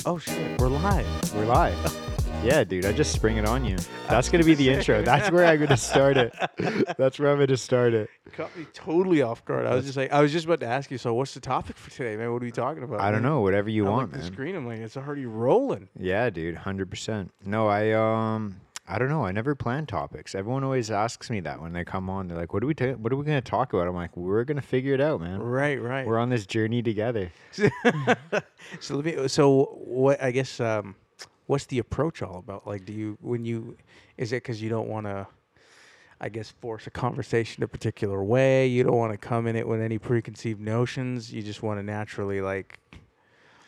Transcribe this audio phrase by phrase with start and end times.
[0.06, 1.34] Oh shit, we're live.
[1.34, 1.76] We're live.
[2.42, 3.76] Yeah, dude, I just spring it on you.
[4.08, 5.02] That's gonna be the intro.
[5.02, 6.34] That's where I'm gonna start it.
[6.96, 8.08] That's where I'm gonna start it.
[8.32, 9.66] Caught me totally off guard.
[9.66, 10.96] I was just like, I was just about to ask you.
[10.96, 12.32] So, what's the topic for today, man?
[12.32, 13.00] What are we talking about?
[13.00, 13.30] I don't man?
[13.30, 14.32] know, whatever you I want, at the man.
[14.32, 14.56] screen.
[14.56, 15.88] I'm like, it's already rolling.
[15.98, 17.30] Yeah, dude, hundred percent.
[17.44, 18.56] No, I um,
[18.90, 19.24] I don't know.
[19.24, 20.34] I never plan topics.
[20.34, 22.26] Everyone always asks me that when they come on.
[22.26, 22.74] They're like, "What are we?
[22.74, 25.40] Ta- what are we gonna talk about?" I'm like, "We're gonna figure it out, man.
[25.40, 26.04] Right, right.
[26.04, 27.30] We're on this journey together."
[28.80, 29.28] so let me.
[29.28, 30.20] So what?
[30.20, 30.58] I guess.
[30.58, 30.96] Um,
[31.46, 32.66] what's the approach all about?
[32.66, 33.76] Like, do you when you
[34.18, 35.28] is it because you don't want to?
[36.20, 38.66] I guess force a conversation a particular way.
[38.66, 41.32] You don't want to come in it with any preconceived notions.
[41.32, 42.78] You just want to naturally like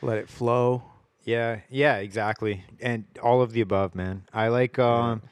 [0.02, 0.82] let it flow.
[1.24, 2.64] Yeah, yeah, exactly.
[2.80, 4.24] And all of the above, man.
[4.32, 5.22] I like um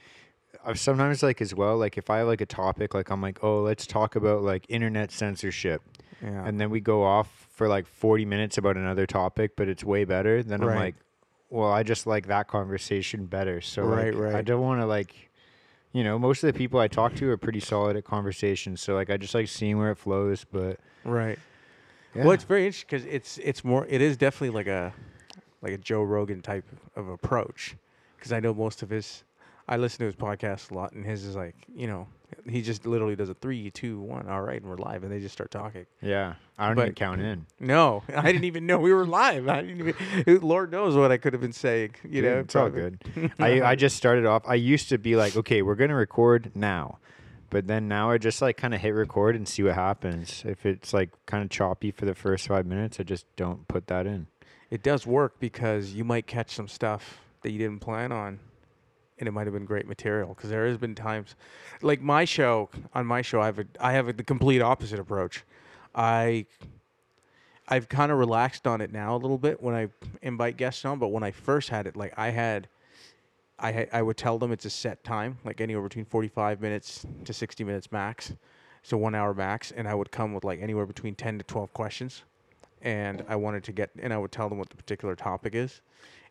[0.65, 3.43] I sometimes like as well, like if I have like a topic, like I'm like,
[3.43, 5.83] oh, let's talk about like internet censorship.
[6.23, 6.45] Yeah.
[6.45, 10.05] And then we go off for like 40 minutes about another topic, but it's way
[10.05, 10.43] better.
[10.43, 10.75] Then Right.
[10.75, 10.95] I'm like,
[11.49, 13.61] well, I just like that conversation better.
[13.61, 15.31] So Right, like, I don't want to like,
[15.93, 18.81] you know, most of the people I talk to are pretty solid at conversations.
[18.81, 20.45] So like, I just like seeing where it flows.
[20.45, 21.39] But right.
[22.15, 24.93] yeah, Well, it's very interesting because it's it's more it is definitely like a
[25.63, 26.65] like a Joe Rogan type
[26.97, 27.77] of approach
[28.17, 29.25] because I know most of his
[29.69, 32.09] I listen to his podcast a lot and his is like you know
[32.49, 35.21] he just literally does a three two one all right and we're live and they
[35.21, 35.85] just start talking.
[36.01, 37.47] yeah, I don't but- even count in.
[37.59, 39.49] No, I didn't even know we were live.
[39.49, 40.41] I didn't even.
[40.41, 41.97] Lord knows what I could have been saying.
[42.05, 43.33] You Dude, know, it's all good.
[43.39, 44.43] I I just started off.
[44.47, 46.99] I used to be like, okay, we're gonna record now,
[47.51, 50.43] but then now I just like kind of hit record and see what happens.
[50.47, 53.89] If it's like kind of choppy for the first five minutes, I just don't put
[53.89, 54.29] that in.
[54.71, 58.39] It does work because you might catch some stuff that you didn't plan on,
[59.19, 60.29] and it might have been great material.
[60.29, 61.35] Because there has been times,
[61.83, 65.01] like my show, on my show, I have a, I have a, the complete opposite
[65.01, 65.45] approach.
[65.93, 66.47] I,
[67.67, 69.89] I've kind of relaxed on it now a little bit when I
[70.23, 72.69] invite guests on, but when I first had it, like I had,
[73.59, 77.05] I had, I would tell them it's a set time, like anywhere between forty-five minutes
[77.25, 78.33] to sixty minutes max,
[78.85, 81.73] so one hour max, and I would come with like anywhere between ten to twelve
[81.73, 82.23] questions
[82.83, 85.81] and I wanted to get, and I would tell them what the particular topic is.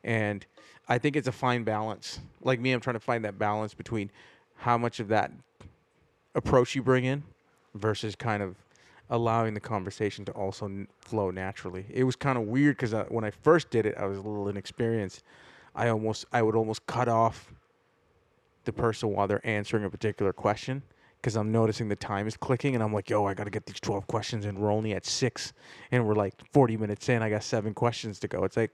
[0.04, 0.46] And
[0.88, 2.20] I think it's a fine balance.
[2.42, 4.10] Like me, I'm trying to find that balance between
[4.56, 5.32] how much of that
[6.36, 7.24] approach you bring in
[7.76, 8.56] versus kind of
[9.10, 11.86] allowing the conversation to also n- flow naturally.
[11.90, 14.22] It was kind of weird because uh, when I first did it, I was a
[14.22, 15.24] little inexperienced.
[15.76, 17.52] I almost, I would almost cut off
[18.66, 20.84] the person while they're answering a particular question
[21.22, 23.66] because I'm noticing the time is clicking and I'm like, yo, I got to get
[23.66, 24.60] these 12 questions in.
[24.60, 25.54] We're only at six
[25.92, 27.22] and we're like 40 minutes in.
[27.22, 28.44] I got seven questions to go.
[28.46, 28.72] It's like,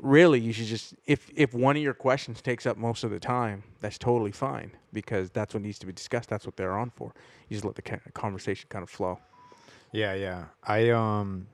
[0.00, 3.20] really, you should just, if, if one of your questions takes up most of the
[3.20, 6.28] time, that's totally fine because that's what needs to be discussed.
[6.28, 7.14] That's what they're on for.
[7.48, 7.82] You just let the
[8.12, 9.20] conversation kind of flow.
[9.92, 10.46] Yeah, yeah.
[10.64, 11.46] I um,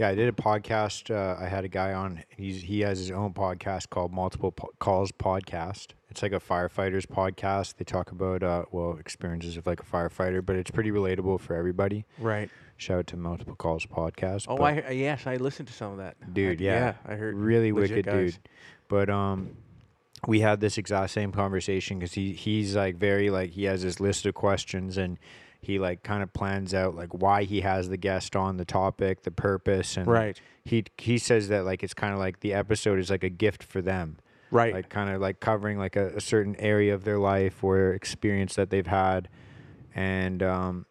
[0.00, 1.14] yeah, I did a podcast.
[1.14, 2.22] Uh, I had a guy on.
[2.30, 5.88] He's he has his own podcast called Multiple po- Calls Podcast.
[6.08, 7.76] It's like a firefighters podcast.
[7.76, 11.54] They talk about uh, well experiences of like a firefighter, but it's pretty relatable for
[11.54, 12.06] everybody.
[12.18, 12.48] Right.
[12.78, 14.46] Shout out to Multiple Calls Podcast.
[14.48, 16.16] Oh, but- I, I yes, I listened to some of that.
[16.22, 18.32] I- dude yeah, I heard really wicked guys.
[18.32, 18.38] dude
[18.88, 19.56] but um
[20.26, 24.00] we had this exact same conversation because he he's like very like he has this
[24.00, 25.18] list of questions and
[25.62, 29.22] he like kind of plans out like why he has the guest on the topic
[29.22, 30.40] the purpose and Right.
[30.64, 33.62] he he says that like it's kind of like the episode is like a gift
[33.62, 34.16] for them
[34.50, 34.72] Right.
[34.74, 38.54] like kind of like covering like a, a certain area of their life or experience
[38.56, 39.28] that they've had
[39.94, 40.86] and um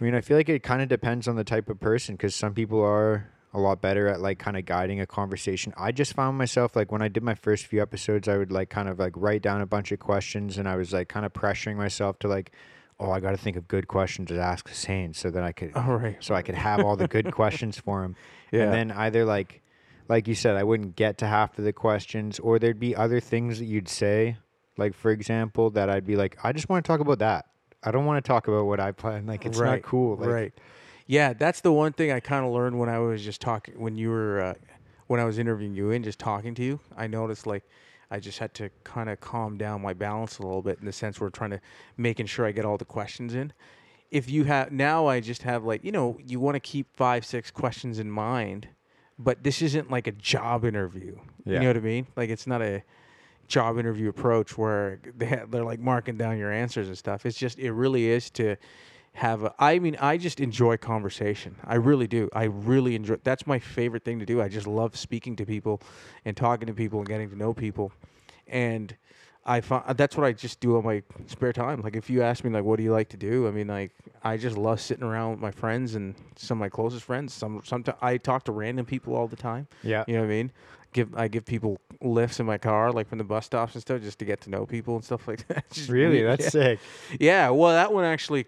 [0.00, 2.34] i mean i feel like it kind of depends on the type of person because
[2.34, 6.12] some people are a lot better at like kind of guiding a conversation i just
[6.14, 8.98] found myself like when i did my first few episodes i would like kind of
[8.98, 12.18] like write down a bunch of questions and i was like kind of pressuring myself
[12.18, 12.52] to like
[13.00, 15.74] oh i got to think of good questions to ask Hussein so that i could
[15.74, 16.16] All right.
[16.20, 18.16] so I could have all the good questions for him.
[18.50, 18.64] Yeah.
[18.64, 19.62] And then either like
[20.08, 23.20] like you said, I wouldn't get to half of the questions or there'd be other
[23.20, 24.38] things that you'd say.
[24.76, 27.46] Like for example, that I'd be like, I just want to talk about that.
[27.82, 29.26] I don't want to talk about what I plan.
[29.26, 29.72] Like it's right.
[29.72, 30.16] not cool.
[30.16, 30.52] Like, right.
[31.06, 33.96] Yeah, that's the one thing I kind of learned when I was just talking when
[33.96, 34.54] you were uh,
[35.06, 36.80] when I was interviewing you and just talking to you.
[36.96, 37.64] I noticed like
[38.10, 40.92] I just had to kind of calm down my balance a little bit in the
[40.92, 41.60] sense we're trying to
[41.96, 43.52] making sure I get all the questions in.
[44.10, 47.24] If you have now, I just have like you know you want to keep five
[47.26, 48.68] six questions in mind,
[49.18, 51.18] but this isn't like a job interview.
[51.44, 51.54] Yeah.
[51.54, 52.06] You know what I mean?
[52.16, 52.82] Like it's not a
[53.48, 57.26] job interview approach where they ha- they're like marking down your answers and stuff.
[57.26, 58.56] It's just it really is to
[59.18, 61.56] have a I mean I just enjoy conversation.
[61.64, 62.28] I really do.
[62.32, 64.40] I really enjoy that's my favorite thing to do.
[64.40, 65.82] I just love speaking to people
[66.24, 67.92] and talking to people and getting to know people.
[68.46, 68.96] And
[69.44, 71.82] I find that's what I just do on my spare time.
[71.82, 73.48] Like if you ask me like what do you like to do?
[73.48, 73.90] I mean like
[74.22, 77.34] I just love sitting around with my friends and some of my closest friends.
[77.34, 79.66] Some sometimes I talk to random people all the time.
[79.82, 80.04] Yeah.
[80.06, 80.52] You know what I mean?
[80.92, 84.00] Give I give people lifts in my car like from the bus stops and stuff
[84.00, 85.64] just to get to know people and stuff like that.
[85.88, 86.22] Really?
[86.22, 86.30] weird.
[86.30, 86.62] That's yeah.
[86.62, 86.78] sick.
[87.18, 88.46] Yeah, well, that one actually,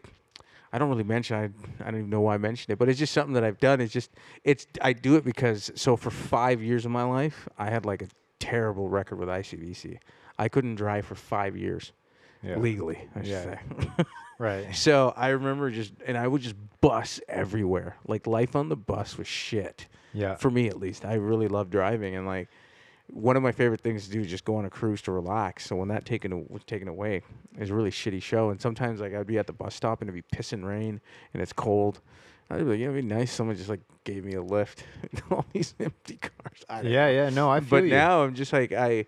[0.73, 1.37] I don't really mention.
[1.37, 1.45] I
[1.83, 3.81] I don't even know why I mentioned it, but it's just something that I've done.
[3.81, 4.11] It's just
[4.45, 8.03] it's I do it because so for five years of my life, I had like
[8.03, 8.09] a
[8.39, 9.99] terrible record with ICBC.
[10.39, 11.93] I couldn't drive for five years
[12.43, 12.57] Yeah.
[12.57, 13.09] legally.
[13.15, 13.43] I should Yeah.
[13.45, 14.05] say.
[14.39, 14.75] Right.
[14.75, 17.97] so I remember just and I would just bus everywhere.
[18.07, 20.37] Like life on the bus was shit Yeah.
[20.37, 21.05] for me at least.
[21.05, 22.49] I really love driving and like
[23.13, 25.67] one of my favorite things to do is just go on a cruise to relax.
[25.67, 27.23] So when that taken was taken away,
[27.55, 28.51] it was a really shitty show.
[28.51, 31.01] And sometimes like I'd be at the bus stop and it'd be pissing rain
[31.33, 32.01] and it's cold.
[32.51, 33.33] I'd be like, yeah, it'd be nice.
[33.33, 34.85] Someone just like gave me a lift.
[35.31, 36.65] All these empty cars.
[36.69, 37.31] I don't Yeah, yeah.
[37.31, 37.91] No, I feel but you.
[37.91, 39.07] now I'm just like I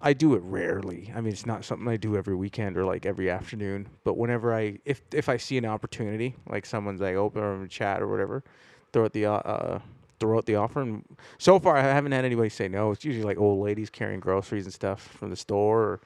[0.00, 1.12] I do it rarely.
[1.14, 3.88] I mean, it's not something I do every weekend or like every afternoon.
[4.04, 8.00] But whenever I if if I see an opportunity, like someone's like open or chat
[8.00, 8.44] or whatever,
[8.92, 9.80] throw out the uh, uh
[10.20, 10.80] throw out the offer.
[10.80, 11.04] And
[11.38, 12.90] so far, I haven't had anybody say no.
[12.92, 16.00] It's usually like old ladies carrying groceries and stuff from the store, or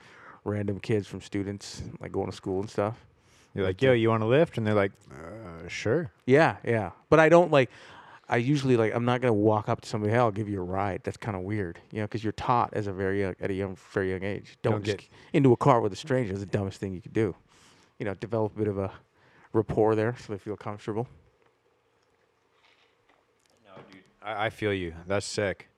[0.44, 2.96] random kids from students like going to school and stuff.
[3.54, 4.56] You're like, yo, you want a lift?
[4.56, 6.10] And they're like, uh, sure.
[6.26, 6.92] Yeah, yeah.
[7.10, 7.70] But I don't like.
[8.28, 8.94] I usually like.
[8.94, 10.12] I'm not gonna walk up to somebody.
[10.12, 11.02] Hey, I'll give you a ride.
[11.04, 13.54] That's kind of weird, you know, because you're taught as a very young, at a
[13.54, 14.56] young, very young age.
[14.62, 16.32] Don't, Don't just get- into a car with a stranger.
[16.32, 17.34] Is the dumbest thing you could do.
[17.98, 18.90] You know, develop a bit of a
[19.52, 21.06] rapport there, so they feel comfortable.
[24.24, 24.94] I, I feel you.
[25.06, 25.68] That's sick.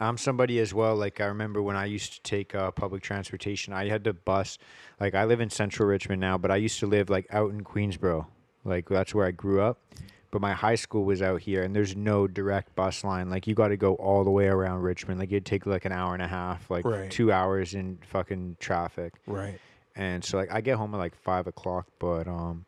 [0.00, 0.94] I'm somebody as well.
[0.94, 4.58] Like I remember when I used to take uh, public transportation, I had to bus.
[5.00, 7.62] Like I live in Central Richmond now, but I used to live like out in
[7.62, 8.26] Queensborough.
[8.64, 9.80] Like that's where I grew up.
[10.30, 13.30] But my high school was out here, and there's no direct bus line.
[13.30, 15.18] Like you got to go all the way around Richmond.
[15.18, 17.10] Like it'd take like an hour and a half, like Right.
[17.10, 19.14] two hours in fucking traffic.
[19.26, 19.58] Right.
[19.96, 22.66] And so like I get home at like five o'clock, but um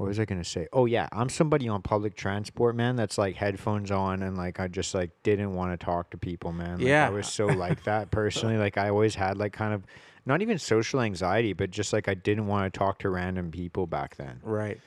[0.00, 0.66] what was I gonna say?
[0.72, 4.66] Oh yeah, I'm somebody on public transport, man, that's like headphones on and like I
[4.66, 6.78] just like didn't want to talk to people, man.
[6.78, 7.06] Like, Yeah.
[7.06, 8.56] I was so like that personally.
[8.56, 9.84] Like I always had like kind of
[10.24, 13.86] not even social anxiety, but just like I didn't want to talk to random people
[13.86, 14.40] back then.
[14.42, 14.80] Right.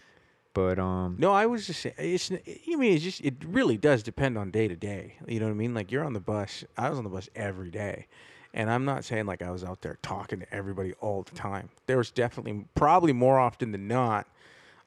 [0.55, 1.93] But um No, I was just saying.
[1.99, 2.31] It's.
[2.65, 3.21] You mean it's just.
[3.21, 5.13] It really does depend on day to day.
[5.27, 5.75] You know what I mean?
[5.75, 6.63] Like you're on the bus.
[6.75, 8.07] I was on the bus every day,
[8.51, 11.69] and I'm not saying like I was out there talking to everybody all the time.
[11.85, 14.27] There was definitely, probably more often than not,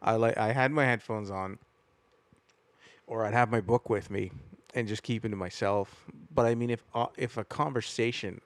[0.07, 1.59] I like I had my headphones on,
[3.07, 4.31] or I'd have my book with me,
[4.75, 6.07] and just keep it to myself.
[6.33, 8.41] But I mean, if uh, if a conversation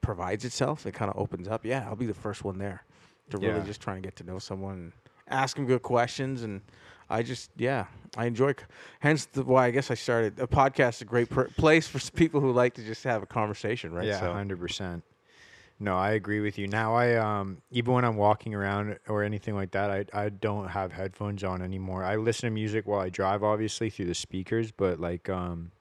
[0.00, 1.64] provides itself, it kind of opens up.
[1.64, 2.84] Yeah, I'll be the first one there
[3.30, 3.64] to really Yeah.
[3.64, 4.92] just try and get to know someone, and
[5.28, 6.60] ask them good questions, and
[7.08, 7.86] I just yeah,
[8.16, 8.54] I enjoy.
[9.00, 10.96] Hence the, why I guess I started a podcast.
[10.96, 14.06] is A great pr- place for people who like to just have a conversation, right?
[14.06, 15.02] Yeah, So hundred percent.
[15.78, 16.66] No, I agree with you.
[16.66, 20.68] Now I um even when I'm walking around or anything like that, I I don't
[20.68, 22.02] have headphones on anymore.
[22.04, 25.72] I listen to music while I drive, obviously through the speakers, but like um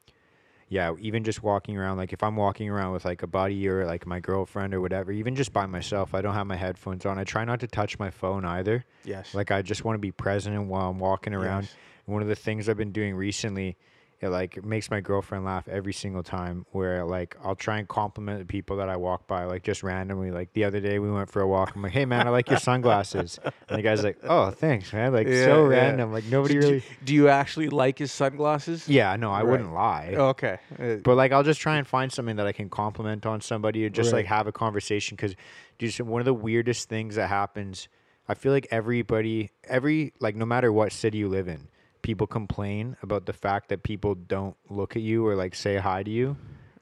[0.67, 3.85] yeah, even just walking around, like if I'm walking around with like a buddy or
[3.85, 7.19] like my girlfriend or whatever, even just by myself, I don't have my headphones on.
[7.19, 8.83] I try not to touch my phone either.
[9.03, 11.63] yes, Like I just want to be present while I'm walking around.
[11.63, 11.75] Yes.
[12.05, 13.77] One of the things I've been doing recently,
[14.25, 16.65] it like makes my girlfriend laugh every single time.
[16.71, 20.31] Where like I'll try and compliment the people that I walk by, like just randomly.
[20.31, 21.73] Like the other day we went for a walk.
[21.75, 23.39] I'm like, hey man, I like your sunglasses.
[23.69, 25.13] And the guy's like, oh thanks man.
[25.13, 25.77] Like Yeah, so yeah.
[25.77, 26.11] random.
[26.11, 26.83] Like nobody really.
[27.03, 28.89] Do you actually like his sunglasses?
[28.89, 29.51] Yeah, no, I Right.
[29.51, 30.13] wouldn't lie.
[30.15, 30.57] Okay.
[30.79, 33.85] Uh, But like, I'll just try and find something that I can compliment on somebody,
[33.85, 35.15] or just like have a conversation.
[35.15, 35.35] Because,
[35.77, 37.87] just one of the weirdest things that happens,
[38.27, 41.67] I feel like everybody, every like, no matter what city you live in,
[42.05, 46.03] people complain about the fact that people don't look at you or like say hi
[46.03, 46.37] to you.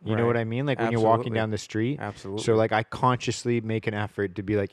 [0.05, 0.65] You know what I mean?
[0.65, 1.97] Like when you're walking down the street.
[2.01, 2.43] absolutely.
[2.43, 4.71] So like, I consciously make an effort to be like,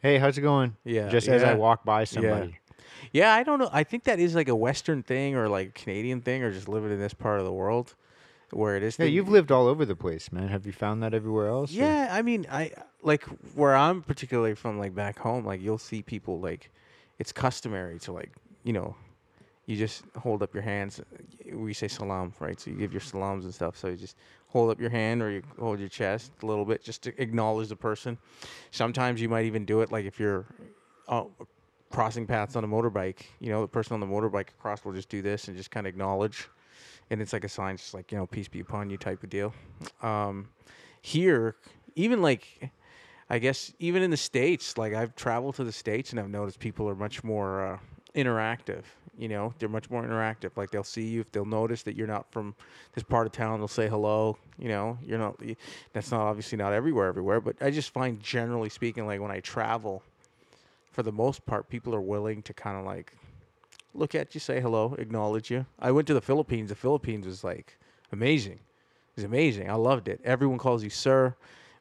[0.00, 2.58] "Hey, how's it going?" Yeah, Just as I walk by somebody.
[3.12, 3.70] Yeah, I don't know.
[3.72, 6.68] I think that is like a Western thing or like a Canadian thing or just
[6.68, 7.94] living in this part of the world
[8.50, 8.98] where it is.
[8.98, 10.48] Yeah, you've lived all over the place, man.
[10.48, 11.70] Have you found that everywhere else?
[11.70, 12.72] or- Yeah, I mean, I
[13.02, 13.22] like
[13.54, 15.44] where I'm particularly from, like back home.
[15.46, 16.70] Like you'll see people like
[17.20, 18.32] it's customary to like
[18.64, 18.96] you know,
[19.66, 21.00] you just hold up your hands.
[21.52, 22.60] We say salam, right?
[22.60, 23.76] So you give your salams and stuff.
[23.76, 24.16] So you just
[24.48, 27.68] hold up your hand or you hold your chest a little bit just to acknowledge
[27.68, 28.18] the person.
[28.70, 30.46] Sometimes you might even do it like if you're
[31.08, 31.24] uh,
[31.94, 33.20] crossing paths on a motorbike.
[33.40, 35.86] You know, the person on the motorbike across will just do this and just kind
[35.86, 36.48] of acknowledge,
[37.10, 39.30] and it's like a sign, just like you know, peace be upon you type of
[39.30, 39.54] deal.
[40.02, 40.48] Um,
[41.00, 41.56] here,
[41.94, 42.70] even like,
[43.30, 46.58] I guess even in the states, like I've traveled to the states and I've noticed
[46.58, 47.78] people are much more uh,
[48.14, 48.82] interactive.
[49.16, 50.50] You know, they're much more interactive.
[50.56, 52.54] Like they'll see you if they'll notice that you're not from
[52.94, 53.60] this part of town.
[53.60, 54.36] They'll say hello.
[54.58, 55.40] You know, you're not.
[55.92, 57.40] That's not obviously not everywhere, everywhere.
[57.40, 60.02] But I just find generally speaking, like when I travel,
[60.90, 63.12] for the most part, people are willing to kind of like
[63.94, 65.64] look at you, say hello, acknowledge you.
[65.78, 66.70] I went to the Philippines.
[66.70, 67.78] The Philippines was like
[68.10, 68.54] amazing.
[68.54, 69.70] It was amazing.
[69.70, 70.20] I loved it.
[70.24, 71.36] Everyone calls you sir.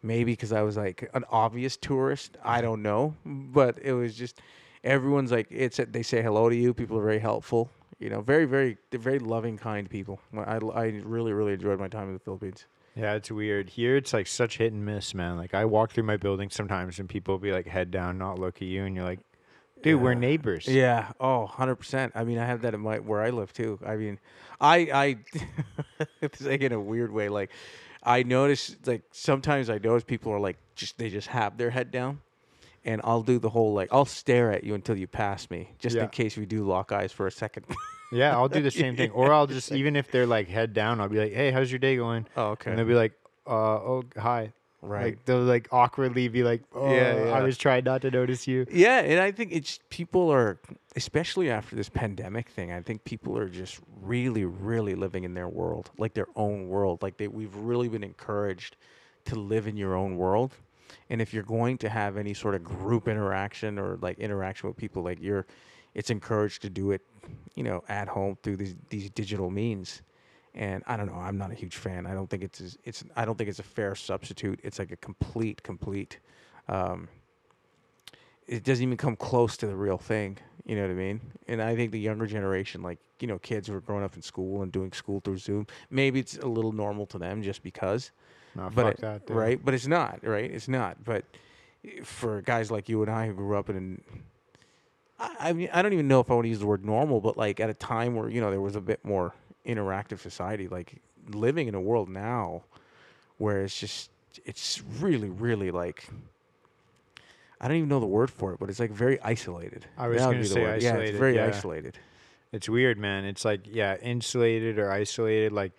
[0.06, 2.38] Maybe because I was like an obvious tourist.
[2.44, 4.42] I don't know, but it was just
[4.84, 5.80] everyone's like it's.
[5.90, 6.74] They say hello to you.
[6.74, 7.70] People are very helpful.
[8.00, 10.20] You know, very, very, they're very loving, kind people.
[10.38, 12.66] I, I really, really enjoyed my time in the Philippines.
[12.96, 13.70] Yeah, it's weird.
[13.70, 15.38] Here, it's like such hit and miss, man.
[15.38, 18.40] Like I walk through my building sometimes, and people will be like head down, not
[18.40, 19.20] look at you, and you're like,
[19.82, 20.68] dude, we're neighbors.
[20.68, 21.12] Yeah.
[21.20, 22.12] Oh, 100%.
[22.14, 23.80] I mean, I have that in my where I live too.
[23.86, 24.20] I mean,
[24.60, 27.52] I I it's like in a weird way like
[28.04, 31.92] I notice like sometimes I notice people are like just they just have their head
[31.92, 32.22] down
[32.86, 35.96] and I'll do the whole like I'll stare at you until you pass me just
[35.96, 36.04] Yeah.
[36.04, 37.66] in case we do lock eyes for a second.
[38.12, 39.10] Yeah, I'll do the same thing.
[39.10, 41.80] Or I'll just even if they're like head down, I'll be like, hey, how's your
[41.80, 42.28] day going?
[42.38, 42.70] oh, okay.
[42.70, 43.14] And they'll be like,
[43.48, 44.54] uh, oh, hi.
[44.84, 45.06] right.
[45.06, 48.68] Like they'll like awkwardly be like, oh, Yeah, I was trying not to notice you.
[48.72, 50.60] Yeah, and I think it's people are,
[50.96, 52.72] especially after this pandemic thing.
[52.72, 57.02] I think people are just really, really living in their world, like their own world.
[57.02, 58.76] Like they, we've really been encouraged
[59.26, 60.52] to live in your own world.
[61.10, 64.78] And if you're going to have any sort of group interaction or like interaction with
[64.78, 65.46] people, like you're,
[65.94, 67.02] it's encouraged to do it,
[67.56, 70.02] you know, at home through these these digital means.
[70.56, 71.16] And I don't know.
[71.16, 72.06] I'm not a huge fan.
[72.06, 73.04] I don't think it's it's.
[73.16, 74.60] I don't think it's a fair substitute.
[74.64, 76.20] It's like a complete, complete.
[76.68, 77.08] Um,
[78.48, 80.38] it doesn't even come close to the real thing.
[80.66, 81.22] You know what I mean?
[81.48, 84.22] And I think the younger generation, like you know, kids who are growing up in
[84.22, 88.12] school and doing school through Zoom, maybe it's a little normal to them just because.
[88.56, 89.30] No, but it- that.
[89.30, 89.60] Right?
[89.64, 90.50] But it's not, right?
[90.50, 91.04] It's not.
[91.04, 91.26] But
[92.04, 94.02] for guys like you and I who grew up in,
[95.20, 97.20] I, I mean, I don't even know if I want to use the word normal,
[97.20, 99.34] but like at a time where you know there was a bit more
[99.66, 102.64] interactive society, like living in a world now
[103.38, 104.10] where it's just
[104.46, 106.08] it's really, really like.
[107.60, 109.86] I don't even know the word for it, but it's like very isolated.
[109.98, 110.82] I was gonna say word.
[110.82, 111.46] Yeah, it's very yeah.
[111.46, 111.98] isolated.
[112.52, 113.26] It's weird, man.
[113.26, 115.54] It's like yeah, insulated or isolated.
[115.54, 115.72] Like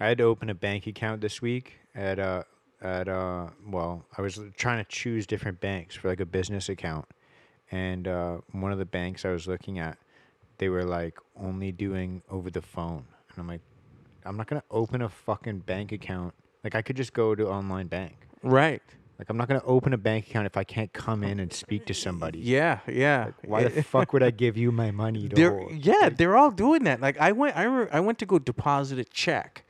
[0.00, 2.42] I had to open a bank account this week at uh
[2.82, 7.06] at uh well, I was trying to choose different banks for like a business account.
[7.70, 9.98] And uh one of the banks I was looking at,
[10.58, 13.04] they were like only doing over the phone.
[13.30, 13.60] And I'm like
[14.24, 16.34] I'm not going to open a fucking bank account.
[16.62, 18.26] Like I could just go to online bank.
[18.42, 18.82] Right.
[19.18, 21.84] Like I'm not to open a bank account if I can't come in and speak
[21.86, 22.38] to somebody.
[22.38, 22.80] Yeah.
[22.88, 23.32] Yeah.
[23.44, 25.72] Why the fuck would I give you my money to They're hold?
[25.72, 27.00] yeah, they're all doing that.
[27.02, 29.66] Like I went, I re- I went to go deposit a check.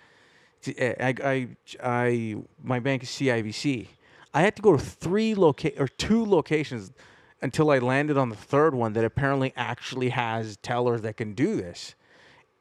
[0.67, 1.49] Uh, I, I,
[1.83, 3.87] I, my bank is CIBC.
[4.33, 6.93] I had to go to three loca- or two locations
[7.43, 11.57] until I landed on the third one that apparently actually has tellers that can do
[11.57, 11.95] this.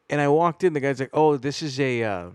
[0.09, 2.29] And I walked in, the guy's like, "Oh, this is a." Uh,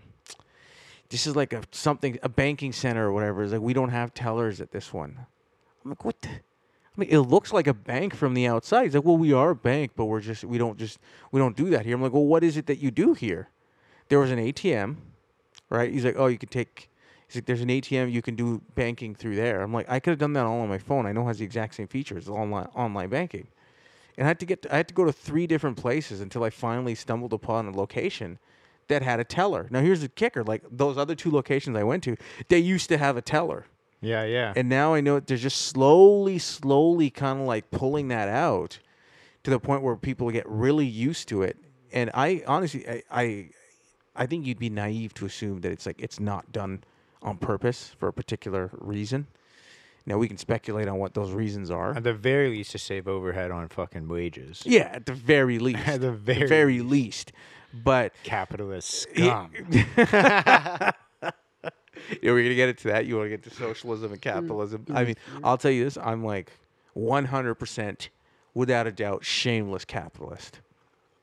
[1.11, 3.43] this is like a something a banking center or whatever.
[3.43, 5.27] It's like we don't have tellers at this one.
[5.85, 6.21] I'm like, what?
[6.23, 6.29] The?
[6.29, 8.85] I mean, it looks like a bank from the outside.
[8.85, 10.99] He's like, well, we are a bank, but we're just we don't just
[11.33, 11.95] we don't do that here.
[11.95, 13.49] I'm like, well, what is it that you do here?
[14.09, 14.97] There was an ATM,
[15.71, 15.93] right?
[15.93, 16.91] He's like, oh, you can take.
[17.27, 19.63] He's like, there's an ATM, you can do banking through there.
[19.63, 21.07] I'm like, I could have done that all on my phone.
[21.07, 23.49] I know it has the exact same features, online online banking.
[24.17, 26.51] And I had to get I had to go to three different places until I
[26.51, 28.39] finally stumbled upon a location
[28.89, 29.67] that had a teller.
[29.71, 32.17] Now here's the kicker: like those other two locations I went to,
[32.49, 33.67] they used to have a teller.
[34.05, 34.53] Yeah, yeah.
[34.55, 38.79] And now I know they're just slowly, slowly kind of like pulling that out
[39.45, 41.57] to the point where people get really used to it.
[41.93, 43.51] And I honestly, I, I,
[44.17, 46.85] I think you'd be naive to assume that it's like it's not done
[47.23, 49.27] on purpose for a particular reason.
[50.07, 51.95] Now we can speculate on what those reasons are.
[51.97, 54.63] At the very least, to save overhead on fucking wages.
[54.67, 55.79] Yeah, at the very least.
[55.89, 57.33] At the At the very very least.
[57.73, 59.49] But Capitalist Yeah.
[59.49, 59.85] scum.
[62.23, 63.07] yeah, we're gonna get into that.
[63.07, 64.85] You want to get to socialism and mm, capitalism?
[64.91, 65.41] I mm, mean, mm.
[65.43, 66.53] I'll tell you this: I'm like
[66.93, 68.11] 100 percent,
[68.53, 70.61] without a doubt, shameless capitalist.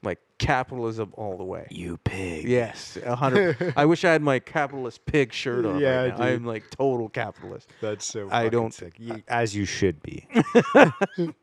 [0.04, 1.68] Like capitalism all the way.
[1.70, 2.48] you pig.
[2.48, 3.74] Yes, a hundred.
[3.78, 5.80] I wish I had my capitalist pig shirt on.
[5.80, 6.26] Yeah, right now.
[6.26, 7.70] I'm like total capitalist.
[7.82, 8.28] That's so.
[8.32, 8.96] I don't- Sick.
[8.98, 10.28] You- as you should be.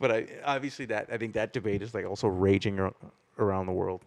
[0.00, 2.78] But I obviously that I think that debate is like also raging
[3.38, 4.04] around the world.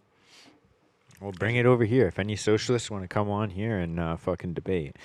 [1.22, 2.06] Well, bring it over here.
[2.08, 4.96] If any socialists want to come on here and uh, fucking debate,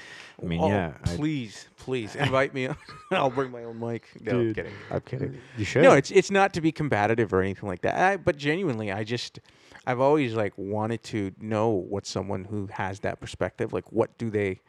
[0.42, 2.68] I mean, Oh, yeah, please, please invite me.
[3.12, 4.08] I'll bring my own mic.
[4.22, 4.56] No, I'm Dude.
[4.56, 4.74] kidding.
[4.90, 5.38] I'm kidding.
[5.58, 5.84] you should.
[5.84, 7.96] No, it's it's not to be combative or anything like that.
[7.96, 9.40] I, but genuinely, I just
[9.86, 14.30] I've always like wanted to know what someone who has that perspective like what do
[14.30, 14.60] they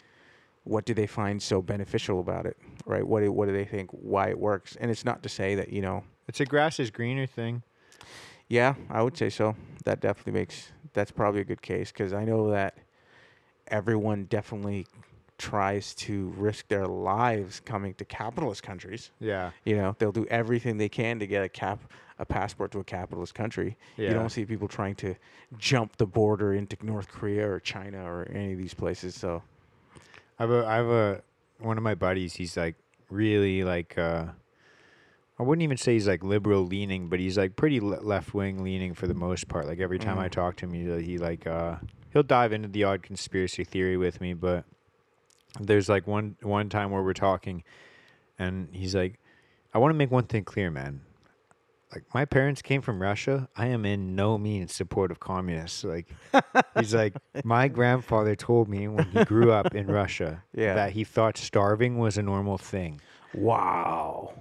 [0.64, 3.07] what do they find so beneficial about it, right?
[3.07, 4.76] What do, what do they think why it works?
[4.78, 7.62] And it's not to say that you know, It's a grass is greener thing.
[8.49, 9.55] Yeah, I would say so.
[9.85, 12.76] That definitely makes that's probably a good case because I know that
[13.69, 14.87] everyone definitely
[15.37, 19.11] tries to risk their lives coming to capitalist countries.
[19.21, 19.52] Yeah.
[19.64, 21.81] You know, they'll do everything they can to get a cap
[22.19, 23.76] a passport to a capitalist country.
[23.97, 24.09] Yeah.
[24.09, 25.14] You don't see people trying to
[25.57, 29.14] jump the border into North Korea or China or any of these places.
[29.14, 29.40] So
[30.38, 31.23] I have a, I have a
[31.61, 32.35] one of my buddies.
[32.35, 32.75] He's like
[33.09, 34.26] really like uh,
[35.38, 38.62] I wouldn't even say he's like liberal leaning, but he's like pretty le- left wing
[38.64, 39.66] leaning for the most part.
[39.66, 40.33] Like every time I Mhm.
[40.33, 41.76] talk to him, he he like uh,
[42.12, 44.35] he'll dive into the odd conspiracy theory with me.
[44.35, 44.64] But
[45.61, 47.62] there's like one one time where we're talking,
[48.38, 49.18] and he's like,
[49.73, 51.02] "I want to make one thing clear, man."
[51.95, 53.49] Like my parents came from Russia.
[53.57, 55.85] I am in no means support of communists.
[55.85, 56.07] Like
[56.76, 57.14] he's like,
[57.45, 60.75] my grandfather told me when he grew up in Russia Yeah.
[60.75, 63.00] that he thought starving was a normal thing.
[63.33, 64.35] wow.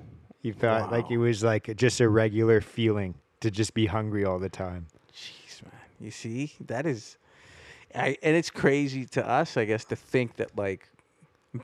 [0.47, 4.39] He thought like it was like just a regular feeling to just be hungry all
[4.39, 4.87] the time.
[5.13, 5.73] Jeez, man.
[5.99, 7.17] You see, that is,
[7.93, 10.87] I, and it's crazy to us, I guess, to think that like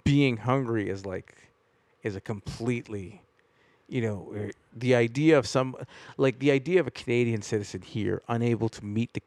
[0.03, 1.33] being hungry is like
[2.03, 3.21] is a completely,
[3.87, 5.77] you know, uh, the idea of some
[6.17, 9.21] like the idea of a Canadian citizen here unable to meet the,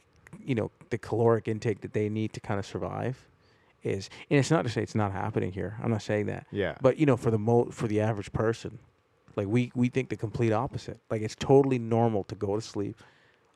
[0.44, 3.26] you know, the caloric intake that they need to kind of survive,
[3.82, 5.78] is, and it's not to say it's not happening here.
[5.82, 6.46] I'm not saying that.
[6.52, 6.75] Yeah.
[6.82, 8.80] But you know, for the mo for the average person,
[9.36, 10.98] like we we think the complete opposite.
[11.10, 12.96] Like it's totally normal to go to sleep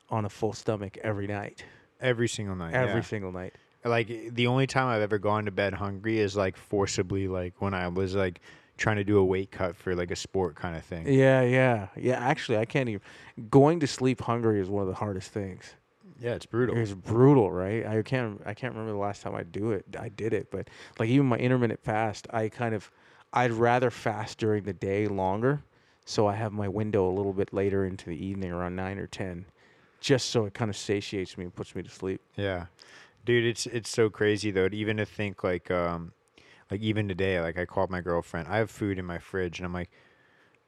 [0.09, 1.63] on a full stomach every night,
[1.99, 2.73] every single night.
[2.73, 3.01] every yeah.
[3.01, 3.55] single night.
[3.83, 7.73] like the only time I've ever gone to bed hungry is like forcibly like when
[7.73, 8.41] I was like
[8.77, 11.07] trying to do a weight cut for like a sport kind of thing.
[11.07, 12.15] Yeah, yeah, yeah.
[12.15, 13.01] Actually, I can't even.
[13.49, 15.75] Going to sleep hungry is one of the hardest things.
[16.19, 16.77] Yeah, it's brutal.
[16.77, 17.85] It's brutal, right?
[17.85, 18.41] I can't.
[18.45, 19.85] I can't remember the last time I do it.
[19.97, 20.69] I did it, but
[20.99, 22.91] like even my intermittent fast, I kind of.
[23.33, 25.63] I'd rather fast during the day longer,
[26.11, 29.07] so I have my window a little bit later into the evening, around nine or
[29.07, 29.45] ten,
[30.01, 32.19] just so it kind of satiates me and puts me to sleep.
[32.35, 32.65] Yeah.
[33.23, 34.67] Dude, it's it's so crazy though.
[34.67, 36.11] to Even to think like um
[36.69, 38.49] like even today, like I called my girlfriend.
[38.49, 39.89] I have food in my fridge and I'm like,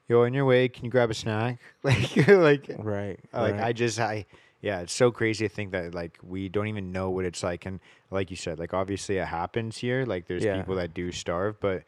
[0.08, 1.60] Yo, on your way, can you grab a snack?
[1.84, 3.20] Like like Right.
[3.34, 3.62] like right.
[3.62, 4.26] I just I
[4.62, 7.66] yeah, it's so crazy to think that like we don't even know what it's like
[7.66, 10.06] and like you said, like obviously it happens here.
[10.06, 10.56] Like there's Yeah.
[10.58, 11.84] people that do starve, but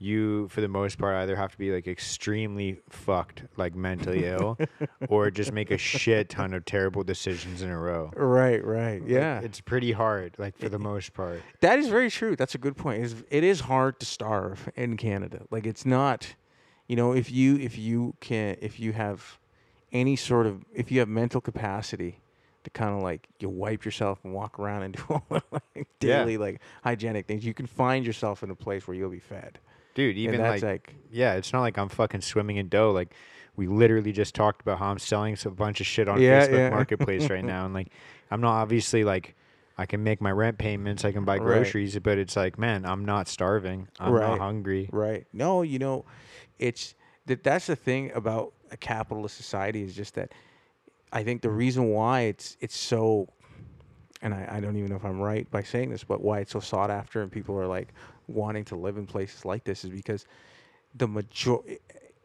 [0.00, 4.56] you for the most part either have to be like extremely fucked, like mentally ill,
[5.08, 8.10] or just make a shit ton of terrible decisions in a row.
[8.16, 8.64] Right.
[8.64, 9.00] Right.
[9.02, 9.40] Like, Yeah.
[9.40, 11.42] it's pretty hard, like for the most part.
[11.60, 12.36] That is very true.
[12.36, 13.02] That's a good point.
[13.04, 15.42] It's, it is hard to starve in Canada.
[15.50, 16.34] Like it's not,
[16.86, 19.38] you know, if you if you can if you have
[19.92, 22.20] any sort of if you have mental capacity
[22.64, 25.88] to kind of like you wipe yourself and walk around and do all the like
[26.00, 26.18] Yeah.
[26.18, 29.58] daily like hygienic things, you can find yourself in a place where you'll be fed.
[29.98, 32.92] Dude, even like, like, yeah, it's not like I'm fucking swimming in dough.
[32.92, 33.12] Like
[33.56, 36.52] we literally just talked about how I'm selling a bunch of shit on Yeah, Facebook
[36.52, 36.70] yeah.
[36.70, 37.88] Marketplace right now, and like
[38.30, 39.34] I'm not obviously like
[39.76, 41.44] I can make my rent payments, I can buy Right.
[41.64, 44.28] groceries, but it's like, man, I'm not starving, I'm Right.
[44.28, 44.88] not hungry.
[44.92, 45.26] Right.
[45.32, 46.04] No, you know,
[46.60, 46.94] it's
[47.26, 50.30] that that's the thing about a capitalist society is just that
[51.12, 53.30] I think the reason why it's it's so
[54.22, 56.52] and I, I don't even know if I'm right by saying this, but why it's
[56.52, 57.92] so sought after and people are like
[58.28, 60.26] wanting to live in places like this is because
[60.94, 61.56] the major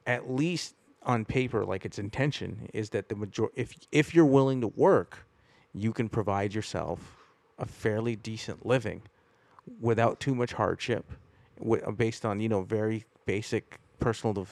[0.06, 4.62] at least on paper, like its intention is that the major if if you're willing
[4.62, 5.26] to work,
[5.74, 7.18] you can provide yourself
[7.60, 9.02] a fairly decent living
[9.80, 11.12] without too much hardship,
[11.62, 14.48] uh, based on you know very basic personal,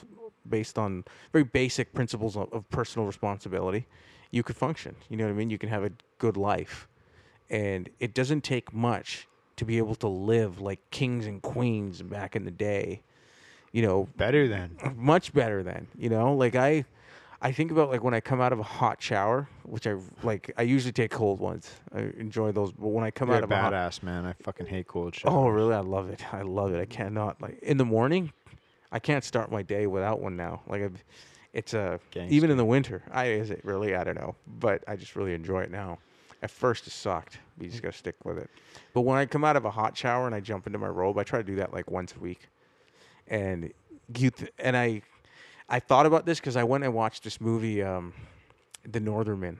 [0.47, 3.87] based on very basic principles of, of personal responsibility,
[4.31, 4.95] you could function.
[5.09, 5.49] You know what I mean?
[5.49, 6.87] You can have a good life,
[7.49, 9.27] and it doesn't take much
[9.61, 12.99] to be able to live like kings and queens back in the day.
[13.71, 14.75] You know, Better than.
[14.95, 16.83] Much better than you know like i
[17.43, 20.51] i think about like when i come out of a hot shower which i like
[20.57, 21.69] i usually take cold ones.
[21.93, 24.25] I enjoy those but when i come you're out a of a badass, man.
[24.25, 25.35] I fucking hate cold oh, showers.
[25.35, 25.75] oh really?
[25.75, 26.33] I love it.
[26.33, 26.81] I love it.
[26.81, 28.33] I cannot like in the morning
[28.91, 30.61] i can't start my day without one now.
[30.67, 31.03] Like I've,
[31.53, 33.95] it's a even in the winter i is it really?
[33.95, 34.35] I don't know.
[34.59, 35.99] But i just really enjoy it now.
[36.41, 37.37] At first it sucked.
[37.57, 38.49] But you just gotta stick with it
[38.93, 41.17] but when i come out of a hot shower and i jump into my robe
[41.17, 42.47] i try to do that like once a week
[43.27, 43.71] and
[44.17, 45.01] you th- and I
[45.69, 48.11] I thought about this because I went and watched this movie, um,
[48.91, 49.57] The Northernman.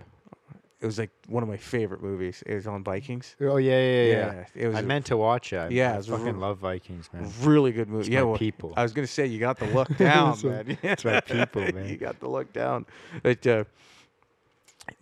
[0.82, 2.44] It was like one of my favorite movies.
[2.46, 3.38] It was on Vikings.
[3.39, 4.34] Oh yeah, yeah, yeah.
[4.34, 4.46] yeah.
[4.56, 5.58] it was I meant to watch it.
[5.58, 7.32] I, Yeah, I it fucking love Vikings, man.
[7.44, 8.02] really good movie.
[8.02, 8.74] It's yeah, well, people.
[8.76, 10.78] I was gonna say you got the look down, It's man.
[10.84, 11.88] it's my people, man.
[11.88, 12.86] you got the look down.
[13.24, 13.63] But uh,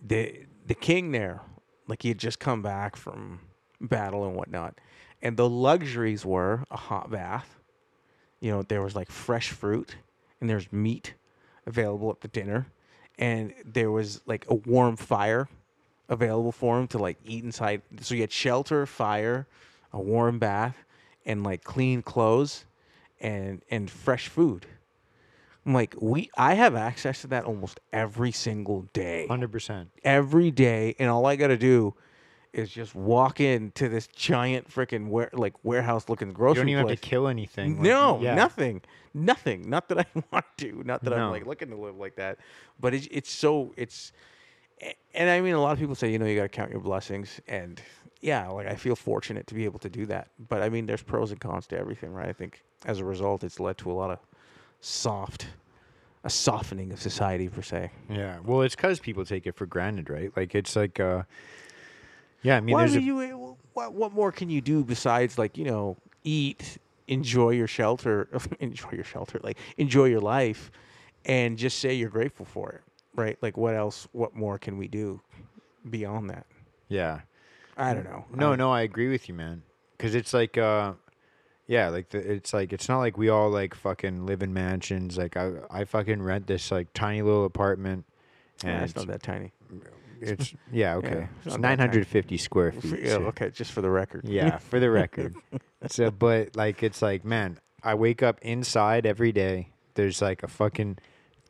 [0.06, 1.40] the the king there,
[1.88, 3.40] like he had just come back from
[3.80, 4.74] battle and whatnot,
[5.22, 7.56] and the luxuries were a hot bath.
[8.40, 9.96] You know, there was like fresh fruit,
[10.40, 11.14] and there's meat
[11.66, 12.66] available at the dinner,
[13.18, 15.48] and there was like a warm fire
[16.08, 17.82] available for him to like eat inside.
[18.00, 19.46] So you had shelter, fire,
[19.92, 20.76] a warm bath,
[21.26, 22.64] and like clean clothes,
[23.20, 24.66] and and fresh food.
[25.66, 29.90] I'm like, we I have access to that almost every single day Hundred percent.
[30.02, 31.94] every day, and all I got to do
[32.52, 36.60] is just walk into this giant freaking ware, like warehouse looking grocery.
[36.60, 36.98] You don't even place.
[36.98, 37.74] have to kill anything.
[37.74, 38.34] like- no, yeah.
[38.34, 38.82] nothing,
[39.14, 39.68] nothing.
[39.68, 40.82] Not that I want to.
[40.84, 42.38] Not that I'm like looking to live like that.
[42.78, 44.12] But it's it's so it's,
[45.14, 46.80] and I mean, a lot of people say you know you got to count your
[46.80, 47.80] blessings, and
[48.20, 50.28] yeah, like I feel fortunate to be able to do that.
[50.48, 52.28] But I mean, there's pros and cons to everything, right?
[52.28, 54.18] I think as a result, it's led to a lot of
[54.80, 55.46] soft,
[56.24, 57.90] a softening of society per se.
[58.08, 58.38] Yeah.
[58.44, 60.34] Well, it's because people take it for granted, right?
[60.36, 61.22] Like it's like, uh,
[62.42, 62.56] yeah.
[62.56, 65.96] I mean, there's a, you, what what more can you do besides like you know
[66.24, 68.28] eat, enjoy your shelter,
[68.60, 70.70] enjoy your shelter, like enjoy your life,
[71.24, 72.82] and just say you're grateful for it,
[73.14, 73.38] right?
[73.40, 74.08] Like what else?
[74.12, 75.20] What more can we do
[75.88, 76.46] beyond that?
[76.88, 77.20] yeah.
[77.76, 78.26] I don't know.
[78.34, 79.62] No, I- no, I agree with you, man.
[79.96, 80.92] Because it's like, uh,
[81.66, 85.16] yeah, like the, it's like it's not like we all like fucking live in mansions.
[85.16, 88.04] Like I, I fucking rent this like tiny little apartment,
[88.62, 89.52] Yeah, it's not that tiny.
[90.20, 93.00] It's yeah okay, it's it's not that nine hundred fifty square feet.
[93.02, 94.24] yeah, so- okay, just for the record.
[94.24, 95.34] Yeah, for the record.
[95.88, 99.68] so, but like, it's like, man, I wake up inside every day.
[99.94, 100.98] There's like a fucking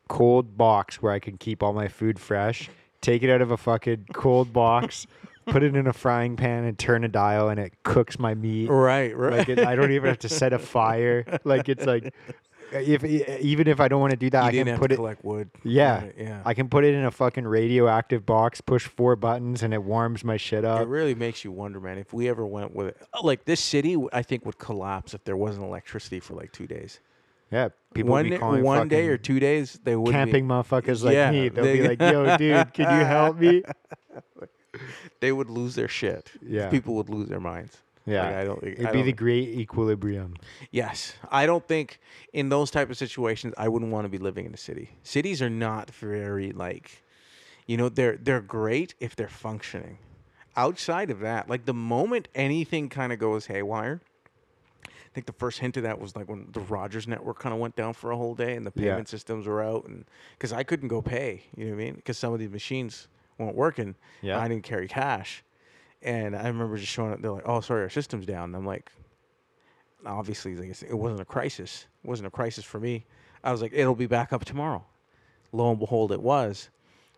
[0.07, 2.69] cold box where I can keep all my food fresh.
[3.01, 5.07] Take it out of a fucking cold box,
[5.47, 8.67] put it in a frying pan, and turn a dial, and it cooks my meat.
[8.69, 9.39] Right, right.
[9.39, 11.39] Like, it, I don't even have to set a fire.
[11.43, 12.13] Like, it's like,
[12.71, 14.95] if even if I don't want to do that, you I can put it.
[14.95, 15.49] collect wood.
[15.63, 16.41] Yeah, yeah.
[16.45, 20.23] I can put it in a fucking radioactive box, push four buttons, and it warms
[20.23, 20.81] my shit up.
[20.81, 21.97] it really makes you wonder, man.
[21.97, 25.23] If we ever went with it, oh, like this city, I think would collapse if
[25.23, 26.99] there wasn't electricity for like two days.
[27.51, 30.47] Yeah, people one would be day- calling one day or two days, they would camping
[30.47, 31.49] motherfuckers like Yeah, me.
[31.49, 33.63] They'll they- be like, "Yo, dude, can you help me?"
[35.19, 36.31] they would lose their shit.
[36.41, 36.69] Yeah.
[36.69, 37.77] people would lose their minds.
[38.05, 38.63] Yeah, Like, I don't.
[38.63, 40.35] it'd I be don't- the great equilibrium.
[40.71, 41.13] yes.
[41.29, 41.99] I don't think
[42.33, 44.91] in those type of situations I wouldn't want to be living in a city.
[45.03, 47.03] Cities are not very like,
[47.67, 49.99] you know, they're they're great if they're functioning.
[50.55, 54.01] Outside of that, like the moment anything kind of goes haywire.
[54.85, 57.59] I think the first hint of that was like when the Rogers network kind of
[57.59, 58.91] went down for a whole day and the Yeah.
[58.93, 60.05] payment systems were out, and
[60.37, 61.95] because I couldn't go pay, you know what I mean?
[61.95, 63.95] Because some of these machines weren't working.
[64.21, 64.39] Yeah.
[64.39, 65.43] I didn't carry cash,
[66.01, 67.21] and I remember just showing up.
[67.21, 68.91] They're like, "Oh, sorry, our system's down." And I'm like,
[70.05, 71.85] obviously, like, it wasn't a crisis.
[72.03, 73.05] It wasn't a crisis for me.
[73.43, 74.85] I was like, "It'll be back up tomorrow."
[75.51, 76.69] Lo and behold, it was.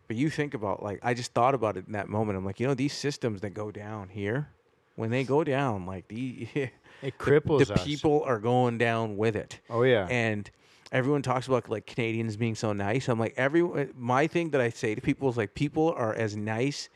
[0.07, 2.37] But you think about like I just thought about it in that moment.
[2.37, 4.49] I'm like, you know, these systems that go down here,
[4.95, 6.47] when they go down, like the
[7.01, 7.83] It cripples the us.
[7.83, 9.59] people are going down with it.
[9.69, 10.49] Oh yeah, And
[10.91, 13.07] everyone talks about like Canadians being so nice.
[13.07, 16.35] I'm like every my thing that I say to people is like people are as
[16.35, 16.89] nice.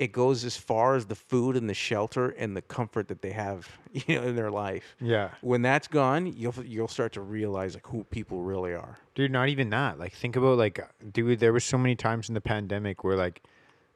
[0.00, 3.32] It goes as far as the food and the shelter and the comfort that they
[3.32, 4.96] have, you know, in their life.
[5.00, 8.98] yeah, When that's gone, you'll you'll start to realize like who people really are.
[9.14, 9.30] dude.
[9.30, 9.98] Not even that.
[9.98, 10.80] Like, think about like,
[11.12, 11.38] dude.
[11.38, 13.42] There was so many times in the pandemic where like,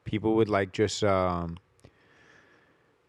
[0.03, 1.57] people would like just um.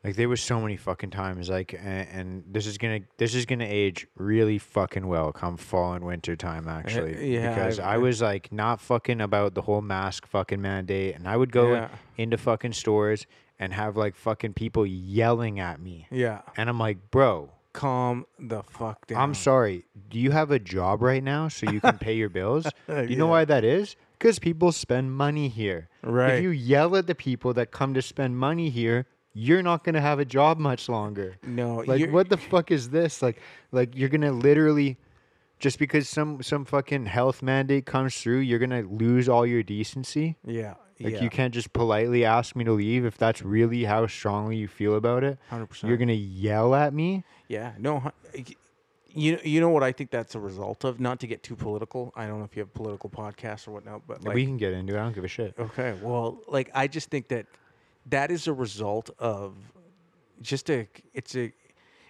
[0.07, 3.45] Like there was so many fucking times like and, and this is gonna this is
[3.45, 7.95] gonna age really fucking well come fall and winter time uh, actually yeah, because I-
[7.95, 11.73] I, was like not fucking about the whole mask fucking mandate and I would go
[11.73, 11.89] Yeah.
[12.17, 13.27] into fucking stores
[13.59, 16.43] and have like fucking people yelling at me Yeah.
[16.57, 19.21] and I'm like bro Calm the fuck down.
[19.21, 19.85] I'm sorry.
[20.09, 22.67] Do you have a job right now so you can pay your bills?
[22.89, 23.97] You know why that is?
[24.19, 25.91] Because people spend money here.
[26.03, 26.37] Right.
[26.37, 29.05] If you yell at the people that come to spend money here,
[29.39, 31.37] you're not gonna have a job much longer.
[31.43, 33.21] No, Like what the fuck is this?
[33.21, 33.39] Like
[33.71, 34.97] like you're gonna literally
[35.59, 40.37] just because some some fucking health mandate comes through, you're gonna lose all your decency.
[40.43, 40.75] Yeah.
[40.99, 41.23] Like yeah.
[41.23, 44.95] you can't just politely ask me to leave if that's really how strongly you feel
[44.95, 45.39] about it.
[45.53, 45.87] 100%.
[45.87, 47.23] You're gonna yell at me.
[47.49, 48.11] Yeah, no.
[49.09, 50.99] You you know what I think that's a result of?
[50.99, 52.11] Not to get too political.
[52.17, 54.73] I don't know if you have political podcasts or whatnot, but like, we can get
[54.73, 54.99] into it.
[54.99, 55.55] I don't give a shit.
[55.59, 57.45] okay, well, like I just think that
[58.11, 59.55] that is a result of
[60.41, 61.53] just a it's a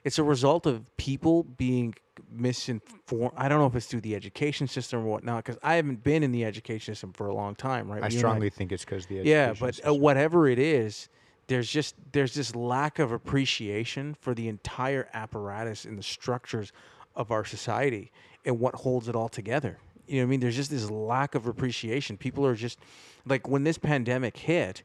[0.05, 1.95] it's a result of people being
[2.31, 3.35] misinformed.
[3.37, 6.23] I don't know if it's through the education system or whatnot, because I haven't been
[6.23, 8.03] in the education system for a long time, right?
[8.03, 11.09] I You strongly think it's because the yeah but uh, whatever it is
[11.49, 16.73] there's just there's this lack of appreciation for the entire apparatus and the structures
[17.15, 18.11] of our society
[18.45, 21.35] and what holds it all together you know what i mean there's just this lack
[21.35, 22.79] of appreciation people are just
[23.27, 24.83] like when this pandemic hit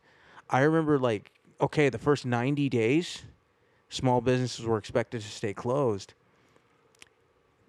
[0.51, 3.23] i remember like okay the first 90 days
[3.91, 6.13] small businesses were expected to stay closed.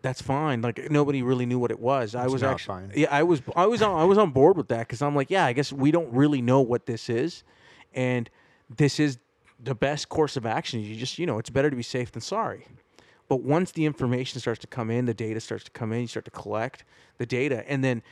[0.00, 0.62] That's fine.
[0.62, 2.14] Like nobody really knew what it was.
[2.14, 2.92] I was not actually, fine.
[2.94, 5.30] yeah, I was, I was on, I was on board with that because I'm like,
[5.30, 7.44] yeah, I guess we don't really know what this is,
[7.94, 8.30] and
[8.74, 9.18] this is
[9.62, 10.80] the best course of action.
[10.80, 12.66] You just, you know, it's better to be safe than sorry.
[13.28, 16.06] But once the information starts to come in, the data starts to come in, you
[16.08, 16.84] start to collect
[17.18, 18.02] the data, and then,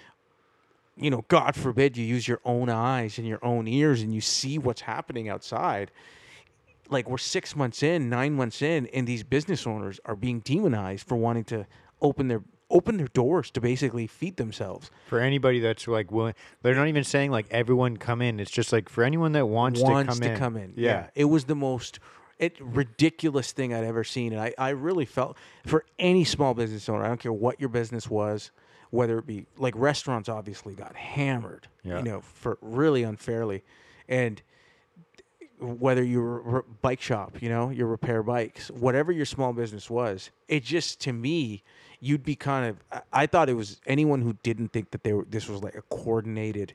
[1.01, 4.21] you know, God forbid you use your own eyes and your own ears and you
[4.21, 5.91] see what's happening outside.
[6.89, 11.07] Like we're six months in, nine months in, and these business owners are being demonized
[11.07, 11.67] for wanting to
[12.03, 14.91] open their open their doors to basically feed themselves.
[15.09, 18.39] For anybody that's like willing, they're not even saying like everyone come in.
[18.39, 20.75] It's just like for anyone that wants, wants to come in.
[20.77, 21.09] Yeah.
[21.17, 21.99] it was the most
[22.39, 25.37] it ridiculous thing I'd ever seen, and I, I really felt
[25.67, 28.51] for any small business owner, I don't care what your business was,
[28.91, 31.99] whether it be like restaurants, obviously got hammered, Yeah.
[31.99, 33.63] you know, for really unfairly,
[34.09, 34.43] and
[35.59, 39.91] whether you were a bike shop, you know, you repair bikes, whatever your small business
[39.91, 41.63] was, it just to me,
[42.01, 42.79] you'd be kind of.
[42.91, 45.75] I- I thought it was anyone who didn't think that they were, this was like
[45.75, 46.75] a coordinated,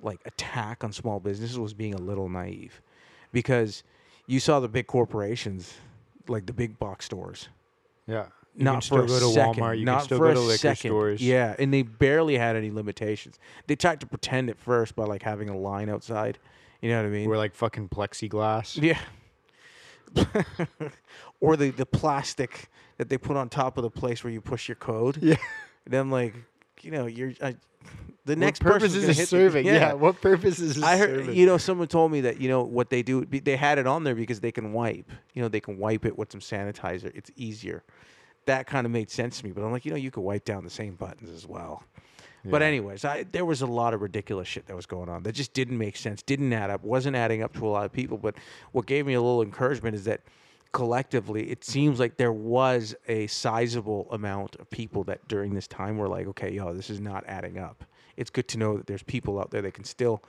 [0.00, 2.80] like attack on small businesses was being a little naive,
[3.30, 3.82] because
[4.26, 5.74] you saw the big corporations,
[6.26, 7.50] like the big box stores,
[8.06, 8.26] yeah.
[8.56, 9.78] You not for a go to second, Walmart.
[9.78, 10.90] You not can still for go a to liquor second.
[10.90, 11.20] stores.
[11.20, 13.38] Yeah, and they barely had any limitations.
[13.66, 16.38] They tried to pretend at first by like having a line outside.
[16.80, 17.28] You know what I mean?
[17.28, 18.80] We're like fucking plexiglass.
[18.82, 18.98] Yeah.
[21.40, 24.68] or the the plastic that they put on top of the place where you push
[24.68, 25.18] your code.
[25.20, 25.36] Yeah.
[25.84, 26.34] And then like,
[26.82, 27.56] you know, you're I,
[28.24, 29.66] the What next purpose is this serving?
[29.66, 29.92] yeah.
[29.94, 31.36] What purpose is this I heard, serving?
[31.36, 33.24] you know, someone told me that you know what they do.
[33.24, 35.10] They had it on there because they can wipe.
[35.34, 37.10] You know, they can wipe it with some sanitizer.
[37.14, 37.82] It's easier.
[38.46, 39.52] That kind of made sense to me.
[39.52, 41.82] But I'm like, you know, you could wipe down the same buttons as well.
[42.46, 45.32] But anyways, I, there was a lot of ridiculous shit that was going on that
[45.32, 48.18] just didn't make sense, didn't add up, wasn't adding up to a lot of people.
[48.18, 48.34] But
[48.72, 50.20] what gave me a little encouragement is that
[50.72, 55.96] collectively, it seems like there was a sizable amount of people that during this time
[55.96, 57.84] were like, okay, yo, this is not adding up.
[58.16, 60.22] It's good to know that there's people out there that can still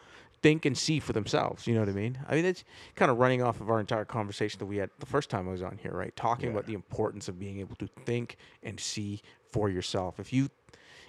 [0.46, 1.66] think and see for themselves.
[1.66, 2.20] You know what I mean?
[2.30, 5.08] I mean, it's kind of running off of our entire conversation that we had the
[5.08, 6.16] first time I was on here, right?
[6.16, 10.20] Talking about the importance of being able to think and see for yourself.
[10.20, 10.50] If you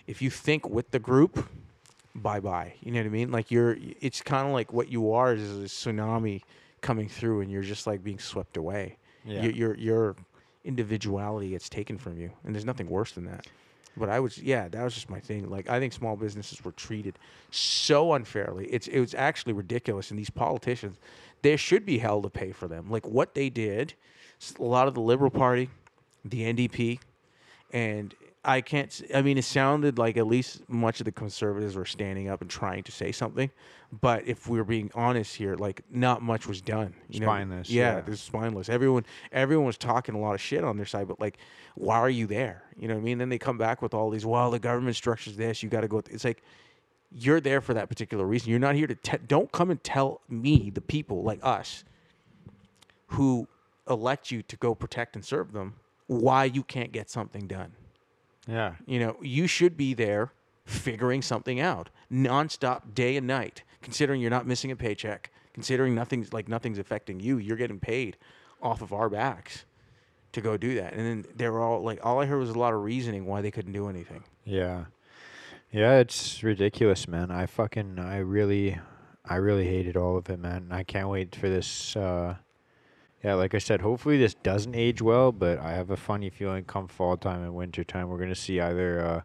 [0.07, 1.51] if you think with the group,
[2.15, 2.77] bye bye.
[2.81, 3.31] You know what I mean?
[3.31, 6.41] Like you're, it's kind of like what you are is a tsunami
[6.81, 8.97] coming through, and you're just like being swept away.
[9.27, 9.43] Yeah.
[9.43, 10.17] Your your your
[10.65, 13.47] individuality gets taken from you, and there's nothing worse than that.
[13.97, 15.49] But I was, yeah, that was just my thing.
[15.49, 17.19] Like I think small businesses were treated
[17.51, 18.67] so unfairly.
[18.67, 20.99] It's it was actually ridiculous, and these politicians,
[21.43, 22.91] there should be hell to pay for them.
[22.91, 23.95] Like what they did,
[24.59, 25.71] a lot of the Liberal Party,
[26.25, 26.99] the NDP,
[27.73, 28.15] and
[28.47, 29.03] I can't.
[29.13, 32.49] I mean, it sounded like at least much of the conservatives were standing up and
[32.49, 33.51] trying to say something.
[34.01, 36.95] But if we're being honest here, like not much was done.
[37.09, 37.27] You know?
[37.27, 38.01] Spineless, Yeah, yeah.
[38.03, 38.69] this is spineless.
[38.69, 41.09] Everyone, everyone was talking a lot of shit on their side.
[41.09, 41.39] But like,
[41.75, 42.63] why are you there?
[42.79, 43.19] You know what I mean?
[43.19, 44.25] Then they come back with all these.
[44.25, 45.63] Well, the government structures this.
[45.63, 46.03] You got to go.
[46.11, 46.43] It's like
[47.11, 48.51] you're there for that particular reason.
[48.51, 48.95] You're not here to.
[48.95, 51.85] Te- don't come and tell me, the people like us,
[53.09, 53.49] who
[53.89, 55.75] elect you to go protect and serve them,
[56.07, 57.73] why you can't get something done.
[58.47, 58.75] Yeah.
[58.87, 60.33] You know, you should be there
[60.65, 63.63] figuring something out nonstop, day and night.
[63.83, 68.17] Considering you're not missing a paycheck, considering nothing's like nothing's affecting you, you're getting paid
[68.61, 69.65] off of our backs
[70.33, 70.93] to go do that.
[70.93, 73.43] And then they were all like, all I heard was a lot of reasoning why
[73.43, 74.25] they couldn't do anything.
[74.45, 74.87] Yeah.
[75.71, 77.31] Yeah, it's ridiculous, man.
[77.31, 78.79] I fucking I really
[79.25, 80.69] I really hated all of it, man.
[80.71, 82.37] I can't wait for this uh
[83.25, 86.65] yeah, like I said, hopefully this doesn't age well, but I have a funny feeling
[86.65, 89.21] come fall time and winter time we're gonna see either uh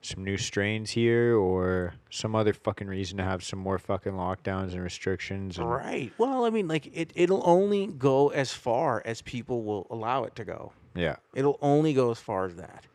[0.00, 4.72] some new strains here or some other fucking reason to have some more fucking lockdowns
[4.72, 6.12] and restrictions and Right.
[6.18, 10.36] Well, I mean, like it, it'll only go as far as people will allow it
[10.36, 10.72] to go.
[10.94, 11.16] yeah.
[11.34, 12.86] It'll only go as far as that.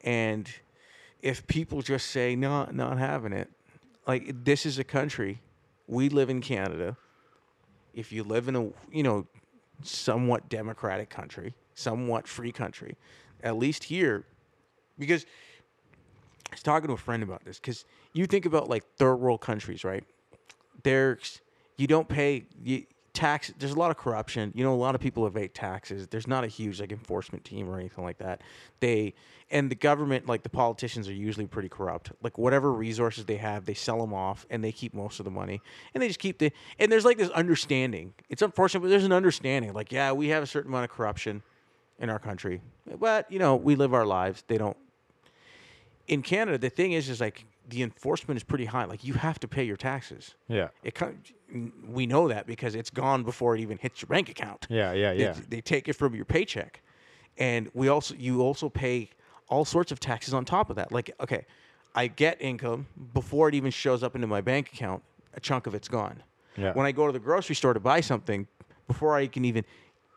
[0.00, 0.50] And
[1.22, 3.50] if people just say not not having it,
[4.06, 5.40] like this is a country,
[5.86, 6.96] we live in Canada.
[7.94, 9.26] If you live in a you know
[9.82, 12.96] somewhat democratic country, somewhat free country,
[13.42, 14.24] at least here,
[14.98, 15.24] because
[16.50, 19.40] I was talking to a friend about this because you think about like third world
[19.40, 20.04] countries, right?
[20.82, 21.40] There's
[21.76, 22.84] you don't pay you,
[23.18, 23.52] tax.
[23.58, 24.52] There's a lot of corruption.
[24.54, 26.06] You know, a lot of people evade taxes.
[26.06, 28.42] There's not a huge like enforcement team or anything like that.
[28.80, 29.14] They
[29.50, 32.12] and the government, like the politicians, are usually pretty corrupt.
[32.22, 35.30] Like whatever resources they have, they sell them off and they keep most of the
[35.30, 35.60] money
[35.92, 36.52] and they just keep the.
[36.78, 38.14] And there's like this understanding.
[38.28, 39.72] It's unfortunate, but there's an understanding.
[39.72, 41.42] Like yeah, we have a certain amount of corruption
[41.98, 42.60] in our country,
[42.98, 44.44] but you know we live our lives.
[44.46, 44.76] They don't
[46.08, 48.84] in Canada, the thing is, is like the enforcement is pretty high.
[48.84, 50.34] Like you have to pay your taxes.
[50.48, 50.68] Yeah.
[50.82, 50.96] It
[51.86, 54.66] we know that because it's gone before it even hits your bank account.
[54.70, 54.92] Yeah.
[54.92, 55.12] Yeah.
[55.12, 55.34] They- Yeah.
[55.48, 56.82] They, take it from your paycheck,
[57.36, 59.10] and we also you also pay
[59.48, 60.92] all sorts of taxes on top of that.
[60.92, 61.44] Like okay,
[61.94, 65.02] I get income before it even shows up into my bank account.
[65.34, 66.22] A chunk of it's gone.
[66.56, 66.72] Yeah.
[66.72, 68.46] When I go to the grocery store to buy something,
[68.88, 69.64] before I can even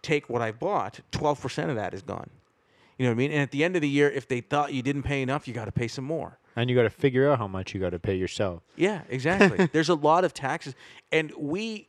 [0.01, 2.29] take what I bought, twelve percent of that is gone.
[3.01, 3.31] You know what I mean?
[3.31, 5.55] And at the end of the year, if they thought you didn't pay enough, you
[5.55, 6.37] got to pay some more.
[6.55, 8.61] And you got to figure out how much you got to pay yourself.
[8.75, 9.65] Yeah, exactly.
[9.73, 10.75] there's a lot of taxes,
[11.11, 11.87] and we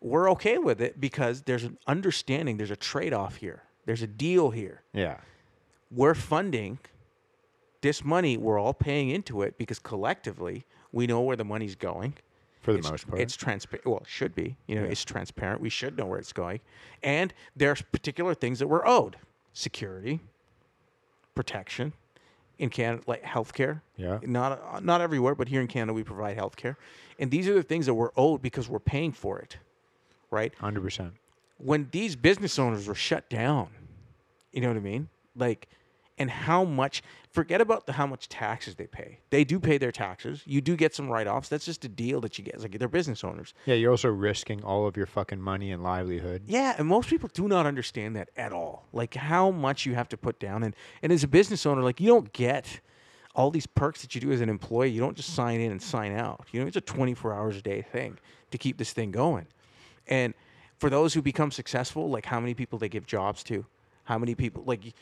[0.00, 2.56] we're okay with it because there's an understanding.
[2.56, 3.64] There's a trade-off here.
[3.84, 4.82] There's a deal here.
[4.92, 5.16] Yeah.
[5.90, 6.78] We're funding
[7.80, 8.36] this money.
[8.36, 12.14] We're all paying into it because collectively we know where the money's going.
[12.60, 13.20] For the it's, most part.
[13.20, 13.86] it's transparent.
[13.86, 14.56] Well, it should be.
[14.68, 14.90] You know, Yeah.
[14.90, 15.60] it's transparent.
[15.60, 16.60] We should know where it's going,
[17.02, 19.16] and there's particular things that we're owed:
[19.52, 20.20] security,
[21.34, 21.92] protection.
[22.56, 24.20] In Canada, like healthcare, Yeah.
[24.22, 26.76] not uh, not everywhere, but here in Canada, we provide healthcare,
[27.18, 29.58] and these are the things that we're owed because we're paying for it,
[30.30, 30.54] right?
[30.54, 31.14] Hundred percent.
[31.58, 33.70] when these business owners were shut down,
[34.52, 35.08] you know what I mean?
[35.34, 35.66] Like,
[36.18, 39.18] and how much, forget about the how much taxes they pay.
[39.30, 40.42] They do pay their taxes.
[40.46, 41.48] You do get some write offs.
[41.48, 42.54] That's just a deal that you get.
[42.54, 43.52] It's like they're business owners.
[43.66, 43.74] Yeah.
[43.74, 46.42] You're also risking all of your fucking money and livelihood.
[46.46, 48.86] Yeah, and most people do not understand that at all.
[48.92, 50.62] Like how much you have to put down.
[50.62, 52.80] And, and as a business owner, like you don't get
[53.34, 54.90] all these perks that you do as an employee.
[54.90, 56.46] You don't just sign in and sign out.
[56.52, 58.18] You know, it's a 24 hours a day thing
[58.52, 59.46] to keep this thing going.
[60.06, 60.34] And
[60.78, 63.66] for those who become successful, like how many people they give jobs to,
[64.04, 64.94] how many people, like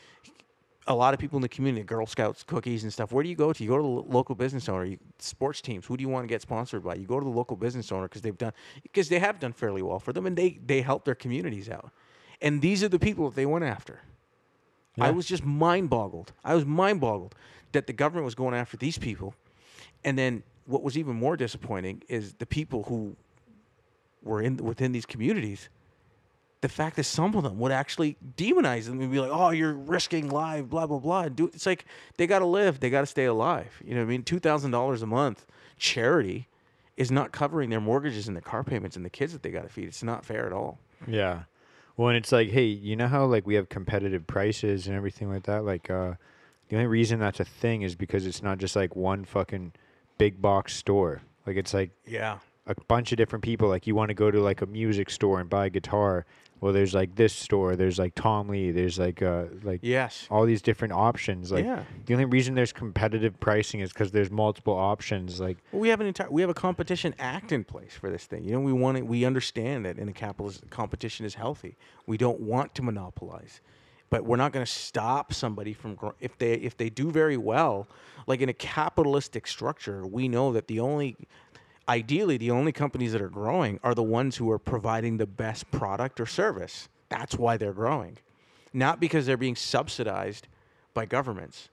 [0.87, 3.11] a lot of people in the community, Girl Scouts, cookies and stuff.
[3.11, 3.63] Where do you go to?
[3.63, 4.85] You go to the local business owner.
[4.85, 5.85] You, sports teams.
[5.85, 6.95] Who do you want to get sponsored by?
[6.95, 9.81] You go to the local business owner because they've done because they have done fairly
[9.81, 11.91] well for them, and they they help their communities out.
[12.41, 14.01] And these are the people that they went after.
[14.99, 16.33] I was just mind boggled.
[16.43, 17.33] I was mind boggled
[17.71, 19.33] that the government was going after these people,
[20.03, 23.15] and then what was even more disappointing is the people who
[24.21, 25.69] were in within these communities
[26.63, 29.73] the fact that some of them would actually demonize them and be like, "Oh, you're
[29.73, 31.85] risking life, blah blah blah." Do it's like
[32.17, 33.81] they got to live, they got to stay alive.
[33.85, 34.23] You know what I mean?
[34.23, 35.45] Two thousand dollars a month
[35.77, 36.47] charity
[36.95, 39.63] is not covering their mortgages and their car payments and the kids that they got
[39.63, 39.89] to feed.
[39.89, 40.79] It's not fair at all.
[41.05, 41.43] Yeah.
[41.97, 45.29] Well, and it's like, hey, you know how like we have competitive prices and everything
[45.29, 45.65] like that.
[45.65, 46.13] Like, uh,
[46.69, 49.73] the only reason that's a thing is because it's not just like one fucking
[50.17, 51.21] big box store.
[51.45, 52.39] Like, it's like Yeah.
[52.67, 53.67] A bunch of different people.
[53.67, 56.25] Like, you want to go to like a music store and buy a guitar.
[56.61, 57.75] Well, there's like this store.
[57.75, 58.71] There's like Tom Lee.
[58.71, 60.25] There's like uh like Yes.
[60.31, 61.51] all these different options.
[61.51, 61.83] Like, yeah.
[62.05, 65.41] the only reason there's competitive pricing is because there's multiple options.
[65.41, 68.25] Like, Well, we have an entire we have a competition act in place for this
[68.25, 68.45] thing.
[68.45, 71.75] You know, we want it, we understand that in a capitalist competition is healthy.
[72.07, 73.59] We don't want to monopolize,
[74.09, 77.35] but we're not going to stop somebody from gro- if they if they do very
[77.35, 77.89] well.
[78.25, 81.17] Like in a capitalistic structure, we know that the only
[81.87, 85.69] ideally the only companies that are growing are the ones who are providing the best
[85.71, 86.89] product or service.
[87.09, 88.17] That's why they're growing,
[88.73, 90.47] not because they're being subsidized
[90.93, 91.69] by governments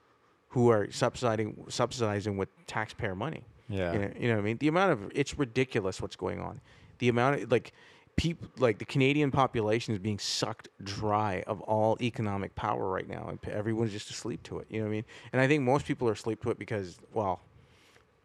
[0.48, 3.44] who are subsidizing subsidizing with taxpayer money.
[3.68, 3.92] Yeah.
[3.92, 4.58] You know, you know what I mean?
[4.58, 6.60] The amount of it's ridiculous what's going on.
[6.98, 7.72] The amount of like
[8.16, 13.28] people like the Canadian population is being sucked dry of all economic power right now
[13.28, 14.66] and everyone's just asleep to it.
[14.68, 15.04] You know what I mean?
[15.32, 17.40] And I think most people are asleep to it because well,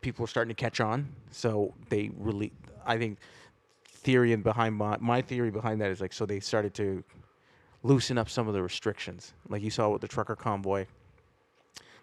[0.05, 2.51] people are starting to catch on, so they really
[2.85, 3.17] I think
[3.87, 7.03] theory and behind my my theory behind that is like so they started to
[7.83, 9.33] loosen up some of the restrictions.
[9.49, 10.85] Like you saw with the trucker convoy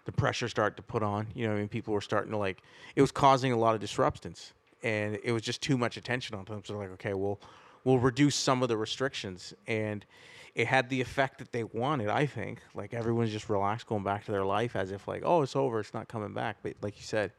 [0.05, 1.27] the pressure started to put on.
[1.33, 2.61] You know, I mean, people were starting to like,
[2.95, 6.45] it was causing a lot of disruptions, and it was just too much attention on
[6.45, 6.61] them.
[6.65, 7.39] So like, okay, we'll
[7.83, 10.05] we'll reduce some of the restrictions, and
[10.55, 12.09] it had the effect that they wanted.
[12.09, 15.41] I think, like everyone's just relaxed, going back to their life as if like, oh,
[15.41, 16.57] it's over, it's not coming back.
[16.61, 17.31] But like you said,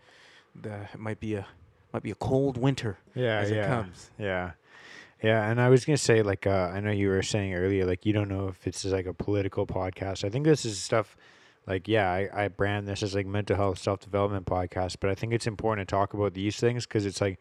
[0.60, 1.46] the it might be a
[1.92, 3.64] might be a cold winter yeah, as yeah.
[3.64, 4.10] it comes.
[4.18, 4.52] Yeah.
[5.22, 8.04] Yeah, and I was gonna say like uh, I know you were saying earlier like
[8.04, 10.24] you don't know if it's like a political podcast.
[10.24, 11.16] I think this is stuff
[11.66, 15.14] like yeah I, I brand this as like mental health self development podcast, but I
[15.14, 17.38] think it's important to talk about these things because it's like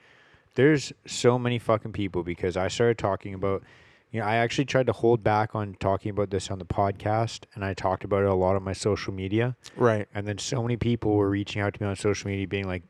[0.55, 3.63] there's so many fucking people because I started talking about
[4.11, 7.45] you know I actually tried to hold back on talking about this on the podcast
[7.53, 10.07] and I talked about it a lot on my social media Right.
[10.13, 12.83] and then so many people were reaching out to me on social media being like,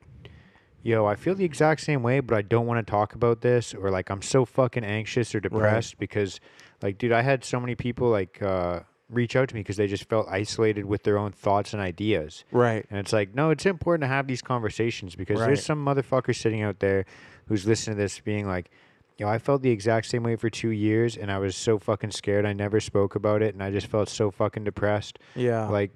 [0.83, 3.73] yo, I feel the exact same way, but I don't want to talk about this.
[3.73, 6.39] Or like, I'm so fucking anxious or depressed because,
[6.81, 9.87] like, dude, I had so many people like uh, reach out to me because they
[9.87, 12.43] just felt isolated with their own thoughts and ideas.
[12.51, 12.85] Right.
[12.89, 15.47] And it's like, no, it's important to have these conversations because Right.
[15.47, 17.05] there's some motherfucker sitting out there
[17.47, 18.69] who's listening to this being like,
[19.17, 22.11] yo, I felt the exact same way for two years and I was so fucking
[22.11, 22.45] scared.
[22.45, 25.19] I never spoke about it and I just felt so fucking depressed.
[25.35, 25.67] Yeah.
[25.69, 25.91] Like,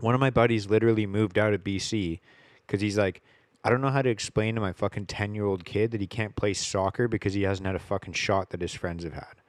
[0.00, 2.20] one of my buddies literally moved out of BC
[2.66, 3.20] because he's like,
[3.68, 6.06] I don't know how to explain to my fucking 10 year old kid that he
[6.06, 9.42] can't play soccer because he hasn't had a fucking shot that his friends have had.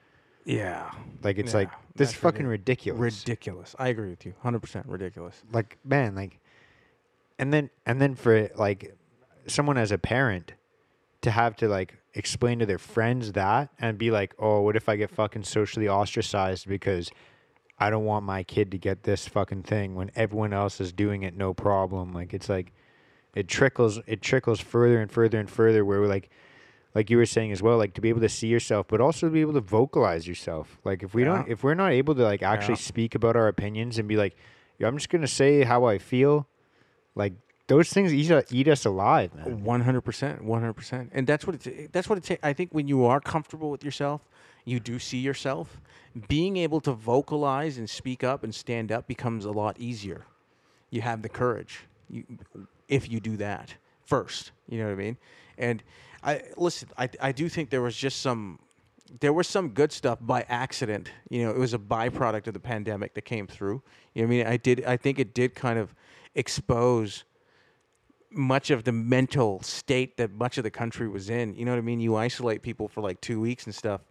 [0.43, 0.91] Yeah.
[1.23, 2.99] Like, it's Yeah, like, this is fucking ridiculous.
[2.99, 3.77] Ridiculous.
[3.79, 4.33] I agree with you.
[4.43, 5.41] 100% ridiculous.
[5.53, 6.37] like, man, like,
[7.37, 8.93] and then, and then for like
[9.47, 10.51] someone as a parent
[11.21, 14.89] to have to like explain to their friends that and be like, oh, what if
[14.89, 17.09] I get fucking socially ostracized because
[17.77, 21.23] I don't want my kid to get this fucking thing when everyone else is doing
[21.23, 22.11] it no problem.
[22.11, 22.73] Like it's like
[23.35, 26.29] it trickles it trickles further and further and further where we're like
[26.95, 29.27] like you were saying as well, like to be able to see yourself, but also
[29.27, 30.79] to be able to vocalize yourself.
[30.83, 32.91] Like if we don't if we're not able to like actually Yeah.
[32.91, 34.35] speak about our opinions and be like,
[34.79, 36.47] "Yeah, I'm just gonna say how I feel,
[37.15, 37.33] like
[37.67, 39.63] those things eat, eat us alive, man.
[39.63, 41.91] One hundred percent, one hundred percent, and that's what it's.
[41.91, 42.43] That's what it takes.
[42.43, 44.27] I think when you are comfortable with yourself,
[44.65, 45.79] you do see yourself.
[46.27, 50.25] Being able to vocalize and speak up and stand up becomes a lot easier.
[50.89, 51.81] You have the courage.
[52.09, 52.23] You,
[52.89, 53.73] if you do that
[54.05, 55.17] first, you know what I mean.
[55.57, 55.81] And
[56.23, 56.89] I listen.
[56.97, 58.59] I I do think there was just some.
[59.21, 61.09] There was some good stuff by accident.
[61.29, 63.81] You know, it was a byproduct of the pandemic that came through.
[64.13, 64.47] You know what I mean?
[64.47, 64.83] I did.
[64.85, 65.95] I think it did kind of
[66.35, 67.23] expose
[68.31, 71.55] much of the mental state that much of the country was in.
[71.55, 71.99] You know what I mean?
[71.99, 74.01] You isolate people for like two weeks and stuff.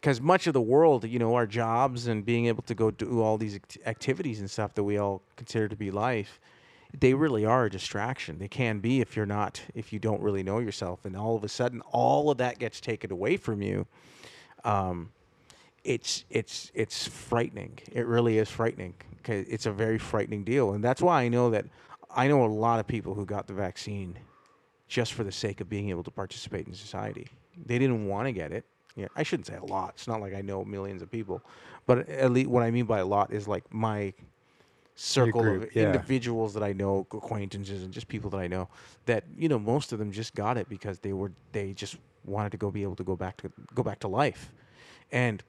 [0.00, 3.22] Because much of the world, you know, our jobs and being able to go do
[3.22, 6.38] all these activities and stuff that we all consider to be life,
[6.98, 8.38] they really are a distraction.
[8.38, 11.04] They can be if you're not, if you don't really know yourself.
[11.04, 13.86] And all of a sudden, all of that gets taken away from you.
[14.64, 15.10] Um,
[15.84, 17.78] it's it's it's frightening.
[17.92, 18.94] It really is frightening.
[19.28, 21.66] it's a very frightening deal, and that's why I know that
[22.10, 24.18] I know a lot of people who got the vaccine
[24.88, 27.28] just for the sake of being able to participate in society.
[27.64, 28.64] They didn't want to get it.
[28.94, 29.90] Yeah, I shouldn't say a lot.
[29.94, 31.42] It's not like I know millions of people,
[31.86, 34.14] but at least what I mean by a lot is like my
[34.96, 35.84] circle group, of yeah.
[35.84, 38.68] individuals that I know, acquaintances, and just people that I know.
[39.04, 42.50] That you know, most of them just got it because they were they just wanted
[42.50, 44.52] to go be able to go back to go back to life,
[45.12, 45.42] and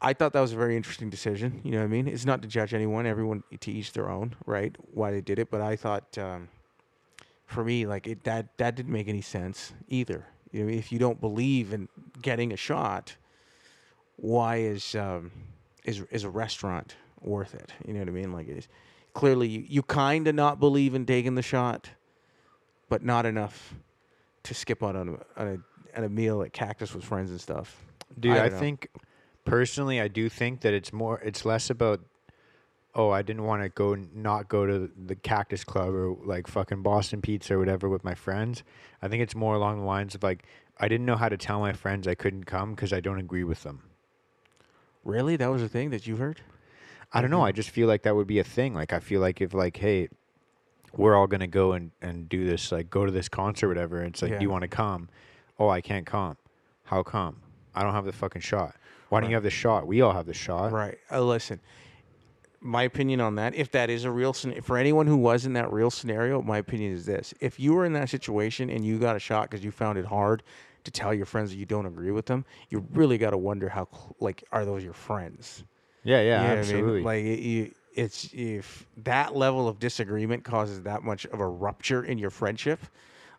[0.00, 1.60] I thought that was a very interesting decision.
[1.64, 2.06] You know what I mean?
[2.06, 3.06] It's not to judge anyone.
[3.06, 4.76] Everyone to each their own, right?
[4.92, 6.48] Why they did it, but I thought um,
[7.46, 10.26] for me, like it that that didn't make any sense either.
[10.52, 11.88] You know, if you don't believe in
[12.22, 13.16] getting a shot,
[14.16, 15.32] why is um,
[15.84, 17.72] is is a restaurant worth it?
[17.86, 18.32] You know what I mean?
[18.32, 18.68] Like it's
[19.14, 21.90] clearly you, you kind of not believe in taking the shot,
[22.88, 23.74] but not enough
[24.44, 27.40] to skip out on a, on a, on a meal at Cactus with friends and
[27.40, 27.84] stuff.
[28.18, 28.88] Dude, I, don't think
[29.44, 32.00] personally, I do think that it's more, it's less about,
[32.94, 36.82] oh, I didn't want to go, not go to the Cactus Club or like fucking
[36.82, 38.62] Boston Pizza or whatever with my friends.
[39.02, 40.44] I think it's more along the lines of like,
[40.78, 43.44] I didn't know how to tell my friends I couldn't come because I don't agree
[43.44, 43.82] with them.
[45.04, 46.40] Really, that was a thing that you heard.
[47.12, 47.42] I don't know.
[47.42, 48.74] I just feel like that would be a thing.
[48.74, 50.08] Like, I feel like if like, hey,
[50.94, 53.98] we're all gonna go and, and do this, like go to this concert, or whatever.
[54.00, 54.38] And it's like, Yeah.
[54.38, 55.08] do you want to come?
[55.58, 56.36] Oh, I can't come.
[56.84, 57.40] How come?
[57.74, 58.74] I don't have the fucking shot.
[59.08, 59.86] Why don't you have the shot?
[59.86, 60.70] We all have the shot.
[60.72, 60.98] Right.
[61.10, 61.60] Uh, listen,
[62.60, 65.52] my opinion on that, if that is a real scen- for anyone who was in
[65.54, 68.98] that real scenario, my opinion is this: if you were in that situation and you
[68.98, 70.42] got a shot because you found it hard
[70.84, 73.68] to tell your friends that you don't agree with them, you really got to wonder
[73.68, 73.88] how
[74.20, 75.64] like are those your friends?
[76.08, 76.58] Yeah, yeah, You know what I mean?
[76.60, 77.02] absolutely.
[77.02, 82.02] Like it, you, it's if that level of disagreement causes that much of a rupture
[82.02, 82.80] in your friendship,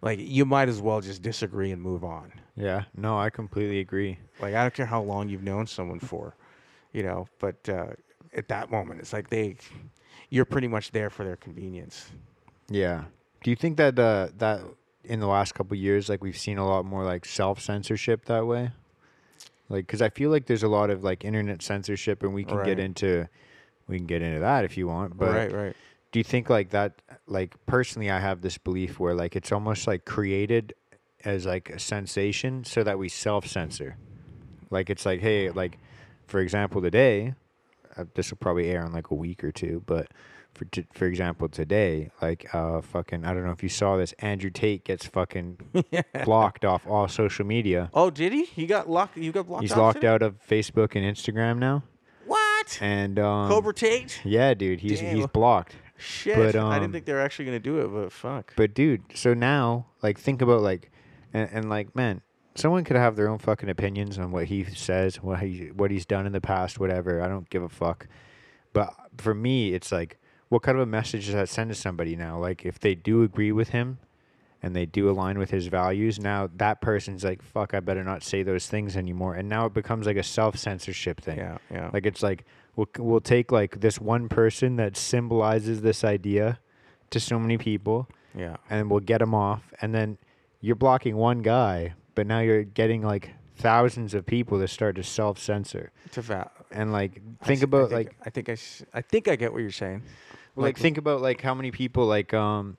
[0.03, 2.31] like you might as well just disagree and move on.
[2.55, 4.19] yeah, no, I completely agree.
[4.39, 6.35] Like I don't care how long you've known someone for,
[6.93, 7.87] you know, but uh,
[8.35, 9.55] at that moment, it's like they,
[10.29, 12.11] you're pretty much there for their convenience.
[12.69, 13.05] Yeah.
[13.43, 14.61] Do you think that uh, that
[15.03, 18.25] in the last couple of years, like we've seen a lot more like self censorship
[18.25, 18.69] that way?
[19.69, 22.57] Like, because I feel like there's a lot of like internet censorship, and we can
[22.57, 22.65] Right.
[22.65, 23.27] get into
[23.87, 25.17] we can get into that if you want.
[25.17, 25.75] But right, right.
[26.11, 26.93] do you think like that?
[27.27, 30.73] Like personally, I have this belief where like it's almost like created
[31.25, 33.97] as like a sensation so that we self censor.
[34.69, 35.77] Like it's like, hey, like
[36.27, 37.33] for example, today,
[37.97, 40.07] uh, this will probably air in like a week or two, but
[40.53, 44.13] for t- for example, today, like uh, fucking, I don't know if you saw this,
[44.19, 45.57] Andrew Tate gets fucking
[46.25, 47.89] blocked off all social media.
[47.93, 48.45] Oh, did he?
[48.45, 49.17] He got locked.
[49.17, 49.63] You got locked.
[49.63, 50.07] He's off locked it?
[50.07, 51.83] out of Facebook and Instagram now,
[52.25, 52.77] What?
[52.81, 54.21] and um, Cobra Tate?
[54.23, 55.15] Yeah, dude, he's Damn.
[55.15, 55.75] he's blocked.
[55.97, 56.37] Shit.
[56.37, 58.53] but, I didn't um, think they were actually gonna do it, but fuck.
[58.55, 60.91] But dude, so now like think about like
[61.33, 62.21] and, and like man,
[62.55, 66.05] someone could have their own fucking opinions on what he says, what he what he's
[66.05, 67.21] done in the past, whatever.
[67.21, 68.07] I don't give a fuck.
[68.73, 70.19] But for me, it's like
[70.49, 72.37] what kind of a message does that send to somebody now?
[72.39, 73.99] Like if they do agree with him
[74.61, 78.23] and they do align with his values, now that person's like, fuck, I better not
[78.23, 79.35] say those things anymore.
[79.35, 81.37] And now it becomes like a self censorship thing.
[81.37, 81.89] yeah, yeah.
[81.93, 82.45] Like it's like
[82.75, 86.59] we'll we'll take like this one person that symbolizes this idea
[87.11, 88.57] to so many people, Yeah.
[88.69, 90.17] and we'll get them off, and then
[90.61, 95.03] you're blocking one guy, but now you're getting like thousands of people to start to
[95.03, 95.91] self censor.
[96.11, 98.57] To a va- And like think I about think- like I think I
[98.93, 100.03] I think I get what you're saying.
[100.61, 102.77] Like think about like how many people like um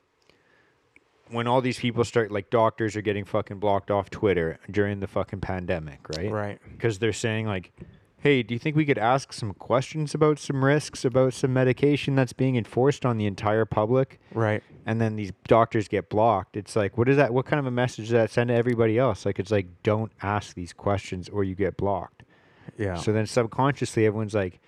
[1.31, 5.07] when all these people start like doctors are getting fucking blocked off Twitter during the
[5.07, 6.31] fucking pandemic, right?
[6.31, 6.59] right.
[6.73, 7.73] Because they're saying like,
[8.19, 12.17] "Hey, do you think we could ask some questions about some risks about some medication
[12.17, 14.63] that's being enforced on the entire public?" Right.
[14.87, 16.57] And then these doctors get blocked.
[16.57, 17.33] It's like, what is that?
[17.33, 19.25] What kind of a message does that send to everybody else?
[19.25, 22.25] Like, it's like, don't ask these questions or you get blocked.
[22.77, 22.97] Yeah.
[22.97, 24.61] So then subconsciously everyone's like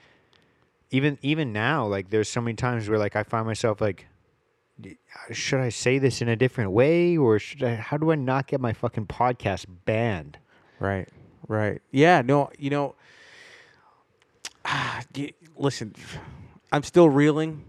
[0.93, 4.07] even even now like there's so many times where like I find myself like
[5.31, 8.47] should I say this in a different way or should I how do I not
[8.47, 10.39] get my fucking podcast banned?
[10.79, 11.09] Right.
[11.49, 11.83] Right.
[11.91, 12.23] Yeah.
[12.23, 12.51] No.
[12.59, 12.95] You know.
[14.65, 15.95] y- listen,
[16.71, 17.65] I'm still reeling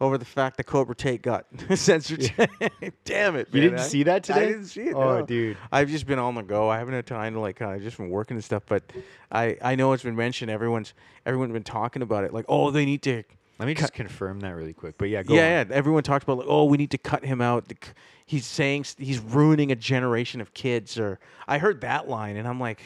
[0.00, 2.20] over the fact that Cobra Tate got censored.
[3.04, 3.48] Damn it!
[3.52, 3.70] You man.
[3.70, 4.40] didn't I- see that today?
[4.40, 4.94] I didn't see it.
[4.94, 5.26] Oh, no.
[5.26, 5.56] dude.
[5.70, 6.68] I've just been on the go.
[6.68, 7.60] I haven't had time to like.
[7.60, 8.62] I've just been working and stuff.
[8.66, 8.82] But
[9.30, 10.50] I I know it's been mentioned.
[10.50, 10.94] Everyone's
[11.26, 12.32] everyone's been talking about it.
[12.32, 13.22] Like, oh, they need to.
[13.58, 14.96] Let me just confirm that really quick.
[14.96, 15.68] But yeah, go yeah, on.
[15.68, 15.74] yeah.
[15.74, 17.68] Everyone talks about like, oh, we need to cut him out.
[17.68, 17.76] The
[18.24, 20.98] He's saying he's ruining a generation of kids.
[20.98, 22.80] Or I heard that line, and I'm like,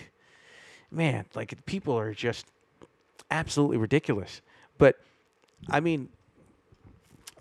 [0.90, 2.46] man, like people are just
[3.30, 4.40] absolutely ridiculous.
[4.78, 4.96] But
[5.70, 6.08] I mean,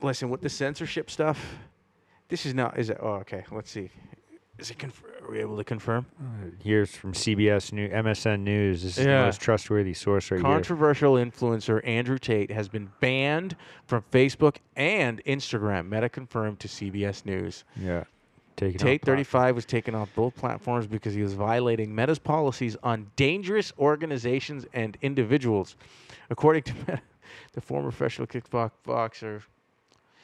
[0.03, 1.43] listen, with the censorship stuff,
[2.29, 2.77] this is not.
[2.77, 2.97] Is it?
[3.01, 3.43] Oh, okay.
[3.51, 3.89] Let's see.
[4.59, 4.77] Is it?
[4.77, 6.05] Conf- are we able to confirm?
[6.19, 8.83] Uh, here's from CBS News, MSN News.
[8.83, 9.19] This is Yeah.
[9.21, 10.43] the most trustworthy source right here.
[10.43, 13.55] Controversial influencer Andrew Tate has been banned
[13.87, 15.89] from Facebook and Instagram.
[15.89, 17.63] Meta confirmed to CBS News.
[17.75, 18.03] Yeah.
[18.55, 23.09] Taking Tate 35 was taken off both platforms because he was violating Meta's policies on
[23.15, 25.75] dangerous organizations and individuals.
[26.29, 27.01] According to Meta,
[27.53, 29.41] the former professional kickbox boxer,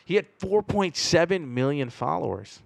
[0.09, 2.61] he had 4.7 million followers.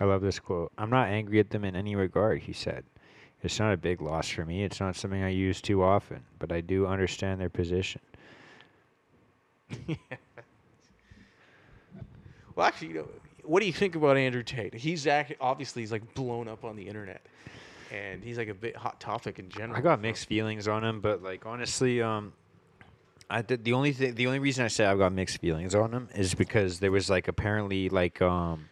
[0.00, 0.72] I love this quote.
[0.76, 2.82] I'm not angry at them in any regard, he said.
[3.44, 4.64] It's not a big loss for me.
[4.64, 8.00] It's not something I use too often, but I do understand their position.
[12.56, 13.08] Well, actually, you know,
[13.44, 14.74] what do you think about Andrew Tate?
[14.74, 17.24] He's actually obviously he's like blown up on the internet,
[17.92, 19.78] and he's like a bit hot topic in general.
[19.78, 22.32] I got mixed feelings on him, but like honestly, um,
[23.30, 25.92] I did the only thing, the only reason I say I've got mixed feelings on
[25.92, 28.68] him is because there was like apparently like um,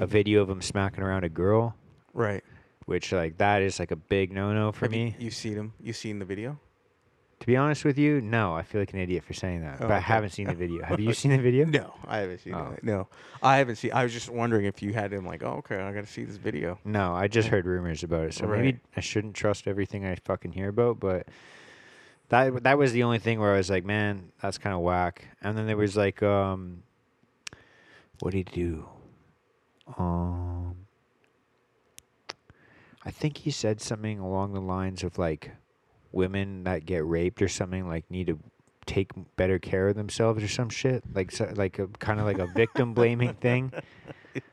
[0.00, 1.74] a video of him smacking around a girl,
[2.12, 2.44] Right.
[2.84, 5.16] which like that is like a big no no for Have me.
[5.18, 5.72] You, you seen him?
[5.80, 6.58] You seen the video?
[7.38, 9.88] to be honest with you, no, I feel like an idiot for saying that, Oh,
[9.88, 10.04] but I okay.
[10.04, 10.82] haven't seen the video.
[10.84, 11.66] Have you seen the video?
[11.66, 12.72] No, I haven't seen Oh.
[12.74, 12.82] it.
[12.82, 13.08] No,
[13.42, 13.92] I haven't seen.
[13.92, 16.24] I was just wondering if you had him like, oh, okay, I got to see
[16.24, 16.78] this video.
[16.86, 18.62] No, I just heard rumors about it, so Right.
[18.64, 20.98] maybe I shouldn't trust everything I fucking hear about.
[20.98, 21.28] But
[22.28, 25.24] that that was the only thing where I was like, man, that's kind of whack.
[25.42, 26.82] And then there was like, um,
[28.20, 28.88] what did he do?
[29.98, 30.76] Um,
[33.04, 35.50] I think he said something along the lines of like,
[36.12, 38.38] women that get raped or something like need to
[38.86, 42.38] take better care of themselves or some shit like so, like a kind of like
[42.38, 43.72] a victim blaming thing.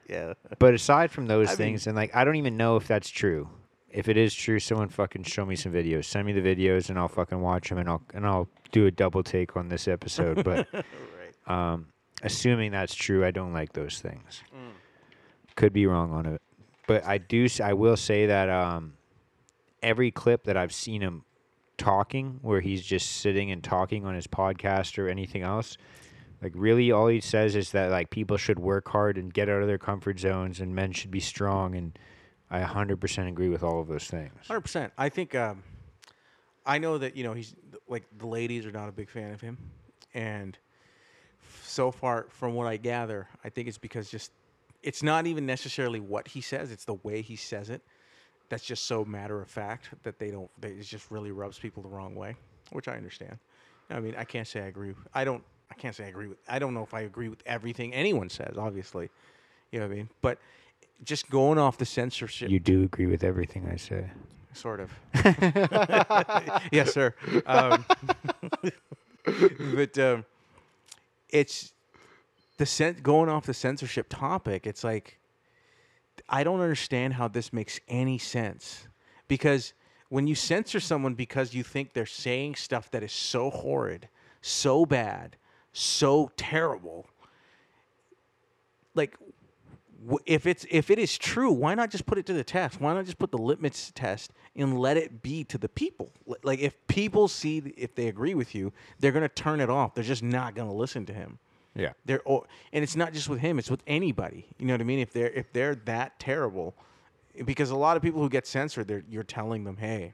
[0.07, 0.33] Yeah.
[0.59, 3.09] But aside from those I mean- things, and like I don't even know if that's
[3.09, 3.49] true.
[3.93, 6.05] If it is true, someone fucking show me some videos.
[6.05, 8.91] Send me the videos, and I'll fucking watch them, and I'll and I'll do a
[8.91, 10.43] double take on this episode.
[10.43, 11.73] But right.
[11.73, 11.87] um,
[12.23, 14.41] assuming that's true, I don't like those things.
[14.53, 14.71] Mm.
[15.55, 16.41] Could be wrong on it,
[16.87, 17.47] but I do.
[17.63, 18.93] I will say that um,
[19.83, 21.23] every clip that I've seen him
[21.77, 25.77] talking, where he's just sitting and talking on his podcast or anything else,
[26.41, 29.61] like really, all he says is that like people should work hard and get out
[29.61, 31.75] of their comfort zones, and men should be strong.
[31.75, 31.99] And
[32.53, 34.31] I 100% agree with all of those things.
[34.47, 34.93] Hundred percent.
[34.95, 35.33] I think.
[35.33, 35.63] Um,
[36.65, 37.55] I know that you know he's
[37.87, 39.57] like the ladies are not a big fan of him,
[40.13, 40.57] and
[41.63, 44.31] so far from what I gather, I think it's because just
[44.83, 47.81] it's not even necessarily what he says; it's the way he says it.
[48.49, 50.49] That's just so matter of fact that they don't.
[50.61, 52.35] They, it just really rubs people the wrong way,
[52.71, 53.39] which I understand.
[53.89, 54.93] I mean, I can't say I agree.
[55.13, 55.43] I don't.
[55.71, 56.37] I can't say I agree with.
[56.47, 58.57] I don't know if I agree with everything anyone says.
[58.59, 59.09] Obviously,
[59.71, 60.09] you know what I mean.
[60.21, 60.37] But
[61.03, 64.09] just going off the censorship, You do agree with everything I say.
[64.53, 64.91] sort of.
[66.71, 67.13] yes, sir.
[67.45, 67.85] Um,
[69.75, 70.25] but um,
[71.29, 71.73] it's
[72.57, 74.67] the cen- going off the censorship topic.
[74.67, 75.17] It's like
[76.29, 78.87] I don't understand how this makes any sense
[79.27, 79.73] because
[80.09, 84.07] when you censor someone because you think they're saying stuff that is so horrid,
[84.41, 85.35] so bad,
[85.73, 87.07] so terrible,
[88.93, 89.17] like
[90.25, 92.81] if it's if it is true, why not just put it to the test?
[92.81, 96.11] Why not just put the litmus test and let it be to the people?
[96.43, 99.93] Like if people see if they agree with you, they're gonna turn it off.
[99.93, 101.39] They're just not gonna listen to him.
[101.75, 101.93] Yeah.
[102.05, 104.47] They're or, and it's not just with him; it's with anybody.
[104.57, 104.99] You know what I mean?
[104.99, 106.75] If they're if they're that terrible,
[107.45, 110.13] because a lot of people who get censored, they're you're telling them, hey,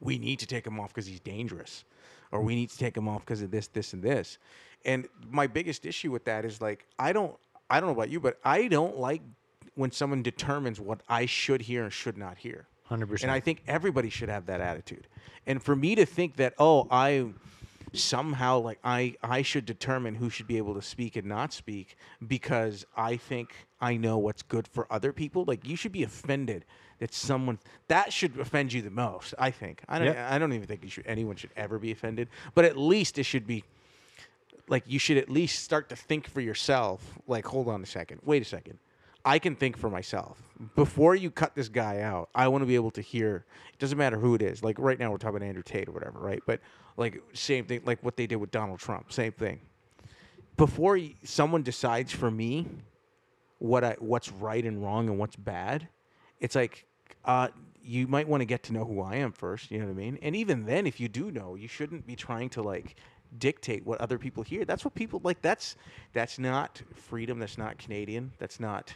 [0.00, 1.84] we need to take him off because he's dangerous,
[2.30, 4.38] or we need to take him off because of this, this, and this.
[4.84, 7.34] And my biggest issue with that is like I don't
[7.72, 9.22] I don't know about you, but I don't like
[9.76, 12.66] when someone determines what I should hear and should not hear.
[12.90, 13.22] 100%.
[13.22, 15.06] And I think everybody should have that attitude.
[15.46, 17.30] And for me to think that, oh, I
[17.94, 21.96] somehow like I I should determine who should be able to speak and not speak
[22.26, 25.44] because I think I know what's good for other people.
[25.46, 26.64] Like you should be offended
[27.00, 27.58] that someone
[27.88, 29.34] that should offend you the most.
[29.38, 29.82] I think.
[29.88, 30.08] I don't.
[30.08, 30.30] Yep.
[30.30, 31.06] I don't even think you should.
[31.06, 32.28] Anyone should ever be offended.
[32.54, 33.64] But at least it should be
[34.72, 37.18] like you should at least start to think for yourself.
[37.28, 38.22] Like, hold on a second.
[38.24, 38.78] Wait a second.
[39.22, 40.42] I can think for myself.
[40.74, 43.44] Before you cut this guy out, I want to be able to hear.
[43.74, 44.64] It doesn't matter who it is.
[44.64, 46.42] Like right now, we're talking about Andrew Tate or whatever, right?
[46.46, 46.60] But
[46.96, 49.12] like same thing, like what they did with Donald Trump.
[49.12, 49.60] Same thing.
[50.56, 52.66] Before someone decides for me
[53.58, 55.86] what I what's right and wrong and what's bad,
[56.40, 56.86] it's like
[57.26, 57.48] uh,
[57.84, 59.70] you might want to get to know who I am first.
[59.70, 60.18] You know what I mean?
[60.22, 62.96] And even then, if you do know, you shouldn't be trying to like
[63.38, 64.64] dictate what other people hear.
[64.64, 65.42] That's what people like.
[65.42, 65.76] That's
[66.12, 67.38] that's not freedom.
[67.38, 68.32] That's not Canadian.
[68.38, 68.94] That's not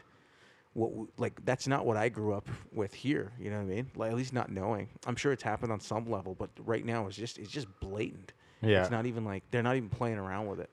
[0.74, 3.32] what like that's not what I grew up with here.
[3.41, 3.91] You know what I mean?
[3.97, 4.89] Like at least not knowing.
[5.07, 8.32] I'm sure it's happened on some level, but right now it's just it's just blatant.
[8.61, 8.82] Yeah.
[8.82, 10.70] It's not even like they're not even playing around with it.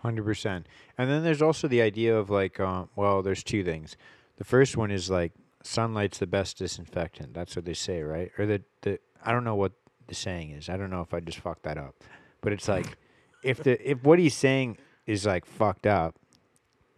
[0.00, 0.66] Hundred percent.
[0.98, 3.96] And then there's also the idea of like, uh, well, there's two things.
[4.36, 7.34] The first one is like sunlight's the best disinfectant.
[7.34, 8.30] That's what they say, right?
[8.38, 9.72] Or the the I don't know what
[10.06, 10.68] the saying is.
[10.68, 11.94] I don't know if I just fucked that up,
[12.42, 12.96] but it's like
[13.42, 16.16] if the if what he's saying is like fucked up,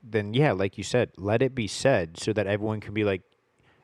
[0.02, 3.22] then yeah, like you said, let it be said so that everyone can be like,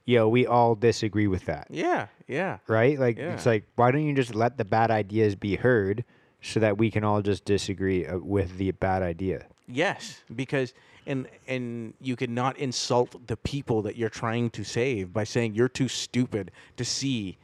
[0.05, 2.59] yo, we all disagree with that, Yeah, yeah.
[2.69, 2.99] right?
[2.99, 3.35] Like Yeah.
[3.35, 6.05] it's like why don't you just let the bad ideas be heard
[6.43, 9.47] so that we can all just disagree uh, with the bad idea.
[9.67, 10.75] Yes, because
[11.07, 15.69] and and you cannot insult the people that you're trying to save by saying you're
[15.71, 17.37] too stupid to see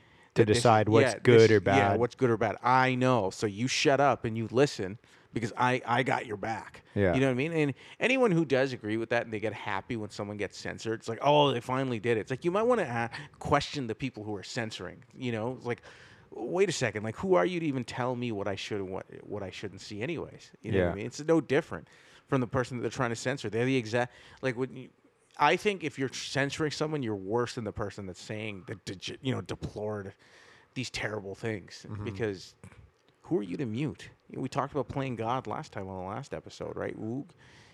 [0.47, 2.01] To decide what's yeah, good this- or Yeah, bad.
[2.01, 2.57] what's good or bad.
[2.63, 3.31] I know.
[3.31, 4.99] So you shut up and you listen
[5.33, 6.83] because I I got your back.
[6.95, 7.15] Yeah.
[7.15, 7.53] You know what I mean?
[7.53, 10.99] And anyone who does agree with that and they get happy when someone gets censored,
[11.01, 13.87] it's like, "Oh, they finally did it." It's like you might want to uh, question
[13.87, 15.55] the people who are censoring, you know?
[15.57, 15.83] It's like
[16.33, 17.03] Wait a second!
[17.03, 19.51] Like, who are you to even tell me what I should and what what I
[19.51, 20.01] shouldn't see?
[20.01, 20.93] Anyways, you know what Yeah.
[20.93, 21.07] I mean.
[21.07, 21.89] It's no different
[22.29, 23.51] from the person that they're trying to censor.
[23.51, 24.89] They're the exact like when you.
[25.41, 29.19] I think if you're censoring someone, you're worse than the person that's saying the degi-
[29.23, 30.13] you know deplored
[30.75, 32.05] these terrible things mm-hmm.
[32.05, 32.55] because
[33.23, 34.09] who are you to mute?
[34.29, 36.97] You know, we talked about playing God last time on the last episode, right?
[37.01, 37.27] Oog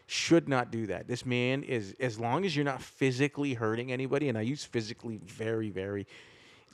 [0.06, 1.08] should not do that.
[1.08, 5.18] This man is as long as you're not physically hurting anybody, and I use physically
[5.24, 6.06] very, very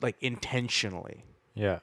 [0.01, 1.23] like intentionally
[1.55, 1.79] Yeah.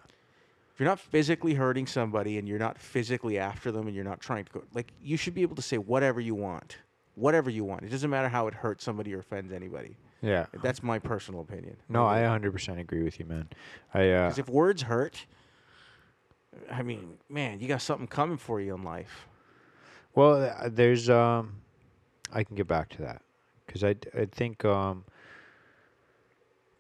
[0.72, 4.20] if you're not physically hurting somebody and you're not physically after them and you're not
[4.20, 6.76] trying to go like you should be able to say whatever you want
[7.14, 10.46] whatever you want it doesn't matter how it hurts somebody or offends anybody Yeah.
[10.62, 13.48] that's my personal opinion No, I 100% agree with you, man.
[13.94, 15.26] I uh, because if words hurt
[16.70, 19.26] i mean man you got something coming for you in life
[20.12, 21.61] well, uh, there's um,
[22.32, 23.22] I can get back to that
[23.64, 25.04] because I I think um,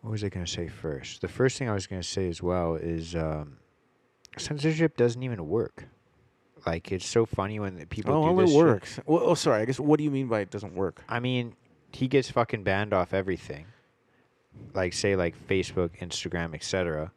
[0.00, 1.20] what was I gonna say first?
[1.20, 3.58] The first thing I was gonna say as well is um,
[4.36, 5.84] censorship doesn't even work.
[6.66, 8.64] Like it's so funny when the people oh do this it shit.
[8.64, 11.20] works well, oh sorry i guess what do you mean by it doesn't work I
[11.20, 11.54] mean,
[11.92, 13.66] he gets fucking banned off everything.
[14.74, 17.10] Like say like Facebook, Instagram, etc.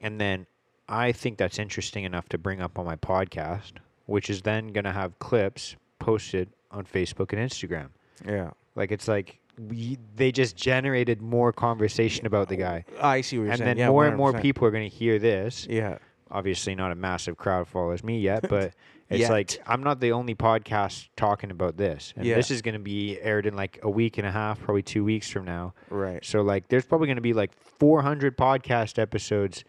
[0.00, 0.46] And then
[0.88, 3.72] I think that's interesting enough to bring up on my podcast,
[4.06, 7.88] which is then going to have clips posted on Facebook and Instagram.
[8.26, 12.84] yeah Like it's like we, they just generated more conversation about the guy.
[13.00, 14.88] i see what you're And saying And then yeah, more and more people are going
[14.88, 15.98] to hear this yeah
[16.30, 18.72] obviously not a massive crowd follows me yet, but
[19.08, 19.30] it's Yet.
[19.30, 22.12] like I'm not the only podcast talking about this.
[22.16, 22.34] And Yeah.
[22.34, 25.04] this is going to be aired in like a week and a half, probably 2
[25.04, 25.74] weeks from now.
[25.90, 29.64] right So like there's probably going to be like 400 podcast episodes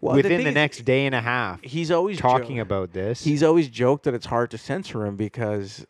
[0.00, 3.22] well, within the is, next day and a half he's always talking about this.
[3.24, 5.84] he's always joked that it's hard to censor him because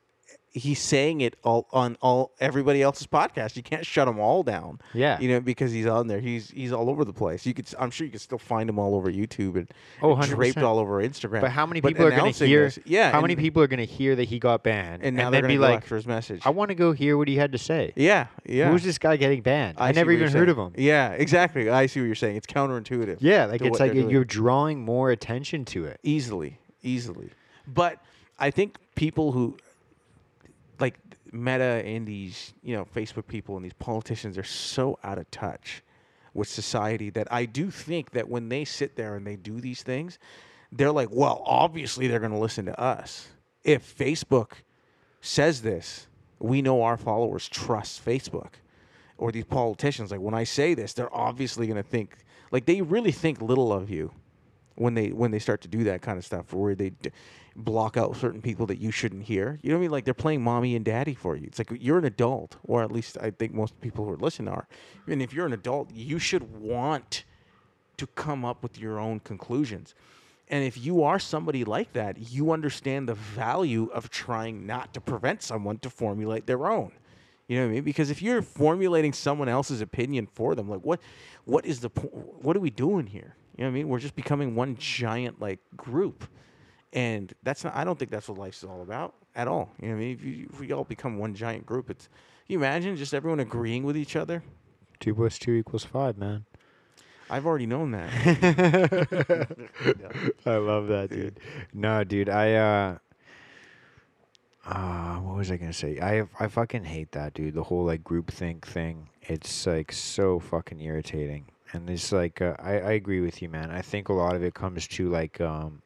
[0.53, 3.55] he's saying it all on all everybody else's podcast.
[3.57, 4.81] You can't shut them all down.
[4.93, 5.21] Yeah.
[5.21, 6.19] you know because he's on there.
[6.21, 7.47] He's he's all over the place.
[7.47, 9.69] You could I'm sure you could still find him all over YouTube and
[10.03, 11.41] Oh, and draped all over Instagram.
[11.43, 13.79] but how many people are going to hear this- Yeah, How many people are going
[13.79, 15.95] to hear that he got banned And now and they're gonna be go like after
[15.97, 16.43] his message.
[16.45, 17.93] I want to go hear what he had to say.
[17.95, 18.71] yeah, yeah.
[18.71, 19.77] Who's this guy getting banned?
[19.79, 20.73] I, see never even heard of him.
[20.77, 21.71] Yeah, exactly.
[21.71, 22.37] I see what you're saying.
[22.37, 23.19] It's counterintuitive.
[23.21, 26.01] Yeah, like it's like you're drawing more attention to it.
[26.03, 27.31] easily, easily.
[27.67, 27.99] But
[28.39, 29.57] I think people who
[31.33, 35.83] Meta and these, you know, Facebook people and these politicians are so out of touch
[36.35, 39.83] with society that I do think that when they sit there and they do these
[39.83, 40.19] things,
[40.73, 43.29] they're like, well, obviously they're going to listen to us.
[43.65, 44.53] if Facebook
[45.21, 46.07] says this,
[46.39, 48.55] we know our followers trust Facebook
[49.19, 50.11] or these politicians.
[50.11, 52.17] Like when I say this, they're obviously going to think
[52.51, 54.11] like they really think little of you
[54.77, 56.93] when they when they start to do that kind of stuff, where they
[57.57, 59.59] block out certain people that you shouldn't hear.
[59.63, 59.91] You know what I mean?
[59.91, 61.47] Like they're playing mommy and daddy for you.
[61.47, 64.49] It's like you're an adult, or at least I think most people who are listening
[64.49, 64.67] are.
[65.07, 67.25] And if you're an adult, you should want
[67.97, 69.95] to come up with your own conclusions.
[70.49, 75.01] And if you are somebody like that, you understand the value of trying not to
[75.01, 76.93] prevent someone to formulate their own.
[77.47, 77.85] You know what I mean?
[77.85, 81.01] Because if you're formulating someone else's opinion for them, like what,
[81.45, 82.09] what is the, po-
[82.43, 83.35] what are we doing here?
[83.57, 83.89] You know what I mean?
[83.89, 86.25] We're just becoming one giant like group,
[86.93, 87.77] and that's not.
[87.77, 89.71] I don't think that's what life's all about at all.
[89.81, 90.15] You know what I mean?
[90.15, 92.09] If, you, if we all become one giant group, it's.
[92.47, 94.43] Can you imagine just everyone agreeing with each other?
[94.99, 96.45] Two plus two equals five, man.
[97.31, 98.11] I've already known that.
[100.47, 101.39] I love that, dude.
[101.73, 102.99] No, dude, I uh
[104.67, 106.01] uh what was I gonna say?
[106.01, 107.55] I I fucking hate that, dude.
[107.55, 109.09] The whole like groupthink thing.
[109.23, 111.45] It's like so fucking irritating.
[111.73, 113.71] And it's like uh, I I agree with you, man.
[113.71, 115.83] I think a lot of it comes to like um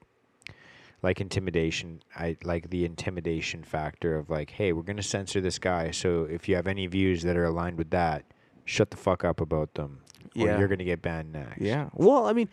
[1.05, 2.01] like intimidation.
[2.17, 5.91] I like the intimidation factor of like, hey, we're gonna censor this guy.
[5.91, 8.25] So if you have any views that are aligned with that,
[8.65, 10.01] shut the fuck up about them.
[10.37, 10.59] Or Yeah.
[10.59, 11.61] you're gonna get banned next.
[11.61, 11.91] Yeah.
[11.93, 12.49] Well, I mean,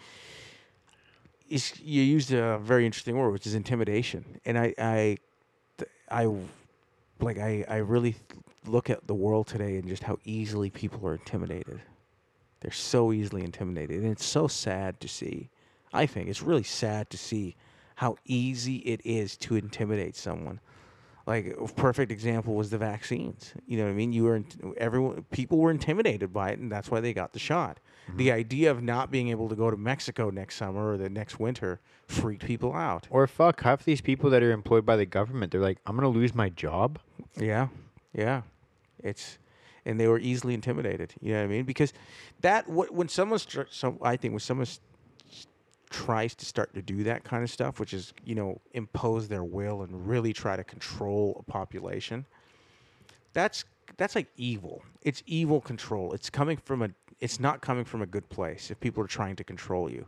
[1.48, 5.18] you used a very interesting word, which is intimidation, and I, I,
[6.10, 6.30] I,
[7.20, 8.16] like I, I really
[8.66, 11.82] look at the world today and just how easily people are intimidated.
[12.60, 15.50] They're so easily intimidated, and it's so sad to see.
[15.94, 17.56] I think it's really sad to see
[18.02, 20.60] how easy it is to intimidate someone.
[21.28, 23.54] Like a perfect example was the vaccines.
[23.68, 24.12] You know what I mean?
[24.12, 27.38] You were in- everyone people were intimidated by it, and that's why they got the
[27.38, 27.80] shot.
[28.08, 28.18] Mm-hmm.
[28.18, 31.40] The idea of not being able to go to Mexico next summer or the next
[31.40, 33.06] winter freaked people out.
[33.12, 36.10] Or fuck, half these people that are employed by the government, they're like, I'm gonna
[36.10, 36.98] lose my job.
[37.38, 37.68] Yeah,
[38.16, 38.42] yeah.
[39.04, 39.38] It's
[39.86, 41.14] and they were easily intimidated.
[41.22, 41.66] You know what I mean?
[41.66, 41.94] Because
[42.42, 44.80] that wh- when someone's tr- some I think when someone s-
[45.92, 49.44] tries to start to do that kind of stuff, which is you know impose their
[49.44, 52.26] will and really try to control a population,
[53.34, 53.66] that's
[53.98, 54.82] that's like evil.
[55.04, 56.14] It's evil control.
[56.14, 56.90] It's coming from a.
[57.20, 58.72] It's not coming from a good place.
[58.72, 60.08] If people are trying to control you.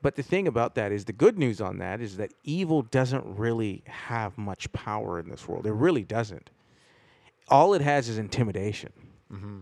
[0.00, 3.24] But the thing about that is the good news on that is that evil doesn't
[3.36, 5.66] really have much power in this world.
[5.66, 6.50] It really doesn't.
[7.48, 8.92] All it has is intimidation.
[9.32, 9.58] Mm-hmm.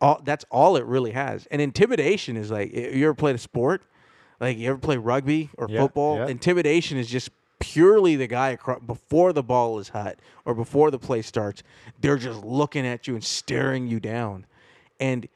[0.00, 1.46] All that's all it really has.
[1.50, 3.82] And intimidation is like you ever played a sport,
[4.40, 6.16] like you ever play rugby or Yeah, football.
[6.18, 6.26] yeah.
[6.28, 10.98] Intimidation is just purely the guy across, before the ball is hot or before the
[10.98, 11.62] play starts.
[12.00, 14.46] They're just looking at you and staring you down,
[15.00, 15.28] and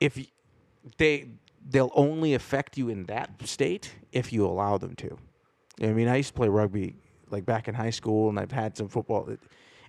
[0.00, 0.18] if
[0.98, 1.28] they
[1.68, 5.18] they'll only affect you in that state if you allow them to.
[5.82, 6.94] I mean, I used to play rugby
[7.30, 9.34] like back in high school, and I've had some football uh,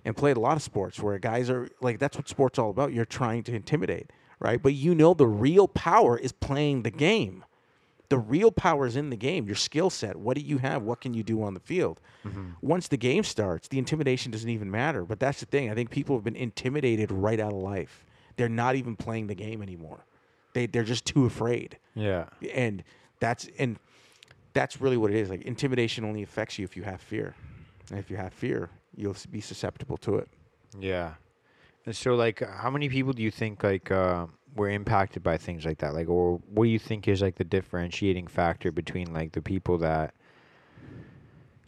[0.04, 2.92] and played a lot of sports where guys are like that's what sports all about.
[2.92, 4.10] You're trying to intimidate,
[4.40, 4.60] right?
[4.62, 7.44] But you know the real power is playing the game.
[8.10, 9.46] The real power is in the game.
[9.46, 10.16] Your skill set.
[10.16, 10.82] What do you have?
[10.82, 12.00] What can you do on the field?
[12.62, 15.04] Once the game starts, the intimidation doesn't even matter.
[15.04, 15.70] But that's the thing.
[15.70, 18.04] I think people have been intimidated right out of life.
[18.36, 20.04] They're not even playing the game anymore.
[20.54, 22.24] They they're just too afraid Yeah.
[22.54, 22.82] and
[23.20, 23.78] that's and
[24.54, 27.34] that's really what it is like intimidation only affects you if you have fear
[27.90, 30.28] and if you have fear you'll be susceptible to it
[30.80, 31.14] Yeah.
[31.84, 34.26] And so, like, how many people do you think like uh,
[34.58, 35.94] were impacted by things like that?
[35.94, 39.78] Like, or what do you think is like the differentiating factor between like the people
[39.78, 40.14] that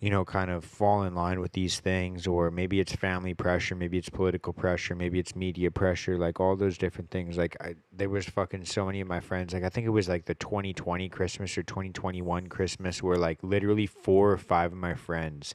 [0.00, 3.74] you know kind of fall in line with these things, or maybe it's family pressure,
[3.74, 7.38] maybe it's political pressure, maybe it's media pressure, like all those different things.
[7.38, 9.54] Like, I, there was fucking so many of my friends.
[9.54, 13.86] Like, I think it was like the 2020 Christmas or 2021 Christmas, where like literally
[13.86, 15.54] four or five of my friends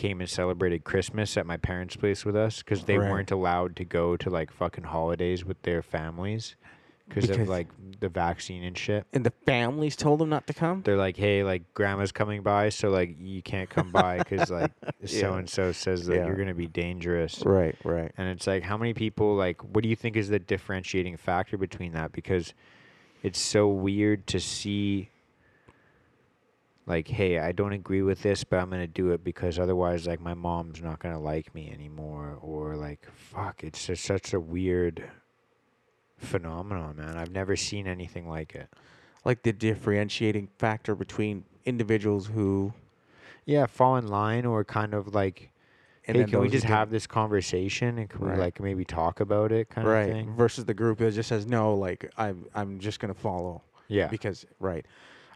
[0.00, 3.10] came and celebrated Christmas at my parents' place with us because they Right.
[3.10, 6.56] weren't allowed to go to like fucking holidays with their families
[7.06, 7.68] because of Because- like
[8.00, 9.04] the vaccine and shit.
[9.12, 12.70] and the families told them not to come They're like, hey, like grandma's coming by,
[12.70, 14.72] so like you can't come by because like
[15.04, 16.26] so and so says that Yeah.
[16.26, 17.42] you're gonna be dangerous.
[17.44, 19.62] right right And it's like, how many people like?
[19.62, 22.12] What do you think is the differentiating factor between that?
[22.12, 22.54] Because
[23.22, 25.10] it's so weird to see.
[26.90, 30.20] Like, hey, I don't agree with this, but I'm gonna do it because otherwise, like,
[30.20, 32.36] my mom's not gonna like me anymore.
[32.42, 35.08] Or like, fuck, it's just such a weird
[36.18, 37.16] phenomenon, man.
[37.16, 38.68] I've never seen anything like it.
[39.24, 42.72] like the differentiating factor between individuals who
[43.44, 45.50] Yeah, fall in line or kind of like,
[46.06, 48.34] and hey, can we just have this conversation and can Right.
[48.34, 50.34] we like maybe talk about it, kind right of thing?
[50.34, 54.08] versus the group that just says no like i'm i'm just gonna follow Yeah.
[54.08, 54.86] because right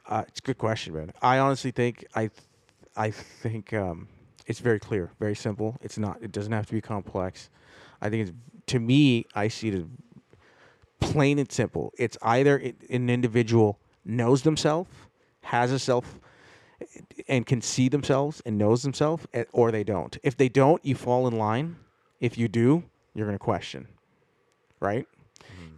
[0.08, 2.48] uh, it's a good question man i honestly think i th-
[2.96, 4.08] i think um
[4.46, 5.70] It's very clear, very simple.
[5.80, 6.18] It's not.
[6.20, 7.48] It doesn't have to be complex.
[8.04, 8.32] I think it's
[8.72, 9.24] to me.
[9.34, 9.84] I see it as
[11.00, 11.92] plain and simple.
[11.96, 14.90] It's either it, an individual knows themselves,
[15.40, 16.20] has a self,
[17.26, 20.18] and can see themselves and knows themselves, eh, or they don't.
[20.22, 21.76] If they don't, you fall in line.
[22.20, 22.82] If you do,
[23.14, 23.88] you're going to question.
[24.80, 25.06] Right?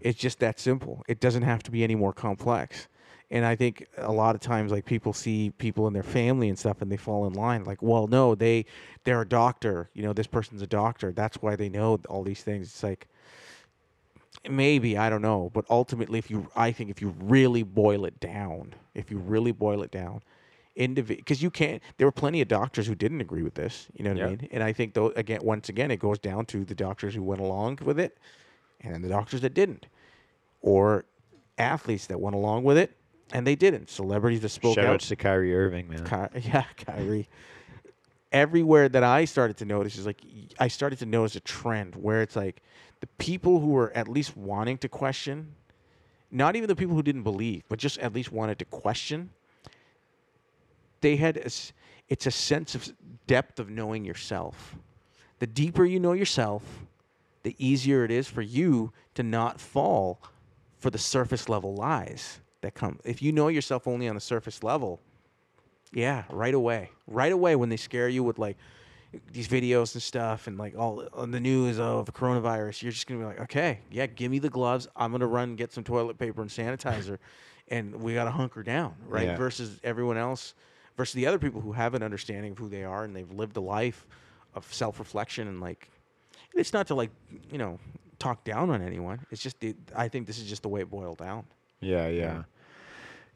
[0.01, 1.05] It's just that simple.
[1.07, 2.89] It doesn't have to be any more complex.
[3.31, 6.57] And I think a lot of times, like people see people in their family and
[6.59, 7.65] stuff, and they fall in line.
[7.65, 8.67] Like, well, no, they
[9.05, 9.91] they're a doctor.
[9.95, 11.13] You know, this person's a doctor.
[11.13, 12.69] That's why they know all these things.
[12.69, 13.09] It's like
[14.49, 18.21] maybe I don't know, but ultimately, if you, I think if you really boil it
[18.21, 20.23] down, if you really boil it down,
[20.77, 21.83] individual, because you can't.
[21.97, 23.89] There were plenty of doctors who didn't agree with this.
[23.95, 24.49] You know what I mean?
[24.53, 27.41] And I think though, again, once again, it goes down to the doctors who went
[27.41, 28.19] along with it,
[28.81, 29.87] and then the doctors that didn't,
[30.61, 31.07] or
[31.59, 32.97] athletes that went along with it
[33.33, 33.91] and they didn't.
[33.91, 34.95] Celebrities that spoke Shout out.
[34.95, 36.05] outs to Kyrie Irving, man.
[36.05, 37.29] Ky- yeah, Kyrie.
[38.33, 40.21] Everywhere that I started to notice is like
[40.59, 42.63] I started to notice a trend where it's like
[43.01, 45.55] the people who were at least wanting to question,
[46.31, 49.31] not even the people who didn't believe, but just at least wanted to question.
[51.01, 51.51] They had a
[52.09, 52.93] it's a sense of
[53.27, 54.77] depth of knowing yourself.
[55.39, 56.63] The deeper you know yourself,
[57.43, 60.21] the easier it is for you to not fall
[60.79, 62.99] for the surface level lies that come.
[63.05, 65.01] If you know yourself only on a surface level,
[65.93, 66.91] yeah, right away.
[67.07, 68.57] Right away when they scare you with like
[69.33, 73.21] these videos and stuff and like all on the news of coronavirus, you're just gonna
[73.21, 74.89] be like, okay, yeah, give me the gloves.
[74.97, 77.19] I'm gonna run get some toilet paper and sanitizer,
[77.69, 79.29] and we gotta hunker down, right?
[79.29, 79.37] Yeah.
[79.37, 80.55] Versus everyone else,
[80.97, 83.57] versus the other people who have an understanding of who they are and they've lived
[83.57, 84.07] a life
[84.55, 85.89] of self reflection and like,
[86.53, 87.11] it's not to like
[87.53, 87.79] you know
[88.19, 89.25] talk down on anyone.
[89.31, 91.45] It's just the, I think this is just the way it boiled down.
[91.81, 92.23] Yeah, yeah.
[92.23, 92.43] Yeah,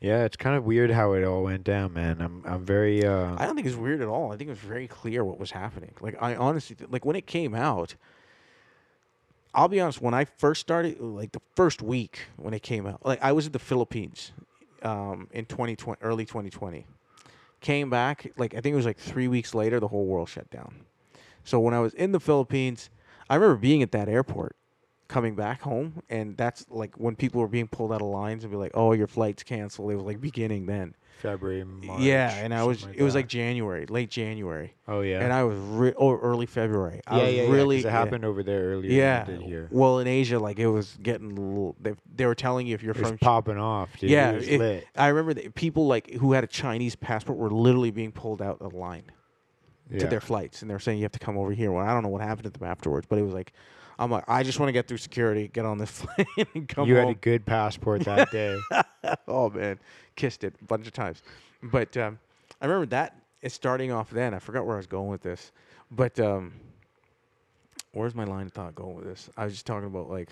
[0.00, 2.20] it's kind of weird how it all went down, man.
[2.20, 4.32] I'm I'm very uh I don't think it's weird at all.
[4.32, 5.92] I think it was very clear what was happening.
[6.00, 7.96] Like I honestly, like when it came out,
[9.54, 10.00] I'll be honest.
[10.00, 13.46] When I first started, like the first week when it came out, like I was
[13.46, 14.32] in the Philippines,
[14.82, 16.86] um, in 2020, early 2020.
[17.60, 20.48] Came back, like I think it was like three weeks later, the whole world shut
[20.50, 20.76] down.
[21.44, 22.88] So when I was in the Philippines,
[23.28, 24.56] I remember being at that airport,
[25.10, 28.50] coming back home, and that's like when people were being pulled out of lines and
[28.50, 30.94] be like, "Oh, your flight's canceled." It was like beginning then.
[31.18, 32.00] February, March.
[32.00, 35.20] yeah, and I was something it was like January, late January, Oh yeah.
[35.20, 37.02] and I was re- or early February.
[37.06, 37.42] I yeah, was yeah,
[37.82, 39.68] yeah, it happened over there earlier Yeah, than it did here.
[39.70, 41.76] well in Asia, like it was getting a little.
[41.78, 44.08] They, they were telling you if you're It from popping off, dude.
[44.08, 44.86] yeah, it was it- lit.
[44.96, 48.56] I remember that people like who had a Chinese passport were literally being pulled out
[48.62, 49.04] of line
[49.90, 49.98] Yeah.
[49.98, 51.70] to their flights, and they were saying you have to come over here.
[51.70, 53.52] Well, I don't know what happened to them afterwards, but it was like,
[54.00, 56.82] I'm like, I just want to get through security, get on this plane, and come
[56.82, 56.88] home.
[56.88, 58.58] you had a good passport that day.
[59.28, 59.78] oh man,
[60.16, 61.22] kissed it a bunch of times.
[61.62, 62.18] But um,
[62.60, 64.32] I remember that is starting off then.
[64.32, 65.52] I forgot where I was going with this,
[65.90, 66.54] but um,
[67.92, 69.28] where's my line of thought going with this?
[69.36, 70.30] I was just talking about like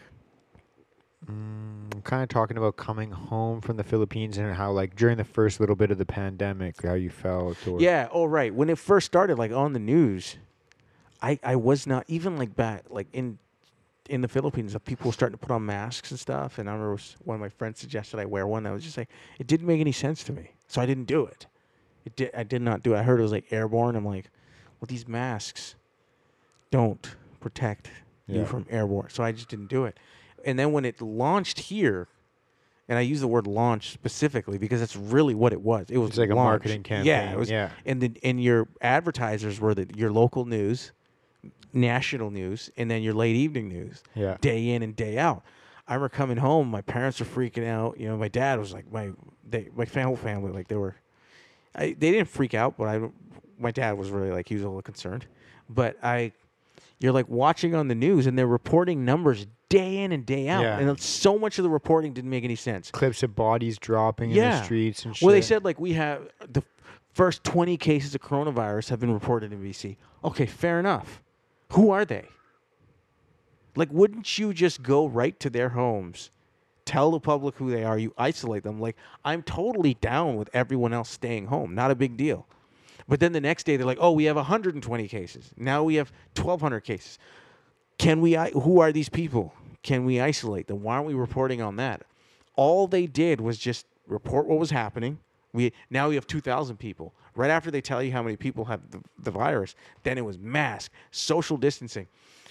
[1.27, 5.25] mm, kind of talking about coming home from the Philippines and how, like, during the
[5.25, 7.59] first little bit of the pandemic, how you felt.
[7.67, 10.37] Or, yeah, oh right, when it first started, like on the news,
[11.21, 13.39] I I was not even like back like in
[14.09, 16.73] in the Philippines, uh, people were starting to put on masks and stuff, and I
[16.73, 18.67] remember one of my friends suggested I wear one.
[18.67, 21.25] I was just like, it didn't make any sense to me, so I didn't do
[21.27, 21.47] it.
[22.05, 22.31] It did.
[22.35, 22.99] I did not do it.
[22.99, 23.97] I heard it was like airborne.
[23.97, 24.31] I'm like,
[24.81, 25.75] well, these masks
[26.71, 27.91] don't protect
[28.27, 28.45] you Yeah.
[28.45, 29.99] from airborne, so I just didn't do it.
[30.45, 32.09] And then when it launched here,
[32.89, 35.87] and I use the word launch specifically because that's really what it was.
[35.91, 37.07] It was It's like a marketing campaign.
[37.07, 37.71] Yeah, it was yeah.
[37.85, 40.93] and the and your advertisers were the your local news,
[41.73, 44.37] national news, and then your late evening news, Yeah.
[44.41, 45.43] day in and day out.
[45.87, 47.99] I remember coming home, my parents were freaking out.
[47.99, 49.11] You know, my dad was like my
[49.49, 50.97] they my family family like they were,
[51.75, 53.01] I they didn't freak out, but I
[53.59, 55.27] my dad was really like he was a little concerned,
[55.69, 56.33] but I.
[57.01, 60.63] You're like watching on the news, and they're reporting numbers day in and day out,
[60.65, 60.81] Yeah.
[60.81, 62.91] and so much of the reporting didn't make any sense.
[62.91, 65.25] Clips of bodies dropping in the streets and shit.
[65.25, 66.61] Well, they said like we have the
[67.15, 69.97] first 20 cases of coronavirus have been reported in BC.
[70.25, 71.23] Okay, fair enough.
[71.73, 72.29] Who are they?
[73.77, 76.31] Like, wouldn't you just go right to their homes,
[76.85, 78.81] tell the public who they are, you isolate them?
[78.81, 81.75] Like, I'm totally down with everyone else staying home.
[81.75, 82.47] Not a big deal.
[83.09, 85.51] But then the next day they're like, oh, we have 120 cases.
[85.57, 87.19] Now we have 1,200 cases.
[87.97, 88.35] Can we?
[88.53, 89.55] Who are these people?
[89.83, 90.83] Can we isolate them?
[90.83, 92.03] Why aren't we reporting on that?
[92.55, 95.19] All they did was just report what was happening.
[95.53, 97.15] We now we have 2,000 people.
[97.39, 100.39] Right after they tell you how many people have the, the virus, then it was
[100.39, 102.07] mask, social distancing.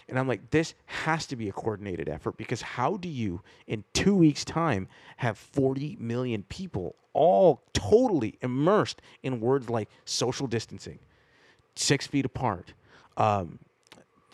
[0.10, 3.84] And I'm like, this has to be a coordinated effort because how do you, in
[3.94, 11.00] two weeks' time, have 40 million people all totally immersed in words like social distancing?
[11.80, 12.74] six feet apart.
[13.16, 13.60] Um,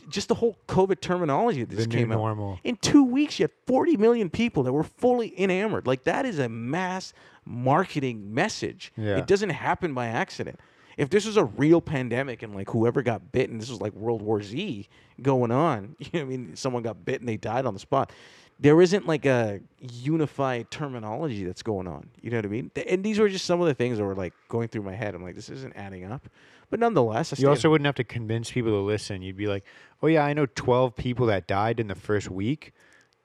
[0.10, 2.18] just the whole COVID terminology that just came out.
[2.18, 2.60] normal.
[2.64, 5.88] In two weeks, you had 40 million people that were fully enamored.
[5.88, 7.14] Like that is a mass
[7.46, 8.92] marketing message.
[8.98, 9.18] Yeah.
[9.18, 10.60] It doesn't happen by accident.
[10.98, 14.22] If this was a real pandemic and like whoever got bitten, this was like World
[14.22, 14.88] War Z
[15.22, 15.96] going on.
[16.00, 16.56] You know what I mean?
[16.56, 18.12] Someone got bitten, and they died on the spot.
[18.60, 22.10] There isn't like a unified terminology that's going on.
[22.22, 22.72] You know what I mean?
[22.88, 25.16] And these were just some of the things that were like going through my head.
[25.16, 26.30] I'm like, this isn't adding up.
[26.74, 29.22] But nonetheless, I You also wouldn't have to convince people to listen.
[29.22, 29.64] You'd be like,
[30.02, 32.74] "Oh yeah, I know 12 people that died in the first week,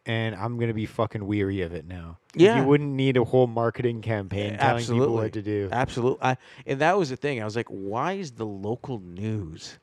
[0.04, 2.60] and I'm going to be fucking weary of it now." Yeah.
[2.60, 5.70] You wouldn't need a whole marketing campaign telling people what to do.
[5.72, 6.18] Absolutely.
[6.20, 6.36] I,
[6.66, 7.40] and that was the thing.
[7.40, 9.78] I was like, why is the local news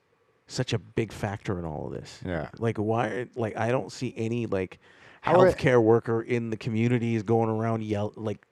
[0.46, 2.20] such a big factor in all of this?
[2.24, 2.50] Yeah.
[2.60, 3.26] Like why?
[3.34, 4.78] Like I don't see any like
[5.24, 8.46] healthcare worker in the community is going around yell like.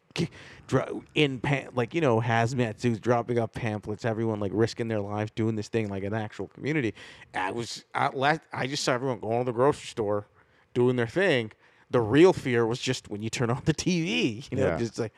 [1.15, 5.31] In pa- like you know hazmat suits dropping off pamphlets everyone like risking their lives
[5.35, 6.95] doing this thing like an actual community
[7.35, 10.27] I was I, last, I just saw everyone going to the grocery store
[10.73, 11.53] doing their thing
[11.91, 14.79] the real fear was just when you turn on the TV you know Yeah.
[14.79, 15.13] just like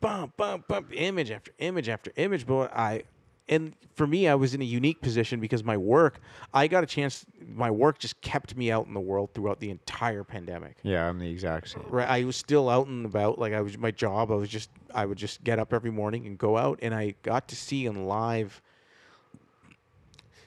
[0.00, 2.44] bump, bump, bump, image after image after image.
[2.46, 3.04] But I,
[3.48, 6.20] and for me, I was in a unique position because my work,
[6.54, 7.26] I got a chance.
[7.46, 10.76] My work just kept me out in the world throughout the entire pandemic.
[10.82, 11.84] Yeah, I'm the exact same.
[11.88, 13.38] Right, I was still out and about.
[13.38, 14.30] Like I was my job.
[14.30, 17.14] I was just, I would just get up every morning and go out, and I
[17.22, 18.62] got to see in live,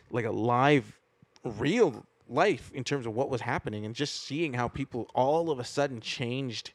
[0.09, 0.99] like a live,
[1.43, 5.59] real life in terms of what was happening, and just seeing how people all of
[5.59, 6.71] a sudden changed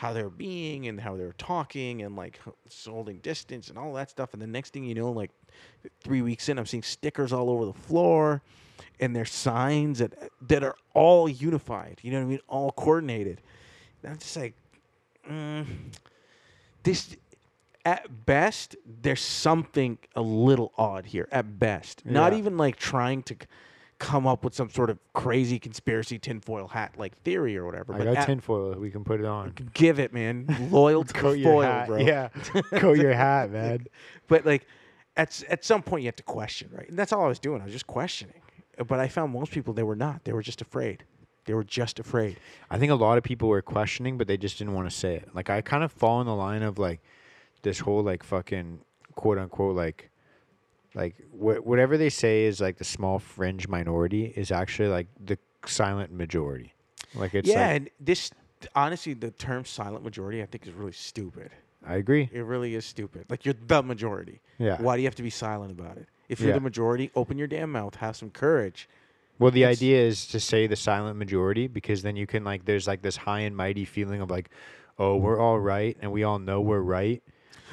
[0.00, 2.40] how they're being and how they're talking and like
[2.86, 4.32] holding distance and all that stuff.
[4.32, 5.30] And the next thing you know, like
[6.02, 8.42] three weeks in, I'm seeing stickers all over the floor,
[8.98, 10.12] and there's signs that
[10.48, 11.98] that are all unified.
[12.02, 12.40] You know what I mean?
[12.48, 13.40] All coordinated.
[14.02, 14.54] And I'm just like,
[15.28, 15.66] mm,
[16.82, 17.16] this.
[17.86, 21.26] At best, there's something a little odd here.
[21.32, 23.36] At best, not even like trying to
[23.98, 27.94] come up with some sort of crazy conspiracy tinfoil hat like theory or whatever.
[27.94, 28.74] I but got tinfoil.
[28.78, 29.54] We can put it on.
[29.72, 30.68] give it, man.
[30.70, 31.86] Loyal to Coat the your foil, hat.
[31.86, 31.96] bro.
[31.98, 32.28] Yeah,
[32.74, 33.86] coat your hat, man.
[34.28, 34.66] But like,
[35.20, 36.88] at at some point you have to question, right?
[36.88, 37.60] And that's all I was doing.
[37.60, 38.40] I was just questioning.
[38.78, 40.24] Uh, but I found most people they were not.
[40.24, 41.04] They were just afraid.
[41.44, 42.38] They were just afraid.
[42.70, 45.16] I think a lot of people were questioning, but they just didn't want to say
[45.16, 45.28] it.
[45.34, 47.00] Like I kind of fall in the line of like
[47.62, 48.80] this whole like fucking
[49.14, 50.10] quote unquote like
[50.94, 55.38] like wh- whatever they say is like the small fringe minority is actually like the
[55.66, 56.72] silent majority.
[57.14, 58.30] Like it's yeah, like, and this
[58.74, 61.50] honestly, the term silent majority, I think, is really stupid.
[61.86, 62.28] I agree.
[62.32, 63.24] It really is stupid.
[63.28, 64.40] Like you're the majority.
[64.58, 64.80] Yeah.
[64.80, 66.06] Why do you have to be silent about it?
[66.28, 66.54] If you're Yeah.
[66.56, 67.96] the majority, open your damn mouth.
[67.96, 68.88] Have some courage.
[69.38, 72.66] Well, the It's- idea is to say the silent majority because then you can like
[72.66, 74.50] there's like this high and mighty feeling of like,
[74.98, 77.22] oh, we're all right and we all know we're right,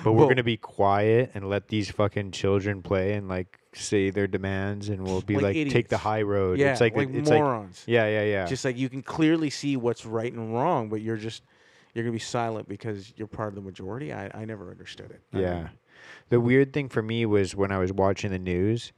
[0.03, 4.09] but we're Well- gonna be quiet and let these fucking children play and like say
[4.09, 6.03] their demands and we'll be Like like, take the idiots.
[6.03, 6.57] high road.
[6.57, 7.83] Yeah, it's like like it's like morons.
[7.85, 8.45] yeah, yeah, yeah.
[8.45, 11.43] Just like you can clearly see what's right and wrong, but you're just
[11.97, 14.13] you're gonna be silent because you're part of the majority.
[14.13, 15.21] I, I never understood it.
[15.33, 15.69] I Yeah.
[16.29, 18.93] The weird thing for me was when I was watching the news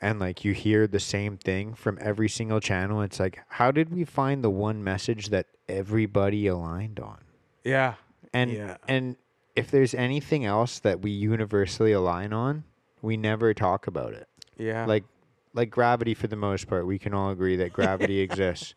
[0.00, 3.02] and like you hear the same thing from every single channel.
[3.02, 7.18] It's like, how did we find the one message that everybody aligned on?
[7.64, 7.94] Yeah.
[8.34, 8.76] And Yeah.
[8.88, 9.16] and
[9.54, 12.64] if there's anything else that we universally align on,
[13.00, 14.28] we never talk about it.
[14.58, 14.86] Yeah.
[14.86, 15.04] Like
[15.56, 18.74] like gravity for the most part, we can all agree that gravity exists.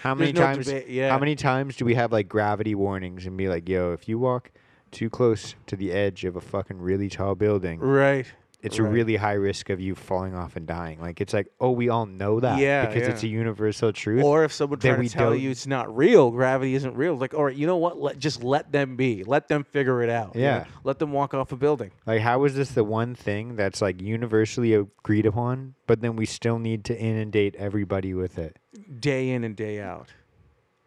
[0.00, 1.10] How many There's no times debate, yeah.
[1.10, 4.18] how many times do we have like gravity warnings and be like, yo, if you
[4.18, 4.50] walk
[4.90, 8.26] too close to the edge of a fucking really tall building, right.
[8.60, 11.00] It's a really high risk of you falling off and dying.
[11.00, 14.24] Like it's like, oh, we all know that Yeah, because it's a universal truth.
[14.24, 17.14] Or if someone we to tell don't- you it's not real, gravity isn't real.
[17.16, 17.98] Like, all right, you know what?
[18.00, 19.22] Let just let them be.
[19.24, 20.34] Let them figure it out.
[20.34, 20.46] you know?
[20.48, 20.64] Yeah.
[20.82, 21.92] Let them walk off a building.
[22.06, 26.26] like, how is this the one thing that's like universally agreed upon, but then we
[26.26, 28.56] still need to inundate everybody with it?
[28.98, 30.08] Day in and day out.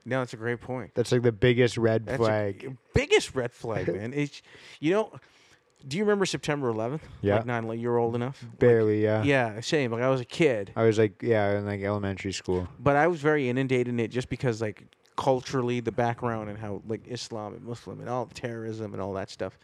[0.04, 0.92] No, that's a great point.
[0.96, 2.76] That's like the biggest red That's flag.
[2.94, 4.14] biggest red flag, man.
[4.16, 4.42] It's,
[4.80, 5.12] you know,
[5.88, 7.02] do you remember September 11th?
[7.22, 7.36] Yeah.
[7.38, 8.42] Like nine, like you're old enough.
[8.42, 9.24] Like, Barely, yeah.
[9.24, 9.92] yeah, same.
[9.92, 12.68] Like I was a kid, I was like, yeah, in like elementary school.
[12.80, 14.84] but I was very inundated in it just because like
[15.18, 19.30] culturally the background and how like Islam and Muslim and all terrorism and all that
[19.30, 19.58] stuff.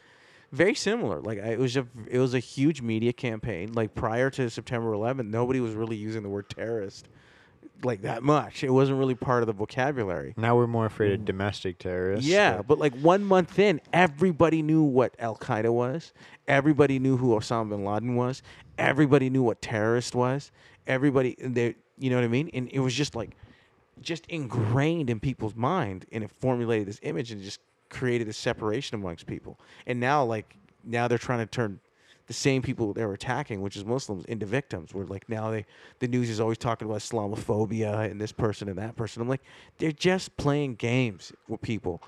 [0.51, 1.19] Very similar.
[1.19, 3.73] Like I, it was a it was a huge media campaign.
[3.73, 7.09] Like prior to September 11th, nobody was really using the word terrorist
[7.83, 8.63] like that much.
[8.63, 10.33] It wasn't really part of the vocabulary.
[10.37, 11.25] Now we're more afraid of mm.
[11.25, 12.29] domestic terrorists.
[12.29, 16.13] Yeah, but- but like one month in, everybody knew what Al Qaeda was.
[16.47, 18.41] Everybody knew who Osama bin Laden was.
[18.77, 20.51] Everybody knew what terrorist was.
[20.85, 22.49] Everybody, they, you know what I mean?
[22.53, 23.35] And it was just like,
[24.01, 27.59] just ingrained in people's mind, and it formulated this image and just
[27.89, 29.59] created this separation amongst people.
[29.87, 31.79] And now, like, now they're trying to turn
[32.27, 34.93] the same people they were attacking, which is Muslims, into victims.
[34.93, 35.65] Where like now they
[35.99, 39.21] the news is always talking about Islamophobia and this person and that person.
[39.21, 39.43] I'm like,
[39.77, 42.01] they're just playing games with people,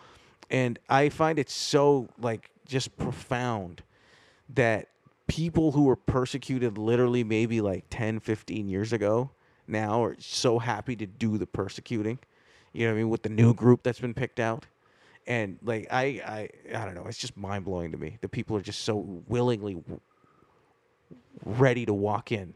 [0.50, 3.82] and I find it so like just profound
[4.50, 4.90] that
[5.28, 9.30] people who were persecuted literally maybe like 10 15 years ago
[9.68, 12.18] now are so happy to do the persecuting.
[12.74, 13.10] You know what i mean?
[13.10, 14.66] With the new group that's been picked out.
[15.28, 17.06] And like i i i don't know.
[17.06, 18.18] It's just mind-blowing to me.
[18.22, 19.82] That people are just so willingly
[21.46, 22.56] ready to walk in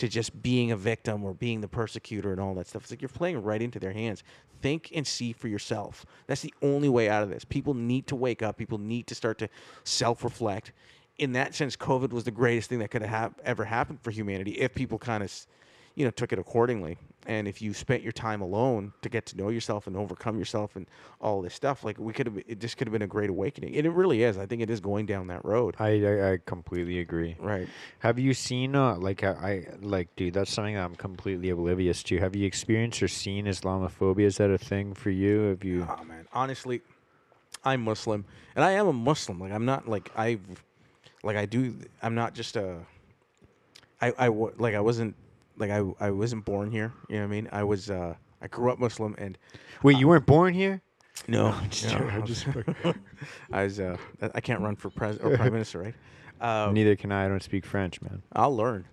[0.00, 2.82] to just being a victim or being the persecutor and all that stuff.
[2.82, 4.22] It's like you're playing right into their hands.
[4.62, 6.06] Think and see for yourself.
[6.26, 7.44] That's the only way out of this.
[7.44, 8.56] People need to wake up.
[8.56, 9.48] People need to start to
[9.84, 10.72] self-reflect.
[11.18, 14.52] In that sense covid was the greatest thing that could have ever happened for humanity
[14.52, 15.30] if people kind of
[15.94, 16.96] you know took it accordingly
[17.26, 20.76] and if you spent your time alone to get to know yourself and overcome yourself
[20.76, 20.86] and
[21.20, 23.76] all this stuff like we could have it just could have been a great awakening
[23.76, 26.38] and it really is i think it is going down that road I, I I
[26.46, 27.36] completely agree.
[27.38, 27.68] right
[28.00, 30.34] Have you seen uh, like I, I like dude?
[30.34, 32.18] That's something I'm completely oblivious to.
[32.18, 34.24] Have you experienced or seen Islamophobia?
[34.24, 35.40] Is that a thing for you?
[35.50, 35.86] Have you?
[35.88, 36.80] oh man honestly
[37.64, 40.40] i'm muslim and i am a muslim like i'm not like i've
[41.22, 42.78] like i do i'm not just a
[44.00, 45.14] i i like i wasn't
[45.56, 48.46] like i i wasn't born here you know what i mean i was uh i
[48.48, 49.36] grew up muslim and
[49.82, 50.82] Wait, you weren't born here?
[51.28, 52.46] No, just no, I just
[53.52, 53.80] I was.
[53.80, 53.96] Uh,
[54.34, 55.94] I- can't run for pres or prime minister, right?
[56.40, 57.24] Uh, Neither can I.
[57.24, 58.22] I don't speak French, man.
[58.32, 58.84] I'll learn.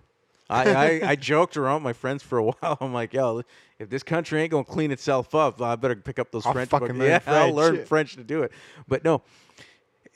[0.50, 2.78] I, I, I joked around with my friends for a while.
[2.80, 3.42] I'm like, yo,
[3.78, 6.70] if this country ain't gonna clean itself up, I better pick up those I'll French.
[6.70, 7.06] fucking books.
[7.06, 7.56] yeah, I'll French.
[7.56, 8.52] learn French to do it.
[8.86, 9.22] But no,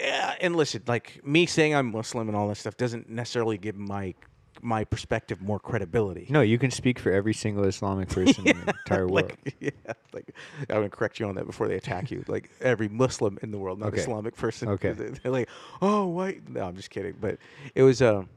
[0.01, 3.77] yeah, and listen, like me saying I'm Muslim and all that stuff doesn't necessarily give
[3.77, 4.15] my
[4.65, 6.27] my perspective more credibility.
[6.31, 9.33] No, you can speak for every single Islamic person in the entire world.
[9.45, 9.71] like, yeah,
[10.13, 10.35] like
[10.71, 12.25] I'm gonna correct you on that before they attack you.
[12.29, 14.01] Like every Muslim in the world, not Okay.
[14.01, 14.69] Islamic person.
[14.69, 14.93] Okay.
[14.93, 15.49] They- They're like,
[15.83, 16.49] oh, white.
[16.49, 17.15] No, I'm just kidding.
[17.21, 17.39] But
[17.75, 18.29] it was, um,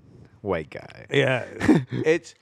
[0.42, 1.06] White guy.
[1.10, 1.46] yeah,
[1.92, 2.36] it's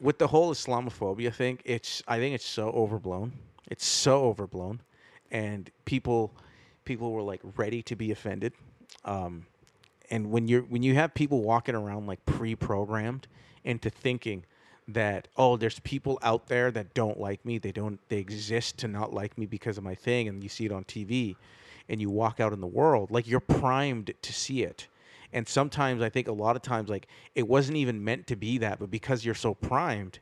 [0.00, 1.58] with the whole Islamophobia thing.
[1.64, 3.32] It's, I think it's so overblown.
[3.68, 4.80] It's so overblown,
[5.30, 6.32] and people,
[6.86, 8.52] people were like ready to be offended.
[9.04, 9.46] Um,
[10.10, 13.26] and when you're when you have people walking around like pre-programmed
[13.64, 14.44] into thinking
[14.88, 17.58] that oh there's people out there that don't like me.
[17.58, 20.66] They don't they exist to not like me because of my thing and you see
[20.66, 21.36] it on TV
[21.88, 24.88] and you walk out in the world like you're primed to see it.
[25.32, 28.58] And sometimes I think a lot of times like it wasn't even meant to be
[28.58, 30.18] that but because you're so primed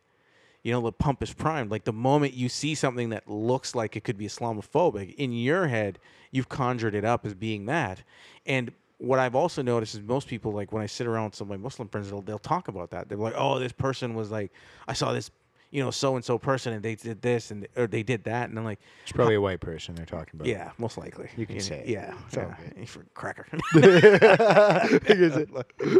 [0.63, 1.71] you know the pump is primed.
[1.71, 5.69] Like the moment you see something that looks like it could be islamophobic in your
[5.69, 5.99] head
[6.31, 8.03] you've conjured it up as being that.
[8.47, 11.47] And what i've also noticed is most people like when i sit around with some
[11.47, 14.31] of my muslim friends they'll, they'll talk about that they're like oh this person was
[14.31, 14.53] like
[14.89, 15.31] i saw this
[15.73, 18.51] you know so and so person and they did this and or they did that
[18.51, 20.47] and i'm like It's probably a white person they're talking about.
[20.49, 21.89] yeah most likely You can know, say it.
[21.89, 25.51] yeah It's yeah, for cracker Because it-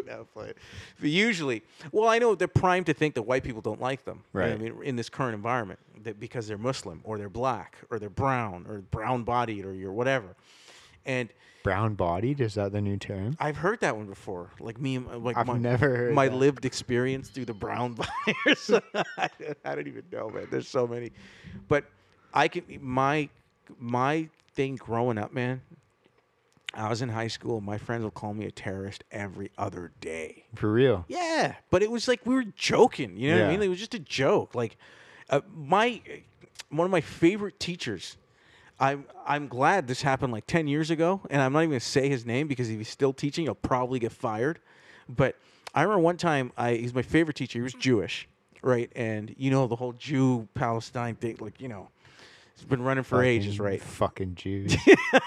[0.07, 0.57] no, but
[1.01, 4.25] usually, well, I know they're primed to think that white people don't like them.
[4.35, 4.55] you know Right.
[4.55, 8.11] I mean, in this current environment, that because they're Muslim or they're black or they're
[8.11, 10.35] brown or brown bodied or you're whatever,
[11.07, 11.29] and
[11.63, 12.41] Brown bodied?
[12.41, 13.37] Is that the new term?
[13.39, 14.51] I've heard that one before.
[14.61, 16.35] Like me, like I've my, never heard my that.
[16.35, 17.95] lived experience through the brown
[18.47, 18.71] buyers.
[19.19, 19.29] I,
[19.65, 20.49] I don't even know, man.
[20.51, 21.13] There's so many,
[21.69, 21.85] but
[22.33, 23.29] I can my
[23.79, 25.61] my thing growing up, man.
[26.73, 27.61] I was in high school.
[27.61, 30.45] My friends will call me a terrorist every other day.
[30.55, 31.05] For real.
[31.09, 33.17] Yeah, but it was like we were joking.
[33.17, 33.51] You know what I Yeah.
[33.59, 33.63] mean?
[33.63, 34.55] It was just a joke.
[34.55, 34.77] Like
[35.29, 36.01] uh, my
[36.69, 38.17] one of my favorite teachers.
[38.81, 42.09] I'm I'm glad this happened like ten years ago, and I'm not even gonna say
[42.09, 44.59] his name because if he's still teaching, he'll probably get fired.
[45.09, 45.37] But
[45.75, 47.59] I remember one time, I he's my favorite teacher.
[47.59, 48.29] He was Jewish,
[48.63, 48.91] right?
[48.97, 51.91] And you know the whole Jew Palestine thing, like you know,
[52.55, 53.81] it's been running for ages, right?
[53.83, 54.77] Fucking Jews.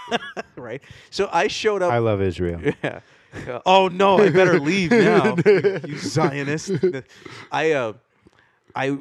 [0.56, 0.82] right.
[1.10, 1.92] So I showed up.
[1.92, 2.62] I love Israel.
[2.84, 3.00] Yeah.
[3.48, 5.36] Uh, oh no, I better leave now.
[5.44, 6.72] you, you Zionist.
[7.52, 7.94] I uh,
[8.76, 8.96] I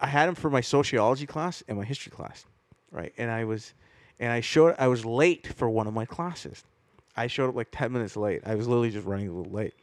[0.00, 2.46] I had him for my sociology class and my history class,
[2.90, 3.12] right?
[3.18, 3.74] And I was,
[4.18, 6.64] and I showed I was late for one of my classes.
[7.16, 8.42] I showed up like ten minutes late.
[8.46, 9.74] I was literally just running a little late,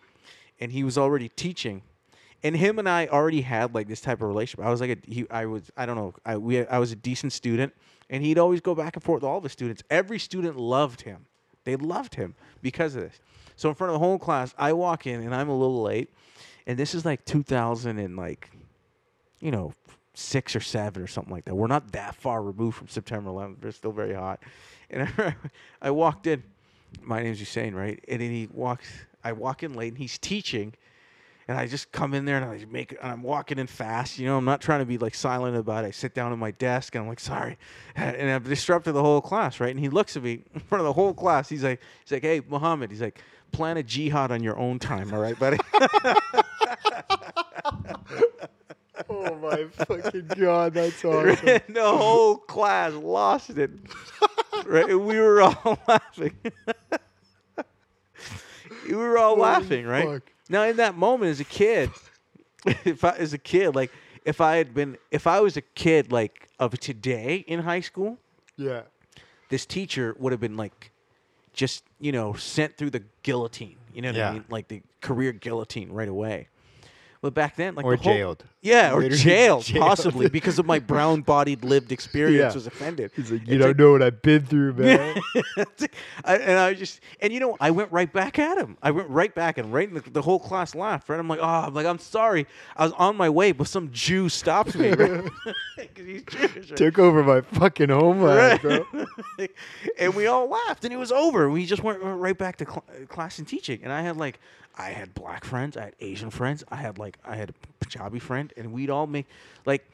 [0.59, 1.81] and he was already teaching.
[2.43, 4.65] And him and I already had like this type of relationship.
[4.65, 5.25] I was like a he.
[5.29, 6.13] I was I don't know.
[6.25, 7.73] I we I was a decent student,
[8.09, 9.83] and he'd always go back and forth with all the students.
[9.89, 11.25] Every student loved him.
[11.63, 13.19] They loved him because of this.
[13.55, 16.13] So in front of the whole class, I walk in and I'm a little late,
[16.67, 18.51] and this is like 2000 and like,
[19.39, 19.73] you know,
[20.17, 21.55] six or seven or something like that.
[21.55, 23.63] We're not that far removed from September 11th.
[23.63, 24.41] We're still very hot,
[24.89, 25.35] and I,
[25.81, 26.43] I walked in.
[27.01, 28.03] My name's Hussein, right?
[28.07, 28.87] And then he walks.
[29.23, 30.73] I walk in late, and he's teaching,
[31.47, 34.17] and I just come in there and I make and I'm walking in fast.
[34.17, 35.87] You know, I'm not trying to be like silent about it.
[35.89, 37.57] I sit down at my desk and I'm like, sorry,
[37.95, 39.69] and I've disrupted the whole class, right?
[39.69, 41.49] And he looks at me in front of the whole class.
[41.49, 42.91] He's like, he's like, hey, Muhammad.
[42.91, 43.21] He's like,
[43.51, 45.57] plan a jihad on your own time, all right, buddy?
[49.09, 51.59] Oh my fucking god, that's awesome.
[51.69, 53.71] the whole class lost it.
[54.65, 54.89] right?
[54.89, 56.33] And we were all laughing.
[58.87, 60.07] we were all laughing, right?
[60.07, 60.31] fuck.
[60.49, 61.89] Now, in that moment, as a kid,
[62.83, 63.91] if I as a kid, like
[64.25, 68.17] if I had been, if I was a kid like of today in high school,
[68.57, 68.81] yeah.
[69.49, 70.91] this teacher would have been like,
[71.53, 73.77] just you know, sent through the guillotine.
[73.93, 74.29] You know what Yeah.
[74.29, 74.45] I mean?
[74.49, 76.47] Like the career guillotine right away.
[77.25, 78.43] But back then, like Or the whole- jailed.
[78.61, 79.81] yeah, or jailed, jailed.
[79.83, 82.53] possibly because of my brown-bodied lived experience Yeah.
[82.53, 83.09] was offended.
[83.15, 85.17] He's like, you It's don't like- know what I've been through, man.
[86.23, 88.77] I, and I just, and you know, I went right back at him.
[88.83, 91.09] I went right back, and right, in the, the whole class laughed.
[91.09, 92.45] Right, I'm like, oh, I'm like, I'm sorry.
[92.77, 94.89] I was on my way, but some Jew stopped me.
[94.91, 95.23] Right?
[95.95, 96.23] Jewish.
[96.39, 96.77] right?
[96.77, 98.83] Took over my fucking homeland, Right.
[98.91, 99.05] bro.
[99.97, 101.49] and we all laughed, and it was over.
[101.49, 103.79] We just went right back to cl- class and teaching.
[103.83, 104.39] And I had like,
[104.77, 108.19] I had black friends, I had Asian friends, I had like, I had a Punjabi
[108.19, 109.25] friend, and we'd all make
[109.65, 109.85] like,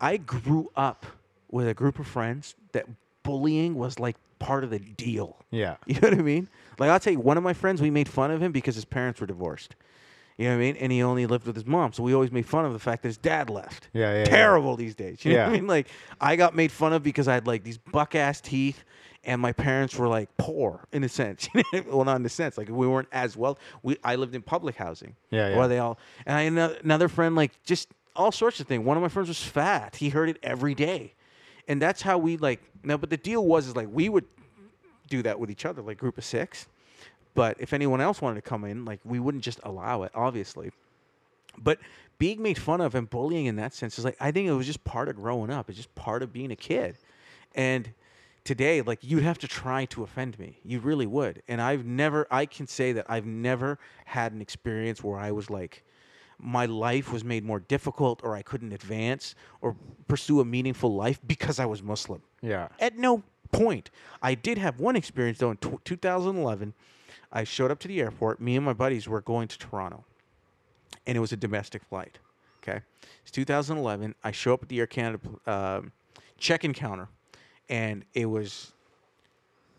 [0.00, 1.06] I grew up
[1.50, 2.86] with a group of friends that
[3.22, 5.36] bullying was like part of the deal.
[5.50, 5.76] Yeah.
[5.86, 6.48] You know what I mean?
[6.78, 8.84] Like I'll tell you, one of my friends, we made fun of him because his
[8.84, 9.74] parents were divorced.
[10.38, 10.76] You know what I mean?
[10.76, 13.02] And he only lived with his mom, so we always made fun of the fact
[13.02, 13.88] that his dad left.
[13.92, 14.24] Yeah, yeah, yeah.
[14.24, 15.24] Terrible these days.
[15.24, 15.66] You know what I mean?
[15.66, 15.88] Like
[16.20, 18.82] I got made fun of because I had like these buck ass teeth,
[19.24, 21.48] and my parents were like poor in a sense.
[21.86, 22.58] well, not in a sense.
[22.58, 23.58] Like we weren't as well.
[23.82, 25.16] We I lived in public housing.
[25.30, 25.56] Yeah, yeah.
[25.56, 28.84] Where they all and I had another friend like just all sorts of things.
[28.84, 29.96] One of my friends was fat.
[29.96, 31.14] He heard it every day,
[31.68, 32.60] and that's how we like.
[32.82, 34.24] Now, but the deal was is like we would
[35.08, 36.66] do that with each other, like group of six.
[37.34, 40.70] But if anyone else wanted to come in, like we wouldn't just allow it, obviously.
[41.56, 41.78] But
[42.18, 44.66] being made fun of and bullying in that sense is like I think it was
[44.66, 45.68] just part of growing up.
[45.68, 46.96] It's just part of being a kid.
[47.54, 47.90] And
[48.44, 50.58] today, like you'd have to try to offend me.
[50.64, 51.42] You really would.
[51.48, 55.50] And I've never I can say that I've never had an experience where I was
[55.50, 55.84] like
[56.38, 59.76] my life was made more difficult or I couldn't advance or
[60.08, 62.22] pursue a meaningful life because I was Muslim.
[62.40, 62.68] Yeah.
[62.80, 63.90] At no point.
[64.20, 66.74] I did have one experience though in tw 2011.
[67.32, 68.40] I showed up to the airport.
[68.40, 70.04] Me and my buddies were going to Toronto,
[71.06, 72.18] and it was a domestic flight.
[72.62, 72.80] Okay,
[73.22, 74.14] it's 2011.
[74.22, 75.92] I show up at the Air Canada um,
[76.38, 77.08] check-in counter,
[77.68, 78.72] and it was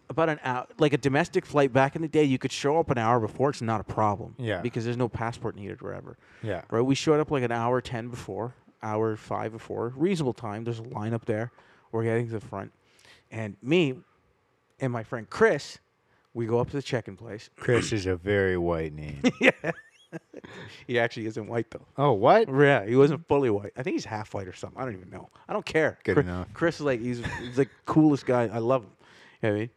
[0.10, 0.68] about an hour.
[0.78, 3.50] Like a domestic flight back in the day, you could show up an hour before.
[3.50, 4.36] It's not a problem.
[4.38, 4.62] Yeah.
[4.62, 6.18] because there's no passport needed or whatever.
[6.42, 6.62] Yeah.
[6.70, 10.64] Right, we showed up like an hour ten before, hour five before, reasonable time.
[10.64, 11.52] There's a line up there.
[11.92, 12.72] We're getting to the front,
[13.32, 13.96] and me
[14.80, 15.78] and my friend Chris,
[16.34, 17.50] we go up to the check-in place.
[17.56, 19.22] Chris is a very white name.
[20.88, 21.86] He actually isn't white though.
[21.98, 22.48] oh, what?
[22.50, 23.72] Yeah, he wasn't fully white.
[23.78, 24.80] I think he's half white or something.
[24.80, 25.30] I don't even know.
[25.48, 25.98] I don't care.
[26.04, 26.48] Good Chris, enough.
[26.54, 28.50] Chris is like he's he's the coolest guy.
[28.54, 28.92] I love him.
[29.42, 29.70] You know I mean?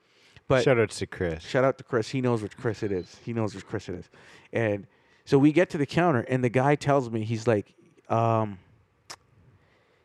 [0.48, 1.42] But Shout out to Chris.
[1.42, 2.08] Shout out to Chris.
[2.08, 3.16] He knows which Chris it is.
[3.24, 4.10] He knows which Chris it is.
[4.52, 4.86] And
[5.24, 7.72] so we get to the counter, and the guy tells me, he's like,
[8.08, 8.58] um,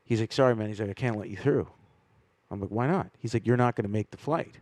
[0.03, 0.68] he's like, sorry, man.
[0.68, 1.68] He's like, I can't let you through.
[2.49, 3.08] I'm like, why not?
[3.20, 4.56] He's like, you're not going to make the flight.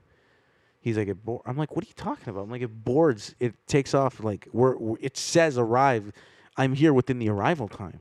[0.82, 1.42] He's like, it bo-.
[1.46, 2.42] I'm like, what are you talking about?
[2.44, 3.36] I'm like, it boards.
[3.40, 4.24] It takes off.
[4.24, 6.12] Like, we're, we're- it says arrive.
[6.58, 8.00] I'm here within the arrival time.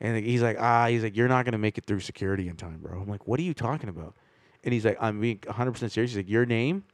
[0.00, 2.56] And he's like, ah, he's like, you're not going to make it through security in
[2.56, 3.00] time, bro.
[3.00, 4.14] I'm like, what are you talking about?
[4.62, 6.12] And he's like, I'm being 100% serious.
[6.12, 6.84] He's like, your name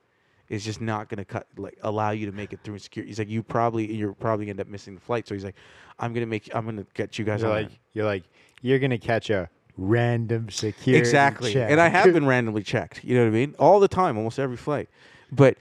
[0.49, 3.11] is just not going to cut like allow you to make it through security.
[3.11, 5.27] He's like, you probably you're probably end up missing the flight.
[5.27, 5.57] So he's like,
[5.99, 8.25] I'm gonna make I'm gonna get you guys You're on like, there." you're like,
[8.61, 11.53] you're gonna catch a random security exactly.
[11.53, 11.71] check.
[11.71, 13.05] And I have been randomly checked.
[13.05, 13.55] You know what I mean?
[13.59, 14.89] All the time, almost every flight.
[15.31, 15.57] But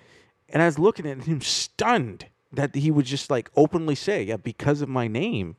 [0.50, 4.38] and I was looking at him stunned that he would just like openly say, yeah,
[4.38, 5.56] because of my name,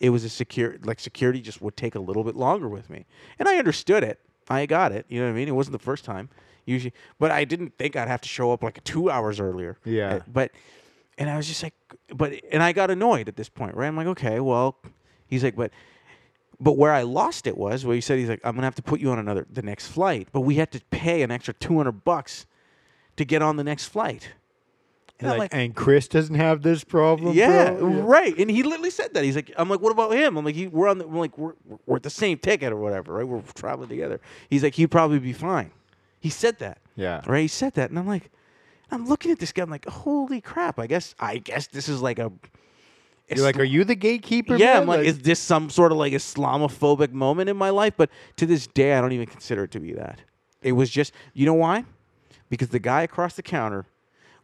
[0.00, 3.06] it was a secure like security just would take a little bit longer with me.
[3.38, 4.18] And I understood it.
[4.48, 5.06] I got it.
[5.08, 5.48] You know what I mean?
[5.48, 6.28] It wasn't the first time.
[6.64, 9.78] Usually, but I didn't think I'd have to show up like two hours earlier.
[9.84, 10.14] Yeah.
[10.14, 10.52] Uh, But
[11.18, 11.74] and I was just like,
[12.14, 13.86] but and I got annoyed at this point, right?
[13.86, 14.76] I'm like, okay, well,
[15.26, 15.72] he's like, but
[16.62, 18.82] but where I lost it was where he said he's like, I'm gonna have to
[18.82, 22.04] put you on another the next flight, but we had to pay an extra 200
[22.04, 22.46] bucks
[23.16, 24.30] to get on the next flight.
[25.18, 27.34] And Like, like, and Chris doesn't have this problem.
[27.36, 27.88] yeah, bro?
[28.02, 28.36] right.
[28.38, 29.22] And he literally said that.
[29.24, 30.36] He's like, I'm like, what about him?
[30.36, 31.52] I'm like, he, we're on the, I'm like, we're,
[31.86, 33.26] we're at the same ticket or whatever, right?
[33.26, 34.20] We're traveling together.
[34.48, 35.70] He's like, he'd probably be fine.
[36.18, 36.78] He said that.
[36.96, 37.22] Yeah.
[37.26, 37.42] Right?
[37.42, 38.30] He said that, and I'm like,
[38.90, 39.62] I'm looking at this guy.
[39.62, 40.78] I'm like, holy crap!
[40.78, 42.30] I guess, I guess this is like a.
[43.36, 44.56] You're like, are you the gatekeeper?
[44.56, 44.82] yeah, man?
[44.82, 47.94] I'm like, is this some sort of like Islamophobic moment in my life?
[47.96, 50.20] But to this day, I don't even consider it to be that.
[50.62, 51.84] It was just, you know why?
[52.48, 53.86] Because the guy across the counter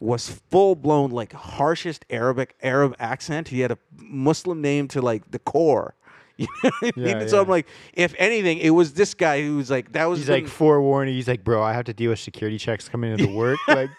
[0.01, 3.49] was full blown like harshest Arabic Arab accent.
[3.49, 5.95] He had a Muslim name to like the core.
[6.39, 6.93] You know I mean?
[6.97, 7.43] Yeah, So yeah.
[7.43, 10.47] I'm like, if anything, it was this guy who was like that was He's like
[10.47, 11.15] forewarning.
[11.15, 13.59] He's like, bro, I have to deal with security checks coming into work.
[13.69, 13.91] like,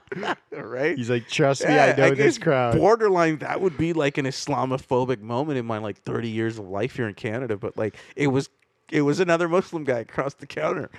[0.52, 0.96] right.
[0.96, 2.76] he's like, trust me, Yeah, I know this guess crowd.
[2.76, 6.96] Borderline, that would be like an Islamophobic moment in my like 30 years of life
[6.96, 7.56] here in Canada.
[7.56, 8.48] But like, it was,
[8.90, 10.90] it was another Muslim guy across the counter,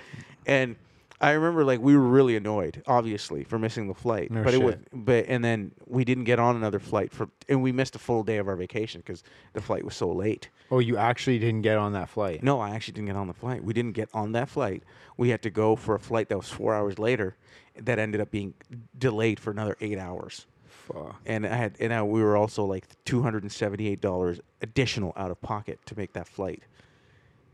[0.46, 0.76] and
[1.20, 4.30] I remember like we were really annoyed, obviously, for missing the flight.
[4.30, 4.88] No but it was, shit.
[4.92, 8.24] but and then we didn't get on another flight for, and we missed a full
[8.24, 9.22] day of our vacation because
[9.52, 10.50] the flight was so late.
[10.70, 12.42] oh, you actually didn't get on that flight.
[12.42, 13.62] No, I actually didn't get on the flight.
[13.62, 14.82] We didn't get on that flight.
[15.16, 17.36] We had to go for a flight that was four hours later,
[17.76, 18.54] that ended up being
[18.98, 21.16] delayed for another eight hours Fuck.
[21.26, 24.40] and I had and I, we were also like two hundred and seventy eight dollars
[24.62, 26.62] additional out of pocket to make that flight.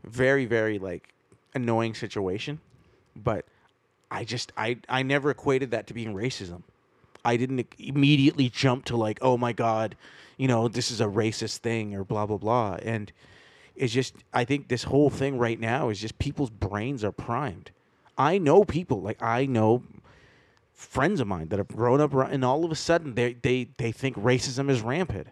[0.03, 1.13] Very very like
[1.53, 2.59] annoying situation,
[3.15, 3.45] but
[4.09, 6.63] I just I I never equated that to being racism.
[7.23, 9.95] I didn't immediately jump to like oh my god,
[10.37, 13.11] you know this is a racist thing or blah blah blah and.
[13.73, 17.71] It's just I think this whole thing right now is just people's brains are primed.
[18.17, 19.81] I know people like I know
[20.81, 23.91] friends of mine that have grown up and all of a sudden they they they
[23.91, 25.27] think racism is rampant,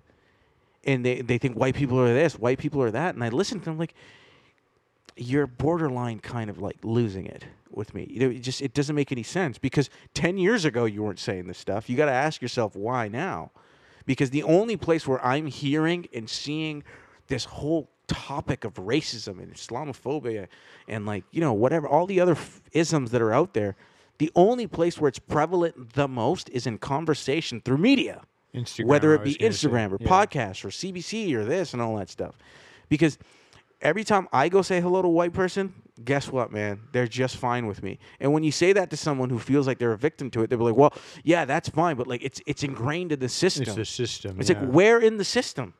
[0.84, 3.60] and they they think white people are this, white people are that, and I listen
[3.60, 3.96] to them like,
[5.18, 8.08] you're borderline kind of like losing it with me.
[8.10, 11.20] You know, it just it doesn't make any sense because ten years ago you weren't
[11.20, 11.90] saying this stuff.
[11.90, 13.52] You got to ask yourself why now,
[14.06, 16.84] because the only place where I'm hearing and seeing
[17.28, 20.48] this whole topic of racism and Islamophobia
[20.88, 23.76] and like you know whatever all the other f- isms that are out there,
[24.20, 28.22] the only place where it's prevalent the most is in conversation through media
[28.54, 29.68] Instagram, whether it be gonna say.
[29.68, 30.08] Instagram or Yeah.
[30.08, 32.36] podcasts or CBC or this and all that stuff.
[32.90, 33.18] Because
[33.82, 35.74] every time I go say hello to a white person,
[36.04, 36.80] guess what, man?
[36.92, 38.00] They're just fine with me.
[38.20, 40.50] And when you say that to someone who feels like they're a victim to it,
[40.50, 40.94] they'll be like, "Well,
[41.24, 43.64] yeah, that's fine, but like it's it's ingrained in the system.
[43.64, 44.40] It's the system.
[44.40, 44.60] It's yeah.
[44.60, 45.74] like where in the system?"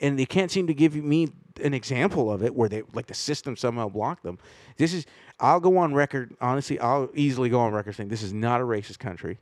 [0.00, 1.28] And they can't seem to give me
[1.62, 4.38] an example of it where they like the system somehow blocked them.
[4.76, 5.06] This is
[5.40, 8.64] I'll go on record, honestly, I'll easily go on record saying this is not a
[8.64, 9.38] racist country.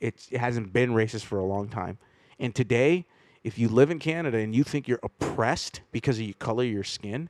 [0.00, 1.98] It's, it hasn't been racist for a long time.
[2.38, 3.04] And today,
[3.44, 6.70] if you live in Canada and you think you're oppressed because of the color of
[6.70, 7.28] your skin,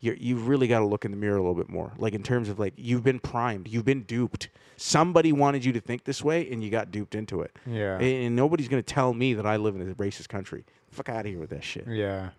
[0.00, 1.92] you're, you've really got to look in the mirror a little bit more.
[1.98, 4.48] Like in terms of like you've been primed, you've been duped.
[4.76, 7.56] Somebody wanted you to think this way, and you got duped into it.
[7.66, 7.96] Yeah.
[7.96, 10.64] And, and nobody's gonna tell me that I live in a racist country.
[10.98, 11.86] Fuck out of here with that shit.
[11.88, 12.30] Yeah.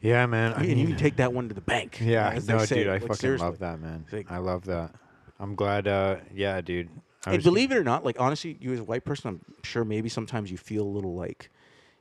[0.00, 0.52] Yeah, man.
[0.54, 1.98] I and you can take that one to the bank.
[2.00, 3.46] yeah, no, dude, I Like, fucking seriously.
[3.46, 4.04] love that, man.
[4.12, 4.94] Like- I love that.
[5.40, 5.88] I'm glad.
[5.88, 6.88] Uh, yeah, dude.
[7.26, 9.84] I And believe it or not, like honestly, you as a white person, I'm sure
[9.84, 11.50] maybe sometimes you feel a little like,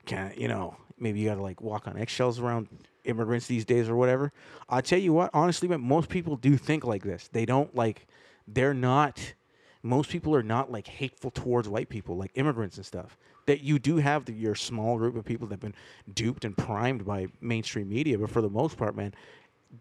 [0.06, 2.68] can you know, maybe you got to like walk on eggshells around
[3.06, 4.34] immigrants these days or whatever.
[4.68, 7.30] I tell you what, honestly, man, most people do think like this.
[7.32, 8.06] They don't like,
[8.48, 9.34] they're not.
[9.82, 13.18] Most people are not like hateful towards white people, like immigrants and stuff.
[13.46, 15.76] That you do have the, your small group of people that have been
[16.14, 19.14] duped and primed by mainstream media, but for the most part, man,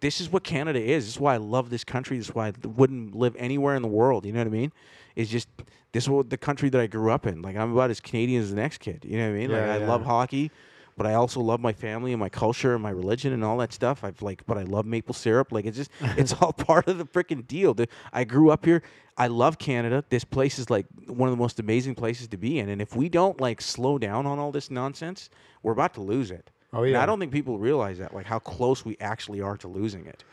[0.01, 1.05] this is what Canada is.
[1.05, 2.17] This is why I love this country.
[2.17, 4.25] This is why I wouldn't live anywhere in the world.
[4.25, 4.73] You know what I mean?
[5.15, 5.49] It's just
[5.93, 7.43] this is what the country that I grew up in.
[7.43, 9.05] Like I'm about as Canadian as the next kid.
[9.05, 9.51] You know what I mean?
[9.51, 9.89] like Yeah, I yeah.
[9.89, 10.51] love hockey,
[10.97, 13.73] but I also love my family and my culture and my religion and all that
[13.73, 14.05] stuff.
[14.05, 15.52] I've like, but I love maple syrup.
[15.52, 17.74] Like it's just it's all part of the freaking deal.
[17.74, 18.82] The- I grew up here.
[19.16, 20.05] I love Canada.
[20.09, 22.69] This place is like one of the most amazing places to be in.
[22.69, 25.28] And if we don't like slow down on all this nonsense,
[25.62, 26.51] we're about to lose it.
[26.73, 26.94] Oh, yeah.
[26.94, 27.02] And.
[27.02, 30.24] I don't think people realize that, like how close we actually are to losing it.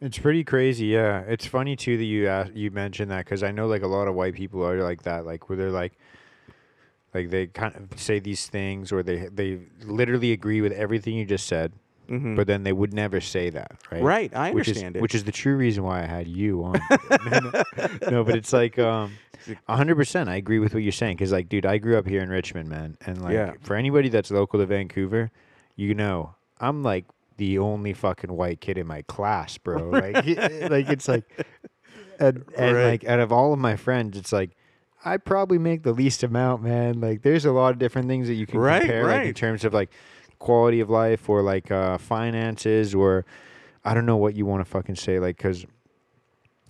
[0.00, 1.20] It's pretty crazy, yeah.
[1.20, 4.08] It's funny too that you uh, you mentioned that because I know like a lot
[4.08, 5.92] of white people are like that, like where they're like,
[7.14, 11.24] like they kind of say these things or they they literally agree with everything you
[11.24, 11.72] just said,
[12.10, 12.36] Mhm.
[12.36, 14.02] but then they would never say that, right?
[14.02, 15.02] Right, I which is, understand it.
[15.02, 16.74] Which is the true reason why I had you on.
[18.10, 19.12] no, but it's like um,
[19.68, 20.28] hundred percent.
[20.28, 22.68] I agree with what you're saying because like, dude, I grew up here in Richmond,
[22.68, 23.52] man, and like Yeah.
[23.62, 25.30] for anybody that's local to Vancouver,
[25.76, 27.04] you know, I'm like
[27.36, 29.90] the only fucking white kid in my class, bro.
[29.90, 31.24] Like, like it's like,
[32.20, 32.84] and, and Right.
[32.90, 34.50] like out of all of my friends, it's like.
[35.04, 37.00] I probably make the least amount, man.
[37.00, 39.64] Like, there's a lot of different things that you can Right, compare, like in terms
[39.64, 39.90] of like
[40.38, 43.24] quality of life or like uh, finances or
[43.84, 45.66] I don't know what you want to fucking say, like, because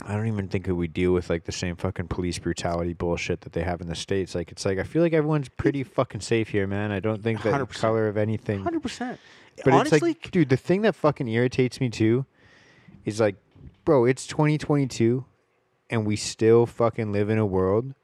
[0.05, 3.43] I don't even think that we deal with like the same fucking police brutality bullshit
[3.43, 4.35] that they have in the states.
[4.35, 6.91] Like, it's like I feel like everyone's pretty fucking safe here, man.
[6.91, 7.69] I don't think that 100%.
[7.79, 8.63] color of anything.
[8.65, 9.21] Hundred percent.
[9.63, 12.27] But Honestly, it's like, dude, the thing that fucking irritates me too
[13.05, 13.37] is like,
[13.85, 15.25] bro, it's 2022,
[15.91, 17.95] and we still fucking live in a world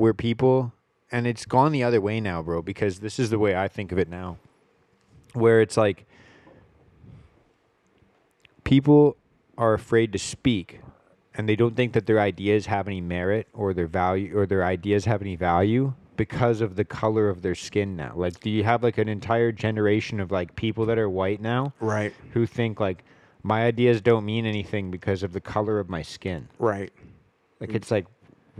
[0.00, 0.72] where people,
[1.12, 2.62] and it's gone the other way now, bro.
[2.62, 4.38] Because this is the way I think of it now,
[5.34, 6.06] where it's like
[8.64, 9.16] people
[9.58, 10.80] are afraid to speak
[11.34, 14.64] and they don't think that their ideas have any merit or their value or their
[14.64, 18.12] ideas have any value because of the color of their skin now.
[18.14, 21.72] Like, do you have like an entire generation of like people that are white now
[21.80, 22.12] Right.
[22.32, 23.04] who think like
[23.42, 26.48] my ideas don't mean anything because of the color of my skin?
[26.58, 26.92] Right.
[27.60, 28.06] Like, it's like,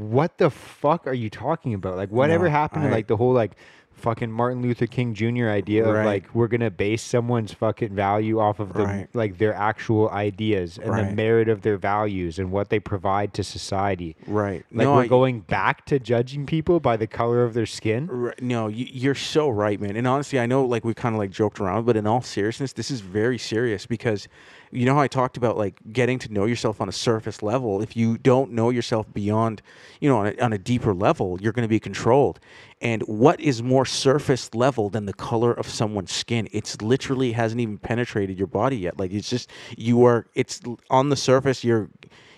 [0.01, 1.97] what the fuck are you talking about?
[1.97, 3.53] Like, whatever No, happened to like the whole like
[3.93, 5.49] fucking Martin Luther King Jr.
[5.51, 9.09] idea of like we're gonna base someone's fucking value off of the Right.
[9.13, 13.45] like their actual ideas and the merit of their values and what they provide to
[13.45, 14.17] society.
[14.27, 14.65] Right.
[14.73, 18.07] Like no, we're I- going back to judging people by the color of their skin.
[18.07, 19.97] Right, no, you, you're so right, man.
[19.97, 22.73] And honestly, I know like we kind of like joked around, but in all seriousness,
[22.73, 24.29] this is very serious because
[24.73, 27.83] you know how I talked about like getting to know yourself on a surface level.
[27.83, 29.63] If you don't know yourself beyond,
[30.01, 32.41] you know, on a, on a deeper level, you're going to be controlled.
[32.81, 36.49] And what is more surface level than the color of someone's skin?
[36.53, 38.99] It's literally hasn't even penetrated your body yet.
[38.99, 40.27] Like it's just you are.
[40.35, 41.65] It's on the surface.
[41.65, 41.91] You're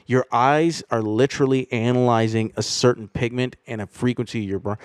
[0.07, 4.77] your eyes are literally analyzing a certain pigment and a frequency of your brain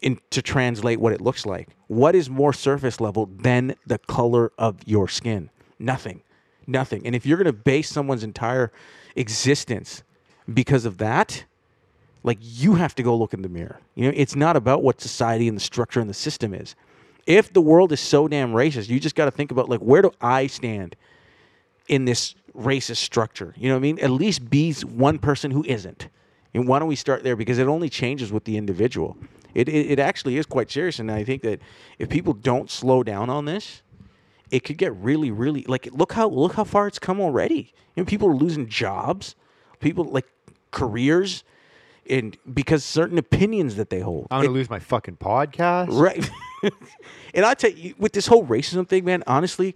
[0.00, 1.68] in, to translate what it looks like.
[1.86, 5.50] What is more surface level than the color of your skin?
[5.78, 6.22] Nothing.
[6.68, 7.06] Nothing.
[7.06, 8.70] And if you're going to base someone's entire
[9.16, 10.02] existence
[10.52, 11.44] because of that,
[12.22, 13.80] like you have to go look in the mirror.
[13.94, 16.76] You know, it's not about what society and the structure and the system is.
[17.26, 20.02] If the world is so damn racist, you just got to think about like where
[20.02, 20.94] do I stand
[21.88, 23.54] in this racist structure?
[23.56, 23.98] You know what I mean?
[24.00, 26.08] At least be one person who isn't.
[26.52, 27.36] And why don't we start there?
[27.36, 29.16] Because it only changes with the individual.
[29.54, 30.98] It, it, it actually is quite serious.
[30.98, 31.60] And I think that
[31.98, 33.82] if people don't slow down on this,
[34.50, 37.72] it could get really, really like look how look how far it's come already.
[37.94, 39.34] You know, people are losing jobs,
[39.80, 40.26] people like
[40.70, 41.44] careers,
[42.08, 44.26] and because certain opinions that they hold.
[44.30, 45.88] I'm gonna lose my fucking podcast.
[45.90, 46.28] Right.
[47.34, 49.74] and I tell you, with this whole racism thing, man, honestly,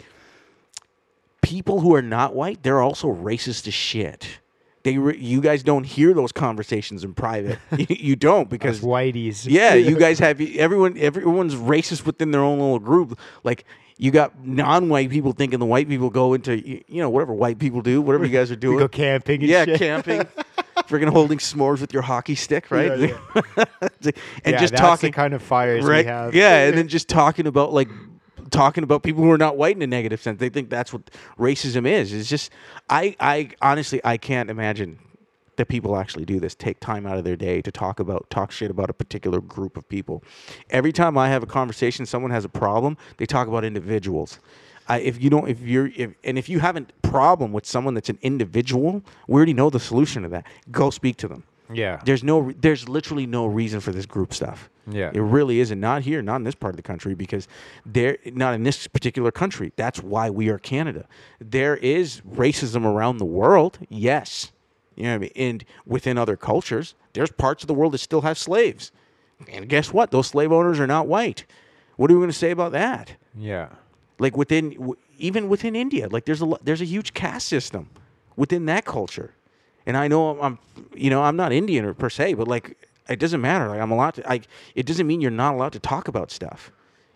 [1.42, 4.38] people who are not white, they're also racist as shit.
[4.84, 7.58] They, re- you guys don't hear those conversations in private.
[7.88, 9.46] you, don't because Because whiteies.
[9.48, 10.98] yeah, you guys have everyone.
[10.98, 13.18] Everyone's racist within their own little group.
[13.44, 13.64] Like
[13.98, 17.80] you got non-white people thinking the white people go into you know whatever white people
[17.82, 18.78] do, whatever you guys are we doing.
[18.78, 19.78] go camping and yeah, shit.
[19.78, 20.20] camping,
[20.88, 22.98] freaking holding s'mores with your hockey stick, right?
[22.98, 23.16] Yeah,
[23.56, 24.14] and
[24.44, 26.04] yeah, just that's talking the kind of fires right?
[26.04, 26.34] we have.
[26.34, 27.88] Yeah, and then just talking about like
[28.50, 30.38] talking about people who are not white in a negative sense.
[30.38, 32.12] They think that's what racism is.
[32.12, 32.50] It's just
[32.88, 34.98] I I honestly I can't imagine
[35.62, 36.56] that people actually do this.
[36.56, 39.76] Take time out of their day to talk about talk shit about a particular group
[39.76, 40.24] of people.
[40.70, 44.40] Every time I have a conversation, someone has a problem, they talk about individuals.
[44.88, 48.08] I, if you don't, if you're, if, and if you haven't problem with someone that's
[48.08, 50.46] an individual, we already know the solution to that.
[50.72, 51.44] Go speak to them.
[51.72, 54.68] yeah, There's no, there's literally no reason for this group stuff.
[54.90, 55.12] Yeah.
[55.14, 55.78] it really isn't.
[55.78, 57.46] Not here, not in this part of the country, because
[57.86, 59.72] there, not in this particular country.
[59.76, 61.06] That's why we are Canada.
[61.38, 64.51] There is racism around the world, yes,
[64.96, 65.32] you know what I mean.
[65.36, 68.92] And within other cultures, there's parts of the world that still have slaves.
[69.50, 70.10] And guess what?
[70.10, 71.44] Those slave owners are not white.
[71.96, 73.16] What are we going to say about that?
[73.36, 73.68] yeah.
[74.18, 77.90] Like within, even within India, like there's a there's a huge caste system
[78.36, 79.34] within that culture.
[79.84, 80.58] And I know I'm,
[80.94, 82.76] you know, I'm not Indian or per se, but like
[83.08, 83.68] it doesn't matter.
[83.68, 84.22] Like I'm allowed to.
[84.28, 84.46] like
[84.76, 86.70] it doesn't mean you're not allowed to talk about stuff,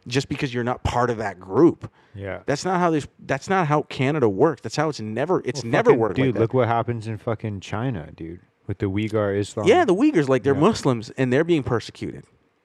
[0.09, 1.89] just because you're not part of that group.
[2.17, 2.41] Yeah.
[2.47, 3.07] That's not how this.
[3.19, 4.63] That's not how Canada works.
[4.63, 5.43] That's how it's never.
[5.45, 8.79] It's Well, never fucking- worked Dude, like look what happens in fucking China, dude, with
[8.79, 9.67] the Uyghur Islam.
[9.67, 10.61] Yeah, the Uyghurs, like they're Yeah.
[10.61, 12.25] Muslims and they're being persecuted,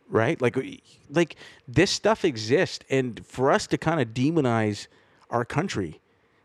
[0.09, 0.41] right?
[0.41, 0.57] Like,
[1.09, 1.35] like
[1.67, 4.87] this stuff exists, and for us to kind of demonize
[5.29, 5.99] our country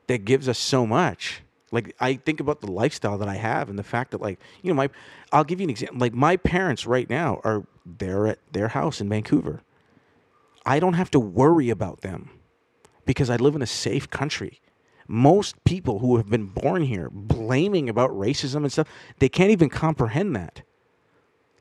[0.08, 1.42] that gives us so much.
[1.72, 4.70] Like I think about the lifestyle that I have and the fact that, like, you
[4.70, 4.88] know, my,
[5.32, 5.98] I'll give you an example.
[5.98, 9.62] Like my parents right now are they're at their house in Vancouver.
[10.64, 12.30] I don't have to worry about them
[13.06, 14.60] because I live in a safe country.
[15.08, 18.88] Most people who have been born here blaming about racism and stuff,
[19.20, 20.62] they can't even comprehend that.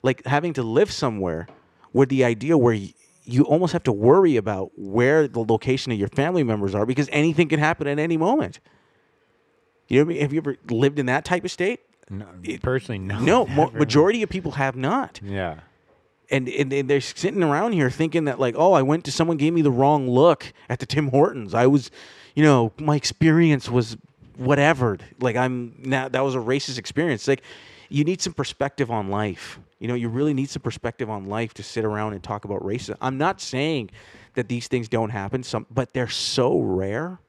[0.01, 1.47] Like having to live somewhere
[1.91, 2.77] where the idea where
[3.23, 7.07] you almost have to worry about where the location of your family members are because
[7.11, 8.59] anything can happen at any moment.
[9.87, 10.21] You know what I mean?
[10.21, 11.79] Have you ever lived in that type of state?
[12.09, 12.27] No,
[12.61, 13.19] personally, no.
[13.19, 13.77] No, never.
[13.77, 15.59] majority of people have not Yeah.
[16.31, 19.37] And, and, and they're sitting around here thinking that like oh i went to someone
[19.37, 21.53] gave me the wrong look at the tim hortons.
[21.53, 21.91] I was
[22.35, 23.97] you know my experience was
[24.37, 27.27] whatever like i'm now that was a racist experience.
[27.27, 27.43] Like
[27.89, 29.59] you need some perspective on life.
[29.79, 32.61] You know you really need some perspective on life to sit around and talk about
[32.61, 32.95] racism.
[33.01, 33.91] I'm not saying
[34.33, 37.19] that these things don't happen some but they're so rare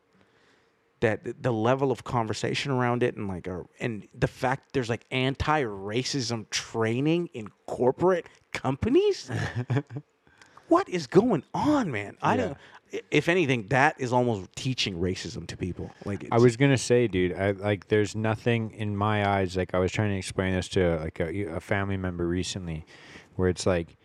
[1.01, 5.05] that the level of conversation around it and like a, and the fact there's like
[5.11, 9.31] anti-racism training in corporate companies
[10.69, 12.17] what is going on, man?
[12.23, 12.43] I Yeah.
[12.47, 12.57] don't.
[13.11, 15.91] If anything, that is almost teaching racism to people.
[16.05, 19.57] Like I was gonna say, dude, I like there's nothing in my eyes.
[19.57, 22.85] Like I was trying to explain this to like a, a family member recently,
[23.35, 23.97] where it's like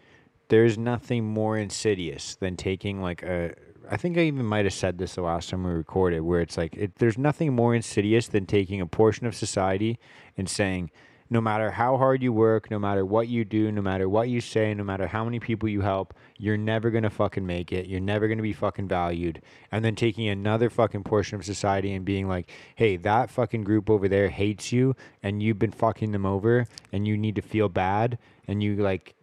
[0.49, 3.53] there's nothing more insidious than taking like a.
[3.89, 6.57] I think I even might have said this the last time we recorded, where it's
[6.57, 9.99] like it, there's nothing more insidious than taking a portion of society
[10.37, 10.89] and saying,
[11.31, 14.41] no matter how hard you work, no matter what you do, no matter what you
[14.41, 17.87] say, no matter how many people you help, you're never gonna fucking make it.
[17.87, 19.41] You're never gonna be fucking valued.
[19.71, 23.89] And then taking another fucking portion of society and being like, hey, that fucking group
[23.89, 24.93] over there hates you
[25.23, 29.15] and you've been fucking them over and you need to feel bad and you like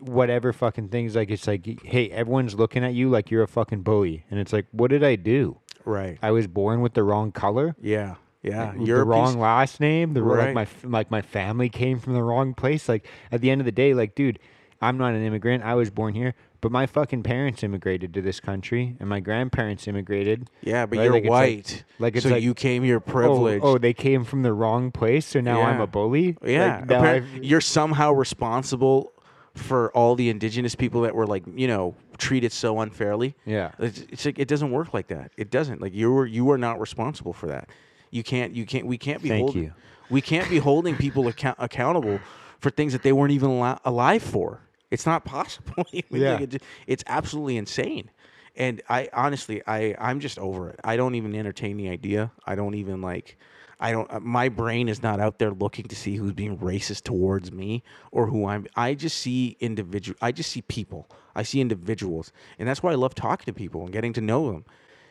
[0.00, 3.80] whatever fucking things like it's like hey everyone's looking at you like you're a fucking
[3.80, 5.56] bully and it's like what did i do
[5.86, 6.18] right.
[6.20, 8.16] i was born with the wrong color Yeah,
[8.46, 8.72] yeah.
[8.78, 10.14] the wrong piece- last name.
[10.14, 10.54] The Right.
[10.54, 12.88] like my like my family came from the wrong place.
[12.88, 14.38] Like at the end of the day, like dude,
[14.80, 15.64] I'm not an immigrant.
[15.64, 19.88] I was born here, but my fucking parents immigrated to this country, and my grandparents
[19.88, 20.48] immigrated.
[20.62, 21.04] Yeah, but right?
[21.04, 21.84] you're Like, like- white.
[21.98, 23.64] like it's so like- you came here Oh, privileged.
[23.64, 26.36] Oh, they came from the wrong place, so now I'm a bully.
[26.44, 29.12] Yeah, Like, appar- you're somehow responsible
[29.54, 33.34] for all the indigenous people that were like, you know, treated so unfairly.
[33.46, 33.70] yeah.
[33.78, 35.32] It's, it's like it doesn't work like that.
[35.38, 35.80] It doesn't.
[35.80, 37.70] Like you were you are not responsible for that.
[38.16, 39.72] You can't you can't we can't be Thank holding you.
[40.08, 42.18] we can't be holding people account- accountable
[42.60, 44.60] for things that they weren't even al- alive for.
[44.90, 45.84] It's not possible.
[46.10, 46.32] Yeah.
[46.32, 48.10] like, it ju- it's absolutely insane.
[48.56, 50.80] And I honestly I I'm just over it.
[50.82, 52.30] I don't even entertain the idea.
[52.46, 53.36] I don't even like
[53.78, 57.02] I don't uh, my brain is not out there looking to see who's being racist
[57.02, 61.06] towards me or who I'm I just see individual I just see people.
[61.34, 62.32] I see individuals.
[62.58, 64.64] And that's why I love talking to people and getting to know them.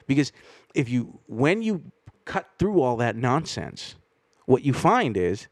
[0.07, 0.31] Because
[0.73, 1.83] if you when you
[2.25, 3.95] cut through all that nonsense,
[4.45, 5.47] what you find is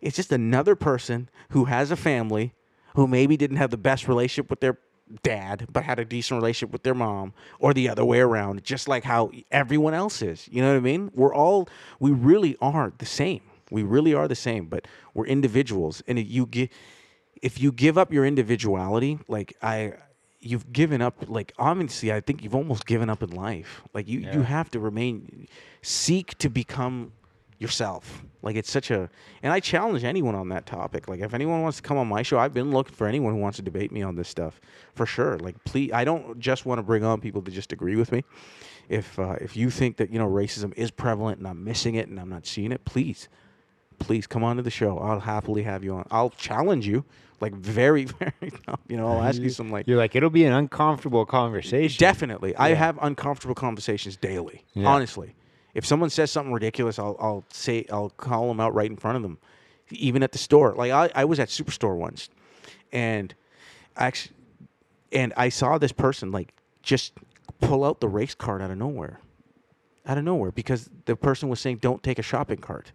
[0.00, 2.52] it's just another person who has a family
[2.94, 4.78] who maybe didn't have the best relationship with their
[5.22, 8.88] dad but had a decent relationship with their mom or the other way around just
[8.88, 10.48] like how everyone else is.
[10.50, 11.10] You know what i mean?
[11.14, 11.68] We're all
[12.00, 13.42] we really are the same.
[13.70, 16.02] We really are the same but we're individuals.
[16.06, 16.72] And if you get
[17.42, 19.92] if you give up your individuality like i
[20.44, 23.82] you've given up like obviously i think you've almost given up in life.
[23.94, 25.48] Like you you have to remain
[25.82, 27.12] seek to become
[27.58, 28.22] yourself.
[28.42, 29.08] Like it's such a
[29.42, 31.08] and i challenge anyone on that topic.
[31.08, 33.40] Like if anyone wants to come on my show i've been looking for anyone who
[33.40, 34.60] wants to debate me on this stuff
[34.94, 35.38] for sure.
[35.38, 38.24] Like please i don't just want to bring on people to just agree with me.
[38.88, 42.08] If uh, if you think that you know racism is prevalent and i'm missing it
[42.08, 43.28] and i'm not seeing it please
[43.98, 47.04] please come on to the show i'll happily have you on i'll challenge you
[47.40, 48.52] like very very
[48.88, 51.98] you know i'll ask you some like You're like it'll be an uncomfortable conversation.
[51.98, 52.56] Definitely.
[52.56, 54.64] I have uncomfortable conversations daily.
[54.74, 54.86] Yeah.
[54.86, 55.34] Honestly.
[55.74, 59.16] If someone says something ridiculous, I'll I'll say I'll call them out right in front
[59.16, 59.38] of them.
[59.90, 60.74] Even at the store.
[60.74, 62.30] Like I, I was at Superstore once
[62.92, 63.34] and
[63.96, 64.34] actually
[65.12, 67.12] and I saw this person like just
[67.60, 69.20] pull out the race card out of nowhere.
[70.06, 72.92] Out of nowhere because the person was saying don't take a shopping cart.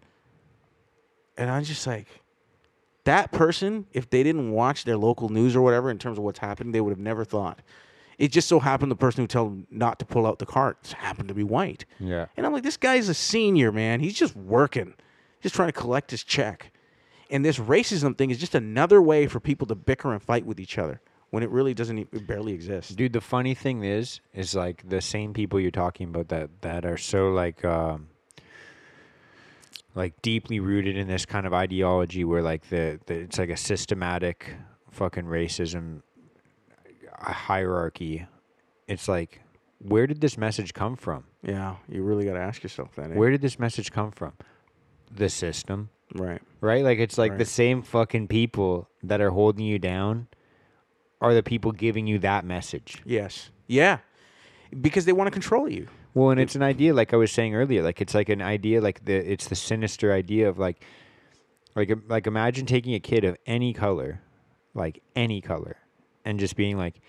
[1.40, 2.06] And I'm just like
[3.04, 6.38] that person, if they didn't watch their local news or whatever in terms of what's
[6.38, 7.60] happening, they would have never thought.
[8.18, 10.92] It just so happened the person who told them not to pull out the carts
[10.92, 11.86] happened to be white.
[11.98, 12.26] Yeah.
[12.36, 14.00] And I'm like, this guy's a senior, man.
[14.00, 14.92] He's just working,
[15.42, 16.72] just trying to collect his check.
[17.30, 20.60] And this racism thing is just another way for people to bicker and fight with
[20.60, 21.00] each other
[21.30, 22.94] when it really doesn't, it barely exist.
[22.96, 26.84] Dude, the funny thing is, is like the same people you're talking about that that
[26.84, 28.08] are so like, um,
[29.94, 33.56] like deeply rooted in this kind of ideology where like the, the it's like a
[33.56, 34.54] systematic
[34.90, 36.02] fucking racism
[37.20, 38.26] uh, hierarchy.
[38.86, 39.40] It's like,
[39.78, 41.24] where did this message come from?
[41.42, 43.10] Yeah, you really got to ask yourself that.
[43.10, 43.14] eh?
[43.14, 44.32] Where did this message come from?
[45.12, 46.40] The system, Right.
[46.60, 46.84] right?
[46.84, 50.28] Like it's like the same fucking people that are holding you down
[51.20, 53.02] are the people giving you that message.
[53.04, 53.50] Yes.
[53.66, 53.98] Yeah.
[54.80, 55.88] Because they want to control you.
[56.14, 58.80] Well, and it's an idea, like I was saying earlier, like it's like an idea,
[58.80, 60.82] like the it's the sinister idea of like,
[61.76, 64.20] like like imagine taking a kid of any color,
[64.74, 65.76] like any color,
[66.24, 67.00] and just being like,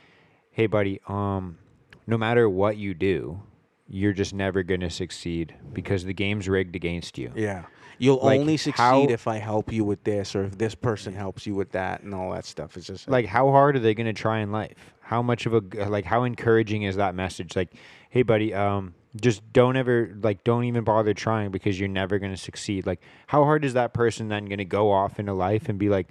[0.52, 1.57] "Hey, buddy, um,
[2.06, 3.41] no matter what you do,
[3.88, 7.65] you're just never gonna succeed because the game's rigged against you." Yeah.
[7.98, 11.14] You'll Like, only succeed how- if I help you with this or if this person
[11.14, 12.76] helps you with that and all that stuff.
[12.76, 15.53] It's just like how hard are they going to try in life how much of
[15.53, 15.59] a
[15.89, 17.73] like how encouraging is that message like
[18.09, 22.31] hey buddy um just don't ever like don't even bother trying because you're never going
[22.31, 25.67] to succeed like how hard is that person then going to go off into life
[25.67, 26.07] and be like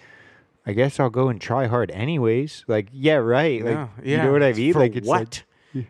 [0.66, 4.32] i guess i'll go and try hard anyways like yeah right like yeah, you know
[4.32, 5.44] what i mean For like it's like- what?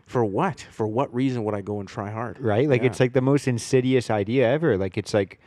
[0.07, 0.61] For what?
[0.71, 2.39] For what reason would I go and try hard?
[2.39, 2.89] right like Yeah.
[2.89, 5.41] it's like the most insidious idea ever like it's like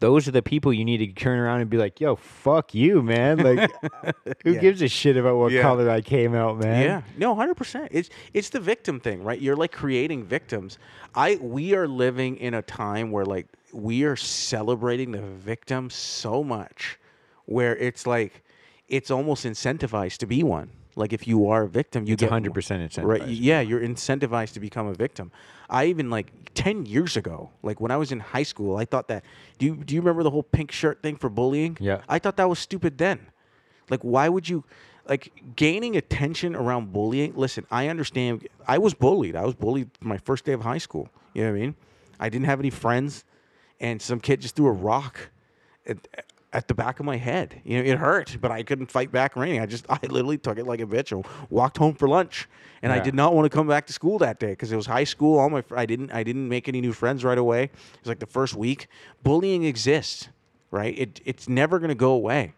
[0.00, 3.02] those are the people you need to turn around and be like, "Yo, fuck you,
[3.02, 3.70] man!" Like,
[4.44, 4.60] who Yeah.
[4.60, 5.62] gives a shit about what Yeah.
[5.62, 6.82] color I came out, man?
[6.82, 7.88] Yeah, no, hundred percent.
[7.92, 9.40] It's it's the victim thing, right?
[9.40, 10.78] You're like creating victims.
[11.14, 16.42] I we are living in a time where like we are celebrating the victim so
[16.44, 16.98] much,
[17.46, 18.42] where it's like
[18.88, 20.70] it's almost incentivized to be one.
[20.94, 23.04] Like if you are a victim, you It's get 100% incentivized.
[23.04, 23.26] Right?
[23.26, 25.32] Yeah, you're incentivized to become a victim.
[25.70, 29.08] I even like ten years ago, like when I was in high school, I thought
[29.08, 29.24] that.
[29.58, 31.78] Do you do you remember the whole pink shirt thing for bullying?
[31.80, 32.02] Yeah.
[32.08, 33.28] I thought that was stupid then.
[33.88, 34.64] Like, why would you,
[35.08, 37.34] like, gaining attention around bullying?
[37.34, 38.46] Listen, I understand.
[38.68, 39.34] I was bullied.
[39.34, 41.08] I was bullied my first day of high school.
[41.34, 41.74] You know what I mean?
[42.20, 43.24] I didn't have any friends,
[43.80, 45.30] and some kid just threw a rock
[46.52, 47.60] at, the back of my head.
[47.64, 49.60] You know, it hurt, but I couldn't fight back or anything.
[49.60, 52.48] I just, I literally took it like a bitch and walked home for lunch.
[52.82, 54.86] And I did not want to come back to school that day because it was
[54.86, 55.38] high school.
[55.38, 57.64] All my, I didn't, I didn't make any new friends right away.
[57.64, 57.70] It
[58.00, 58.88] was like the first week.
[59.22, 60.28] Bullying exists,
[60.72, 60.98] right?
[60.98, 62.54] It, it's never going to go away.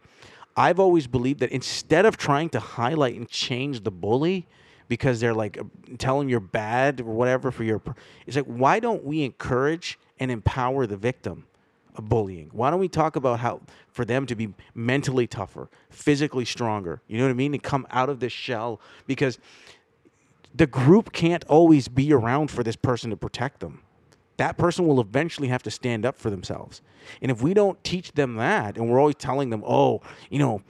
[0.57, 4.47] I've always believed that instead of trying to highlight and change the bully
[4.89, 5.65] because they're like uh,
[5.99, 7.83] telling you're bad or whatever for your,
[8.27, 11.47] it's like why don't we encourage and empower the victim
[12.03, 12.51] bullying?
[12.53, 17.01] Why don't we talk about how for them to be mentally tougher, physically stronger?
[17.07, 17.55] You know what I mean?
[17.55, 19.39] And come out of this shell because
[20.55, 23.83] the group can't always be around for this person to protect them.
[24.37, 26.83] That person will eventually have to stand up for themselves.
[27.23, 30.01] And if we don't teach them that, and we're always telling them, oh,
[30.31, 30.63] you know,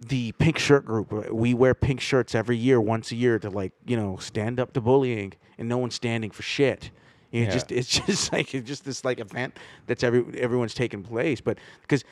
[0.00, 3.72] the pink shirt group, we wear pink shirts every year, once a year, to like,
[3.84, 6.90] you know, stand up to bullying, and no one's standing for shit.
[7.30, 7.52] You know, Yeah.
[7.52, 9.56] just it's just like it's just this like event
[9.86, 11.40] that's every everyone's taking place.
[11.40, 12.04] But because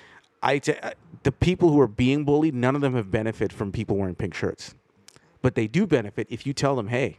[0.43, 0.91] I t- uh,
[1.23, 4.35] the people who are being bullied, none of them have benefit from people wearing pink
[4.35, 4.75] shirts
[5.43, 7.19] but they do benefit if you tell them, hey,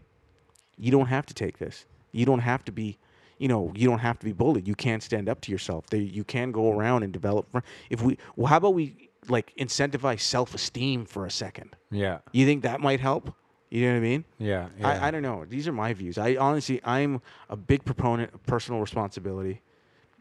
[0.77, 1.85] you don't have to take this.
[2.11, 2.97] You don't have to be,
[3.37, 4.67] you know, you don't have to be bullied.
[4.67, 5.85] You can stand up to yourself.
[5.87, 7.47] They, you can go around and develop.
[7.89, 11.77] If we, well, how about we like incentivize self-esteem for a second?
[11.89, 12.17] Yeah.
[12.33, 13.33] You think that might help?
[13.69, 14.25] You know what I mean?
[14.39, 14.67] Yeah.
[14.81, 15.45] I, I don't know.
[15.45, 16.17] These are my views.
[16.17, 19.61] I honestly, I'm a big proponent of personal responsibility.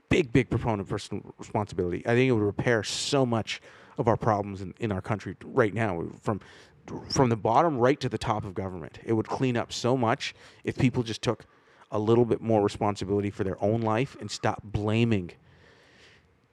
[0.09, 2.05] Big, big proponent of personal responsibility.
[2.07, 3.61] I think it would repair so much
[3.99, 6.41] of our problems in, in our country right now, from
[7.11, 9.01] from the bottom right to the top of government.
[9.05, 11.45] It would clean up so much if people just took
[11.91, 15.33] a little bit more responsibility for their own life and stop blaming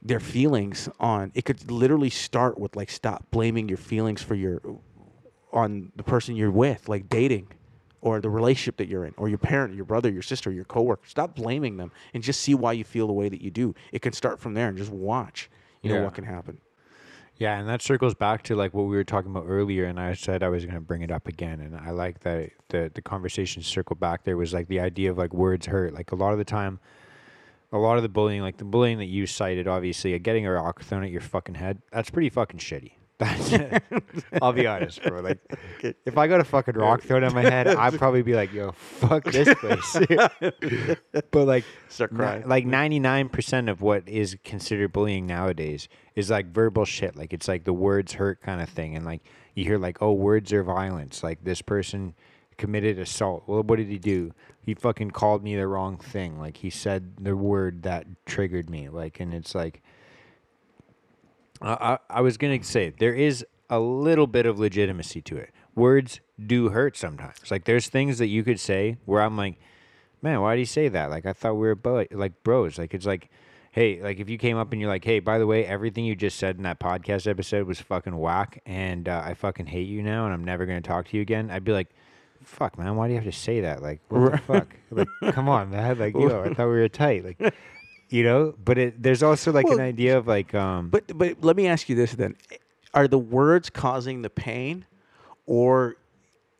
[0.01, 4.61] their feelings on it could literally start with like stop blaming your feelings for your
[5.53, 7.47] on the person you're with like dating
[8.01, 11.07] or the relationship that you're in or your parent your brother your sister your coworker
[11.07, 14.01] stop blaming them and just see why you feel the way that you do it
[14.01, 15.49] can start from there and just watch
[15.81, 16.03] you know Yeah.
[16.05, 16.57] what can happen
[17.37, 20.13] Yeah, and that circles back to like what we were talking about earlier, and I
[20.13, 23.01] said I was going to bring it up again, and I like that the the
[23.01, 24.23] conversation circled back.
[24.23, 25.93] There was like the idea of like words hurt.
[25.95, 26.79] Like a lot of the time,
[27.71, 30.83] a lot of the bullying, like the bullying that you cited, obviously, getting a rock
[30.83, 32.93] thrown at your fucking head, that's pretty fucking shitty.
[34.41, 35.21] I'll be honest, bro.
[35.21, 35.39] Like,
[36.05, 38.71] if I got a fucking rock thrown at my head, I'd probably be like, "Yo,
[38.73, 39.97] fuck this place."
[41.31, 42.47] but like, Start crying.
[42.47, 47.15] like ninety nine percent of what is considered bullying nowadays is like verbal shit.
[47.15, 49.21] Like it's like the words hurt kind of thing, and like
[49.55, 52.15] you hear like, "Oh, words are violence." Like this person
[52.57, 53.43] committed assault.
[53.47, 54.31] Well, what did he do?
[54.61, 56.39] He fucking called me the wrong thing.
[56.39, 58.89] Like he said the word that triggered me.
[58.89, 59.81] Like, and it's like.
[61.63, 65.49] I, I I was gonna say there is a little bit of legitimacy to it.
[65.75, 67.49] Words do hurt sometimes.
[67.49, 69.55] Like there's things that you could say where I'm like,
[70.21, 71.09] man, why did he say that?
[71.09, 72.77] Like I thought we were bo- like bros.
[72.77, 73.29] Like it's like,
[73.71, 76.15] hey, like if you came up and you're like, hey, by the way, everything you
[76.15, 80.03] just said in that podcast episode was fucking whack, and uh, I fucking hate you
[80.03, 81.49] now, and I'm never gonna talk to you again.
[81.49, 81.89] I'd be like.
[82.45, 82.97] Fuck, man!
[82.97, 83.81] Why do you have to say that?
[83.81, 84.75] Like, what the fuck?
[84.91, 85.97] Like, come on, man!
[85.97, 87.23] Like, yo, I thought we were tight.
[87.23, 87.53] Like,
[88.13, 88.53] you know.
[88.63, 91.67] But it, there's also like Well, an idea of like, um, But but let me
[91.67, 92.35] ask you this then:
[92.93, 94.85] Are the words causing the pain,
[95.45, 95.95] or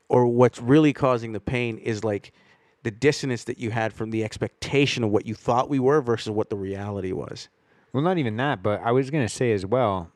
[0.10, 2.34] or what's really causing the pain is like
[2.82, 6.32] the dissonance that you had from the expectation of what you thought we were versus
[6.32, 7.48] what the reality was?
[7.94, 10.12] Well, not even that, but I was gonna say as well,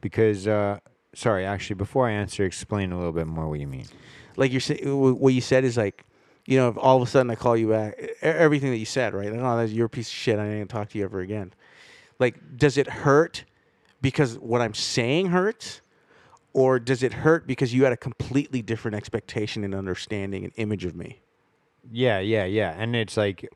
[0.00, 0.80] because uh,
[1.14, 3.86] sorry, actually, before I answer, explain a little bit more what you mean.
[4.36, 4.80] Like you're saying,
[5.20, 6.04] what you said is like,
[6.46, 9.14] you know, if all of a sudden I call you back, everything that you said,
[9.14, 9.30] right?
[9.30, 10.38] Like, oh, that's your piece of shit.
[10.38, 11.52] I gonna talk to you ever again.
[12.18, 13.44] Like, does it hurt
[14.00, 15.80] because what I'm saying hurts?
[16.52, 20.84] Or does it hurt because you had a completely different expectation and understanding and image
[20.84, 21.20] of me?
[21.90, 23.50] Yeah, yeah, yeah, and it's like,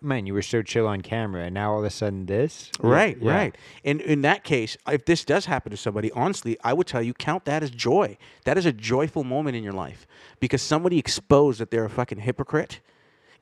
[0.00, 3.18] man, you were so chill on camera, and now all of a sudden this, Right,
[3.20, 3.32] yeah.
[3.34, 3.56] right.
[3.84, 7.14] And in that case, if this does happen to somebody, honestly, I would tell you
[7.14, 8.16] count that as joy.
[8.44, 10.06] That is a joyful moment in your life
[10.40, 12.80] because somebody exposed that they're a fucking hypocrite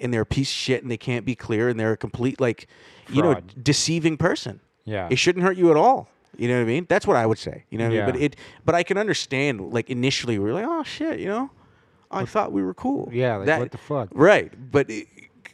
[0.00, 2.40] and they're a piece of shit and they can't be clear and they're a complete
[2.40, 2.66] like
[3.08, 4.60] you know deceiving person.
[4.84, 5.08] Yeah.
[5.10, 6.08] It shouldn't hurt you at all.
[6.36, 6.86] You know what I mean?
[6.88, 7.64] That's what I would say.
[7.70, 8.06] You know what I mean?
[8.12, 11.50] But it but I can understand like initially we are like, "Oh shit, you know?
[12.10, 14.08] I thought we were cool." Yeah, like, That- what the fuck?
[14.12, 14.52] Right.
[14.70, 15.06] But it,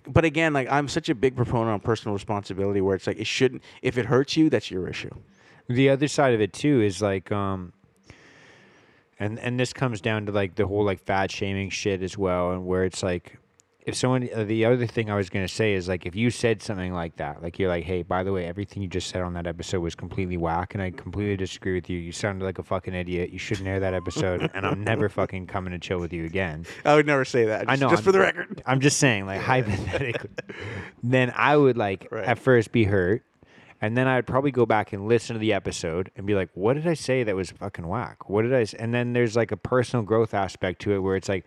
[0.06, 3.26] but again, like I'm such a big proponent on personal responsibility where it's like it
[3.26, 5.10] shouldn't if it hurts you, that's your issue.
[5.68, 7.72] the other side of it too is like um
[9.18, 12.52] and and this comes down to like the whole like fat shaming shit as well
[12.52, 13.38] and where it's like
[13.84, 16.30] if someone uh, the other thing i was going to say is like if you
[16.30, 19.20] said something like that like you're like hey by the way everything you just said
[19.22, 22.59] on that episode was completely whack and i completely disagree with you you sounded like
[22.59, 25.98] a fucking idiot you shouldn't air that episode and i'm never fucking coming to chill
[25.98, 27.68] with you again I would never say that.
[27.68, 27.88] I know.
[27.90, 28.62] Just I'm- for the record.
[28.66, 30.30] I'm just saying, like hypothetically,
[31.02, 32.24] then I would like Right.
[32.24, 33.22] at first be hurt,
[33.80, 36.74] and then I'd probably go back and listen to the episode and be like, "What
[36.74, 38.28] did I say that was fucking whack?
[38.28, 41.16] What did I?" s-" And then there's like a personal growth aspect to it where
[41.16, 41.44] it's like,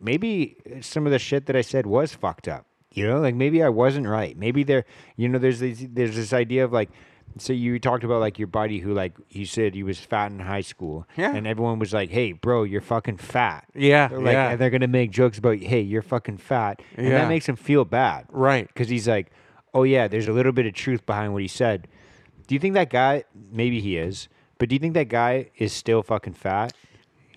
[0.00, 2.66] maybe some of the shit that I said was fucked up.
[2.92, 4.36] You know, like maybe I wasn't right.
[4.36, 4.84] Maybe there,
[5.16, 6.90] you know, there's these, there's this idea of like.
[7.36, 10.38] So you talked about like your buddy who like you said he was fat in
[10.40, 11.36] high school, Yeah.
[11.36, 14.08] and everyone was like, "Hey, bro, you're fucking fat." Yeah.
[14.08, 14.50] They're like, yeah.
[14.52, 17.18] and they're gonna make jokes about, hey, you're fucking fat, and Yeah.
[17.18, 18.66] that makes him feel bad, right.
[18.66, 19.30] Because he's like,
[19.74, 21.86] oh yeah, there's a little bit of truth behind what he said.
[22.46, 23.24] Do you think that guy?
[23.52, 26.72] Maybe he is, but do you think that guy is still fucking fat?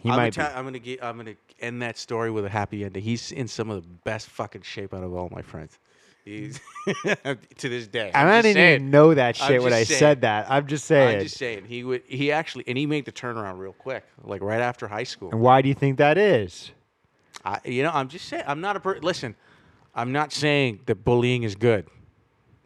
[0.04, 0.56] He I'm might gonna, be.
[0.56, 3.04] I'm gonna get, I'm gonna end that story with a happy ending.
[3.04, 5.78] He's in some of the best fucking shape out of all my friends.
[6.26, 8.12] He's to this day.
[8.14, 8.76] And I'm I didn't saying.
[8.76, 10.00] even know that shit when I saying.
[10.00, 10.50] said that.
[10.50, 11.18] I'm just saying.
[11.18, 12.04] I'm just saying he would.
[12.08, 15.32] He actually and he made the turnaround real quick, like right after high school.
[15.32, 16.72] and why do you think that is?
[17.44, 18.44] I, you know, I'm just saying.
[18.46, 19.36] I'm not a per- listen.
[19.96, 21.88] I'm not saying that bullying is good,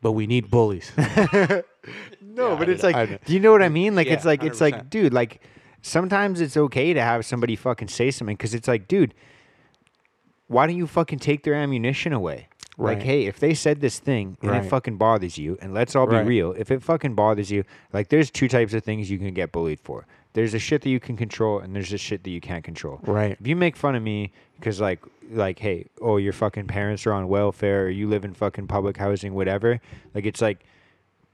[0.02, 0.92] but we need bullies.
[2.22, 3.96] No, Yeah, but it's like, do you know what I mean?
[3.96, 4.90] Like, it's Yeah, like, it's like, 100%.
[4.90, 5.42] dude, like,
[5.86, 9.14] sometimes it's okay to have somebody fucking say something because it's like, dude,
[10.48, 12.48] why don't you fucking take their ammunition away?
[12.78, 14.66] Like, hey, if they said this thing and Right.
[14.66, 16.26] it fucking bothers you, and let's all be Right.
[16.26, 17.64] real, if it fucking bothers you,
[17.94, 20.06] like, there's two types of things you can get bullied for.
[20.34, 23.00] There's the shit that you can control, and there's the shit that you can't control.
[23.04, 23.38] Right.
[23.40, 25.00] If you make fun of me because, like,
[25.32, 28.98] like, hey, oh, your fucking parents are on welfare, or you live in fucking public
[28.98, 29.80] housing, whatever.
[30.14, 30.66] Like, it's like,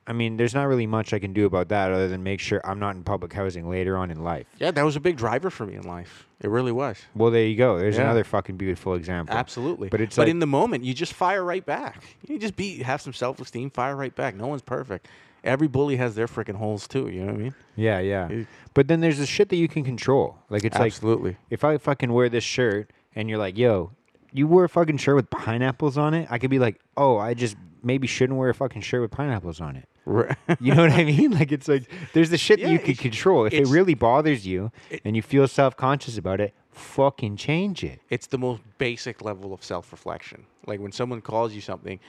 [0.07, 2.59] I mean, there's not really much I can do about that other than make sure
[2.65, 4.47] I'm not in public housing later on in life.
[4.57, 6.27] yeah, that was a big driver for me in life.
[6.41, 6.97] It really was.
[7.15, 7.77] Well, there you go.
[7.77, 8.03] There's Yeah.
[8.05, 9.35] another fucking beautiful example.
[9.35, 9.89] Absolutely.
[9.89, 12.03] But it's but like- in the moment, you just fire right back.
[12.27, 14.35] You just be have some self esteem, fire right back.
[14.35, 15.07] No one's perfect.
[15.43, 17.07] Every bully has their freaking holes too.
[17.07, 17.55] You know what I mean?
[17.75, 18.27] Yeah, yeah.
[18.29, 20.37] It- But then there's the shit that you can control.
[20.49, 21.37] Like it's like Absolutely.
[21.51, 23.91] if I fucking wear this shirt and you're like, "Yo,
[24.33, 27.33] you wore a fucking shirt with pineapples on it," I could be like, "Oh, I
[27.35, 30.35] just maybe shouldn't wear a fucking shirt with pineapples on it." Right.
[30.59, 31.31] You know what I mean?
[31.39, 33.45] Like it's like there's the shit that you can control.
[33.45, 37.83] If it really bothers you it- and you feel self conscious about it, fucking change
[37.83, 37.99] it.
[38.09, 40.45] it's the most basic level of self-reflection.
[40.65, 41.99] Like when someone calls you something,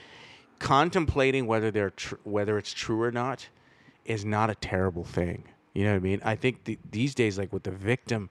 [0.59, 3.49] contemplating whether they're tr- whether it's true or not
[4.05, 5.45] is not a terrible thing.
[5.75, 6.21] You know what I mean?
[6.25, 8.31] I think the, these days, like with the victim,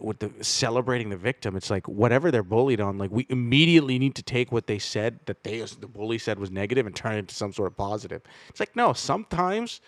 [0.00, 4.14] with the celebrating the victim, it's like whatever they're bullied on, like we immediately need
[4.16, 7.18] to take what they said that they the bully said was negative and turn it
[7.18, 8.22] into some sort of positive.
[8.48, 9.80] It's like no, sometimes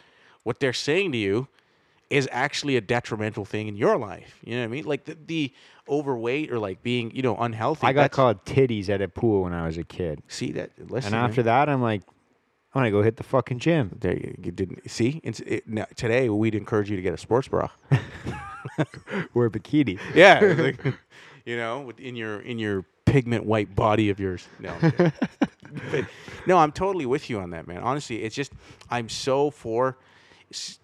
[0.42, 1.48] what they're saying to you
[2.10, 4.38] is actually a detrimental thing in your life.
[4.44, 4.84] You know what I mean?
[4.84, 5.52] Like the, the
[5.88, 7.86] overweight or like being, you know, unhealthy.
[7.86, 10.22] I got called titties at a pool when I was a kid.
[10.28, 10.70] See that?
[10.78, 11.30] Listen, And man.
[11.30, 12.02] after that, I'm like,
[12.74, 13.96] I'm gonna go hit the fucking gym.
[14.00, 15.20] there you, you didn't see.
[15.22, 17.68] It's, it, now, today we'd encourage you to get a sports bra.
[19.34, 20.00] Or a bikini.
[20.14, 20.82] yeah, like,
[21.44, 24.48] you know, in your in your pigment white body of yours.
[24.58, 24.92] No, I'm
[25.90, 26.06] but,
[26.46, 27.82] no, I'm totally with you on that, man.
[27.82, 28.52] Honestly, it's just
[28.90, 29.98] I'm so for
[30.50, 30.80] s-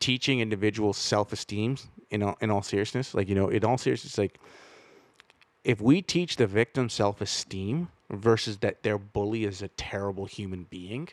[0.00, 1.78] teaching individuals self-esteem
[2.10, 3.14] in all, in all seriousness.
[3.14, 4.38] Like you know, in all seriousness, like
[5.64, 11.08] if we teach the victim self-esteem versus that their bully is a terrible human being,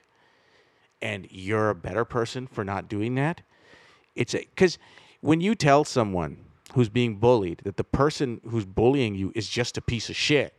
[1.02, 3.42] and you're a better person for not doing that,
[4.16, 4.78] it's a because
[5.22, 6.38] when you tell someone
[6.74, 10.54] who's being bullied that the person who's bullying you is just a piece of shit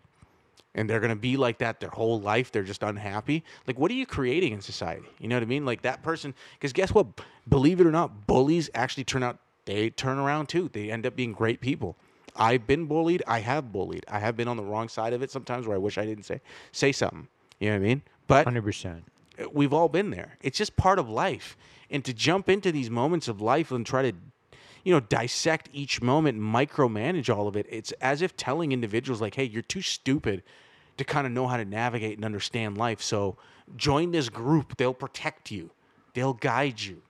[0.75, 3.91] and they're going to be like that their whole life they're just unhappy like what
[3.91, 5.09] are you creating in society?
[5.19, 5.65] You know what i mean?
[5.65, 7.07] Like that person because guess what?
[7.49, 11.17] Believe it or not bullies actually turn out they turn around too they end up
[11.17, 11.97] being great people
[12.39, 15.31] i've been bullied i have bullied i have been on the wrong side of it
[15.31, 16.41] sometimes where i wish i didn't say
[16.73, 17.29] say something
[17.61, 19.05] you know what i mean but Hundred percent.
[19.53, 20.37] we've all been there.
[20.43, 21.57] It's just part of life.
[21.91, 24.13] And to jump into these moments of life and try to,
[24.83, 29.37] you know, dissect each moment micromanage all of it, it's as if telling individuals like,
[29.37, 30.43] hey, you're too stupid
[30.97, 33.01] to kind of know how to navigate and understand life.
[33.01, 33.37] So
[33.77, 34.77] join this group.
[34.77, 35.71] They'll protect you.
[36.15, 37.01] They'll guide you.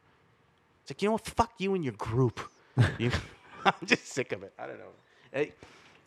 [0.82, 1.24] It's like, you know what?
[1.24, 2.40] Fuck you and your group.
[2.98, 3.10] You-
[3.64, 4.52] I'm just sick of it.
[4.58, 4.92] I don't know.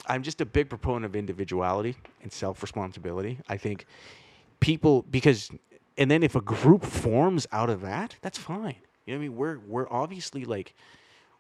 [0.06, 3.40] I'm just a big proponent of individuality and self responsibility.
[3.48, 3.86] I think
[4.60, 5.52] people because
[5.98, 8.76] and then if a group forms out of that, that's fine.
[9.06, 9.36] You know what I mean?
[9.36, 10.74] We're we're obviously like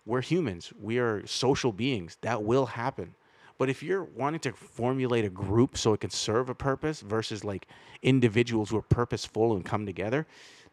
[0.05, 0.73] we're humans.
[0.81, 2.17] We are social beings.
[2.21, 3.15] That will happen.
[3.57, 7.43] But if you're wanting to formulate a group so it can serve a purpose versus
[7.43, 7.67] like
[8.01, 10.25] individuals who are purposeful and come together,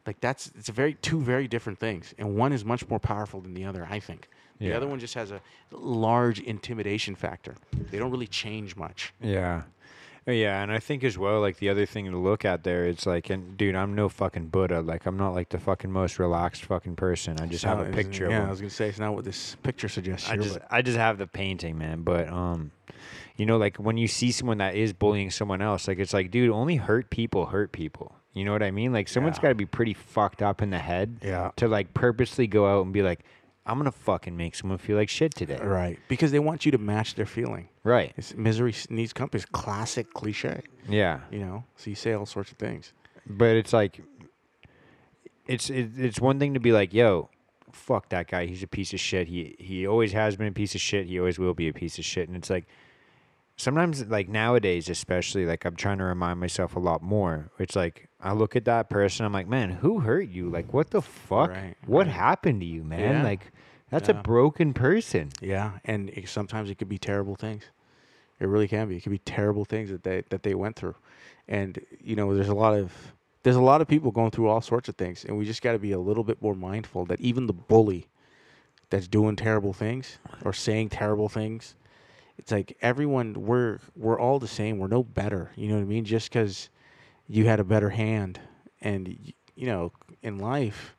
[0.06, 2.14] like that's it's a very two very different things.
[2.18, 4.28] And one is much more powerful than the other, I think.
[4.58, 4.76] The Yeah.
[4.76, 7.54] other one just has a large intimidation factor.
[7.90, 9.12] They don't really change much.
[9.20, 9.62] Yeah.
[10.28, 13.06] Yeah, and I think as well, like the other thing to look at there, it's
[13.06, 14.80] like, and dude, I'm no fucking Buddha.
[14.80, 17.36] Like, I'm not like the fucking most relaxed fucking person.
[17.40, 18.44] I just have a picture of Yeah.
[18.48, 20.28] I was gonna say it's not what this picture suggests.
[20.28, 22.02] I here, just I just have the painting, man.
[22.02, 22.72] But um,
[23.36, 26.32] you know, like when you see someone that is bullying someone else, like it's like,
[26.32, 28.16] dude, only hurt people hurt people.
[28.32, 28.92] You know what I mean?
[28.92, 29.42] Like someone's Yeah.
[29.42, 31.52] got to be pretty fucked up in the head Yeah.
[31.54, 33.20] to like purposely go out and be like,
[33.66, 35.58] I'm gonna fucking make someone feel like shit today.
[35.60, 37.68] right because they want you to match their feeling.
[37.82, 38.12] Right.
[38.16, 39.42] It's misery needs company.
[39.42, 40.62] It's classic cliche.
[40.88, 41.20] Yeah.
[41.30, 42.92] You know, so you say all sorts of things.
[43.26, 44.00] But it's like,
[45.46, 47.28] it's it, it's one thing to be like, yo,
[47.72, 48.46] fuck that guy.
[48.46, 49.28] He's a piece of shit.
[49.28, 51.06] He he always has been a piece of shit.
[51.06, 52.28] He always will be a piece of shit.
[52.28, 52.66] And it's like,
[53.56, 57.50] sometimes like nowadays, especially like I'm trying to remind myself a lot more.
[57.58, 59.24] It's like I look at that person.
[59.26, 60.48] I'm like, man, who hurt you?
[60.48, 61.50] Like, what the fuck?
[61.50, 62.14] Right, what right.
[62.14, 63.16] happened to you, man?
[63.16, 63.22] Yeah.
[63.22, 63.52] Like,
[63.90, 64.18] that's Yeah.
[64.18, 65.30] a broken person.
[65.40, 67.64] Yeah, and it, sometimes it could be terrible things.
[68.38, 68.96] It really can be.
[68.96, 70.96] It could be terrible things that they that they went through,
[71.48, 72.92] and you know, there's a lot of
[73.42, 75.72] there's a lot of people going through all sorts of things, and we just got
[75.72, 78.08] to be a little bit more mindful that even the bully
[78.90, 81.74] that's doing terrible things or saying terrible things,
[82.38, 84.78] it's like everyone we're we're all the same.
[84.78, 85.50] We're no better.
[85.56, 86.04] You know what I mean?
[86.04, 86.68] Just because
[87.28, 88.40] you had a better hand,
[88.80, 89.92] and you know,
[90.22, 90.94] in life,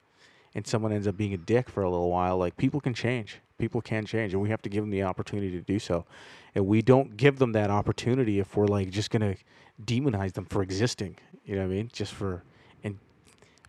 [0.56, 3.40] and someone ends up being a dick for a little while, like people can change.
[3.58, 6.06] People can change, and we have to give them the opportunity to do so.
[6.54, 9.36] And we don't give them that opportunity if we're like just gonna
[9.84, 11.18] demonize them for existing.
[11.46, 11.90] You know what I mean?
[11.94, 12.44] Just for
[12.84, 12.98] and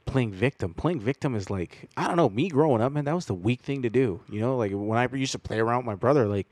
[0.04, 0.74] playing victim.
[0.74, 2.28] Playing victim is like I don't know.
[2.28, 4.20] Me growing up, man, that was the weak thing to do.
[4.28, 6.48] You know, like when I used to play around with my brother, like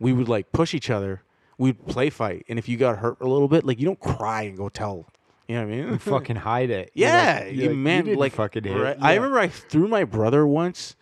[0.00, 1.22] we would like push each other.
[1.58, 4.42] We'd play fight, and if you got hurt a little bit, like you don't cry
[4.42, 5.06] and go tell.
[5.46, 5.88] You know what I mean?
[5.92, 6.90] You fucking hide it.
[6.94, 8.76] Yeah, like- you you're man, didn't like fucking hit.
[8.76, 8.96] right?
[9.00, 10.96] I remember I threw my brother once.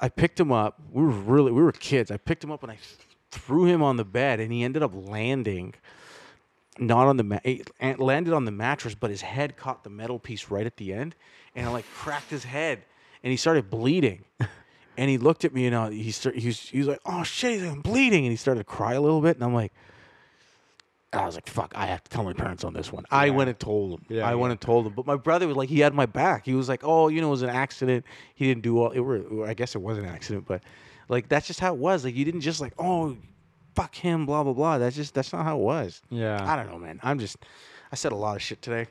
[0.00, 0.80] I picked him up.
[0.90, 2.10] We were really we were kids.
[2.10, 2.78] I picked him up and I
[3.30, 5.74] threw him on the bed, and he ended up landing.
[6.78, 9.90] Not on the ma- it and landed on the mattress, but his head caught the
[9.90, 11.14] metal piece right at the end,
[11.54, 12.84] and it like cracked his head,
[13.22, 14.24] and he started bleeding.
[14.98, 17.22] And he looked at me and uh, he start, he was he was like, "Oh
[17.22, 19.72] shit, I'm bleeding," and he started to cry a little bit, and I'm like,
[21.12, 23.48] I was like, "Fuck, I have to tell my parents on this one." I went
[23.48, 24.04] and told them.
[24.08, 26.44] Yeah, I went and told them, but my brother was like, he had my back.
[26.44, 28.04] He was like, "Oh, you know, it was an accident.
[28.34, 28.90] He didn't do all.
[28.90, 30.64] It were, I guess it was an accident, but
[31.08, 32.04] like that's just how it was.
[32.04, 33.16] Like you didn't just like, oh,
[33.76, 34.78] fuck him, blah blah blah.
[34.78, 36.02] That's just that's not how it was.
[36.10, 36.44] Yeah.
[36.44, 36.98] I don't know, man.
[37.04, 37.36] I'm just,
[37.92, 38.88] I said a lot of shit today.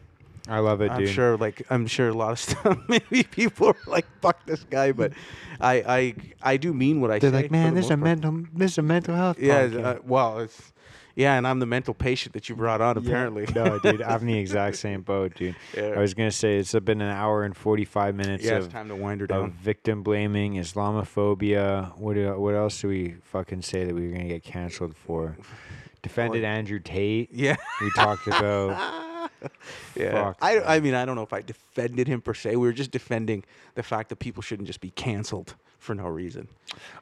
[0.48, 1.10] I love it, I'm dude.
[1.10, 2.78] sure, like I'm sure a lot of stuff.
[2.88, 5.14] Maybe people are like, "Fuck this guy," but
[5.60, 6.16] I, I,
[6.54, 7.36] I do mean what I They're say.
[7.44, 9.40] like, man, this is a part." mental, this is a mental health.
[9.40, 10.74] Yeah, uh, well, it's
[11.16, 12.96] yeah, and I'm the mental patient that you brought on.
[12.96, 13.02] Yeah.
[13.10, 15.56] Apparently, no, dude, I'm in the exact same boat, dude.
[15.76, 15.88] Yeah.
[15.96, 18.96] I was gonna say it's been an hour and 45 minutes yeah, it's time to
[18.96, 19.52] wind her of down.
[19.52, 21.98] victim blaming, Islamophobia.
[21.98, 25.36] What what else do we fucking say that we were gonna get canceled for?
[26.04, 27.30] Defended Andrew Tate.
[27.34, 29.04] Yeah, We talked about.
[29.96, 30.12] yeah.
[30.12, 30.64] Fuck, I, man.
[30.66, 32.52] I mean, I don't know if I defended him per se.
[32.52, 33.44] We were just defending
[33.76, 36.48] the fact that people shouldn't just be canceled for no reason.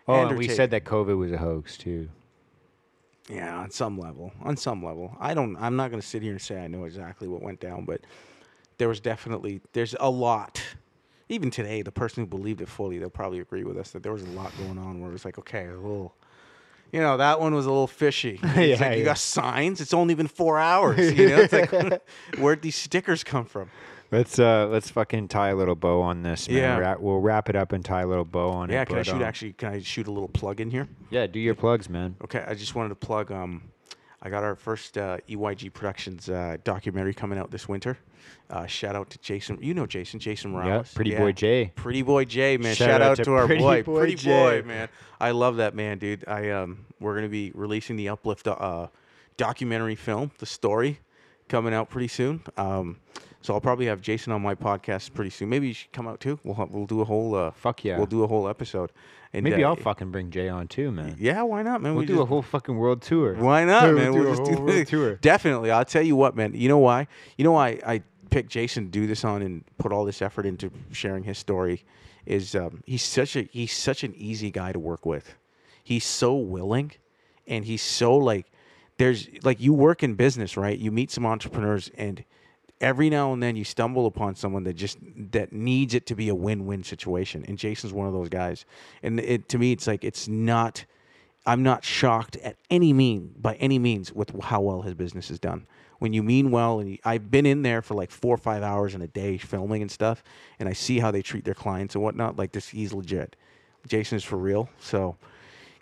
[0.08, 2.10] Oh, and we said that COVID was a hoax too.
[3.30, 4.32] Yeah, on some level.
[4.42, 5.16] On some level.
[5.20, 7.60] I don't I'm not going to sit here and say I know exactly what went
[7.60, 8.02] down, but
[8.78, 10.62] there was definitely there's a lot.
[11.28, 14.12] Even today, the person who believed it fully, they'll probably agree with us that there
[14.12, 16.14] was a lot going on where it was like, okay, little
[16.96, 18.40] you know, that one was a little fishy.
[18.44, 19.82] It's Yeah, like, you got signs.
[19.82, 21.12] It's only been four hours.
[21.20, 22.02] You know, it's like,
[22.40, 23.70] where'd these stickers come from?
[24.12, 26.58] Let's uh let's fucking tie a little bow on this, man.
[26.58, 26.78] Yeah.
[26.78, 28.80] Wrap- we'll wrap it up and tie a little bow on Yeah, it.
[28.80, 29.54] Yeah, can I shoot um, actually?
[29.54, 30.88] Can I shoot a little plug in here?
[31.10, 32.16] Yeah, do your plugs, man.
[32.24, 33.32] Okay, I just wanted to plug.
[33.32, 33.64] Um,
[34.26, 37.96] I got our first uh, EYG Productions uh, documentary coming out this winter.
[38.50, 39.60] Uh, shout out to Jason.
[39.62, 40.92] You know Jason, Jason Yeah, Morales.
[40.96, 41.72] Pretty Boy Jay.
[41.76, 42.74] Pretty boy Jay, man.
[42.74, 44.62] Shout Shout, out out, to to, our boy, Boy Pretty Jay.
[44.62, 44.90] boy, man.
[45.20, 46.28] I love that man, dude.
[46.28, 48.88] I um, we're gonna be releasing the Uplift uh,
[49.38, 51.02] documentary film, the story,
[51.48, 52.42] coming out pretty soon.
[52.58, 52.98] Um,
[53.42, 55.50] so I'll probably have Jason on my podcast pretty soon.
[55.50, 56.40] Maybe you should come out too.
[56.44, 57.98] We'll we'll do a whole uh, Fuck yeah.
[57.98, 58.92] we'll do a whole episode.
[59.36, 61.16] And Maybe uh, I'll fucking bring Jay on too, man.
[61.20, 61.94] Yeah, why not, man?
[61.94, 63.34] We'll We do just- a whole fucking world tour.
[63.36, 64.14] why not, man?
[64.14, 64.88] We'll do We'll a just do world it.
[64.90, 65.16] tour.
[65.16, 65.72] Definitely.
[65.72, 66.54] I'll tell you what, man.
[66.54, 67.08] You know why?
[67.38, 70.46] You know why I picked Jason to do this on and put all this effort
[70.46, 71.84] into sharing his story
[72.26, 75.36] is um, he's such a he's such an easy guy to work with.
[75.84, 76.92] He's so willing
[77.46, 78.48] and he's so like
[78.98, 80.78] there's like you work in business, right?
[80.80, 82.24] You meet some entrepreneurs and
[82.86, 85.00] every now and then you stumble upon someone that just
[85.32, 87.44] that needs it to be a win-win situation.
[87.48, 88.64] And jason's one of those guys.
[89.02, 90.86] And it to me it's like it's not
[91.48, 95.40] i'm not shocked at any mean by any means with how well his business is
[95.40, 95.66] done.
[95.98, 98.62] When you mean well and you, i've been in there for like four or five
[98.62, 100.24] hours in a day filming and stuff
[100.60, 103.36] and i see how they treat their clients and whatnot like this he's legit.
[103.88, 104.70] Jason is for real.
[104.80, 105.18] So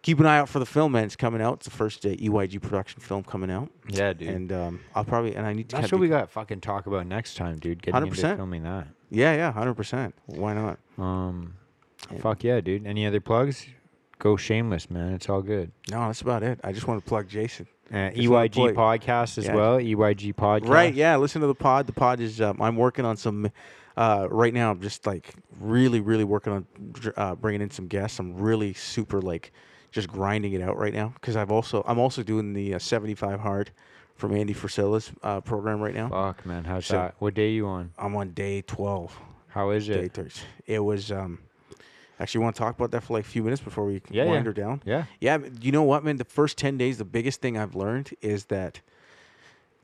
[0.03, 2.09] keep an eye out for the film man it's coming out it's the first uh,
[2.09, 4.29] eyg production film coming out Yeah, dude.
[4.29, 7.07] and um, i'll probably and i need to That's what we got fucking talk about
[7.07, 7.81] next time, dude.
[7.81, 8.35] Getting 100%.
[8.35, 8.87] filming that.
[9.09, 10.13] Yeah, yeah, hundred percent.
[10.27, 10.77] Why not?
[10.97, 11.55] Um,
[12.11, 12.19] Yeah.
[12.19, 12.85] fuck yeah, dude.
[12.85, 13.65] Any other plugs?
[14.19, 15.13] Go shameless, man.
[15.13, 15.71] It's all good.
[15.91, 16.59] No, that's about it.
[16.63, 17.67] I just want to plug Jason.
[17.91, 19.55] Uh, EYG podcast as Yeah.
[19.55, 19.77] well.
[19.77, 20.67] EYG podcast.
[20.69, 20.93] Right?
[20.93, 21.15] Yeah.
[21.17, 21.85] Listen to the pod.
[21.87, 22.39] The pod is.
[22.41, 23.51] Um, I'm working on some.
[23.97, 26.65] Uh, right now, I'm just like really, really working on
[27.17, 28.17] uh, bringing in some guests.
[28.17, 29.51] I'm really super like
[29.93, 33.39] just grinding it out right now because I've also I'm also doing the uh, 75
[33.39, 33.71] hard
[34.15, 36.09] from Andy Frisella's uh, program right now.
[36.09, 36.63] Fuck, man.
[36.65, 37.15] How's So- that?
[37.19, 37.91] What day are you on?
[37.97, 39.17] I'm on day 12.
[39.49, 39.93] How is it?
[39.97, 40.13] Day it?
[40.13, 40.43] 13.
[40.65, 41.11] It was.
[41.11, 41.39] Um,
[42.19, 44.35] actually, want to talk about that for like a few minutes before we Yeah, wind
[44.35, 44.41] yeah.
[44.43, 44.81] her down.
[44.83, 45.05] Yeah.
[45.21, 46.17] Yeah, you know what, man?
[46.17, 48.81] The first 10 days, the biggest thing I've learned is that,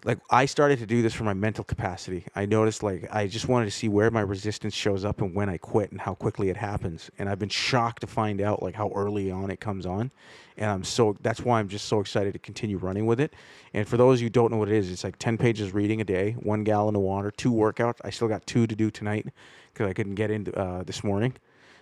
[0.05, 2.25] like, I started to do this for my mental capacity.
[2.35, 5.49] I noticed, like, I just wanted to see where my resistance shows up and when
[5.49, 7.11] I quit and how quickly it happens.
[7.19, 10.11] And I've been shocked to find out, like, how early on it comes on.
[10.57, 13.33] And I'm so, that's why I'm just so excited to continue running with it.
[13.73, 16.05] And for those who don't know what it is, it's like 10 pages reading a
[16.05, 17.99] day, one gallon of water, two workouts.
[18.03, 19.27] I still got two to do tonight
[19.73, 21.33] because I couldn't get in uh, this morning.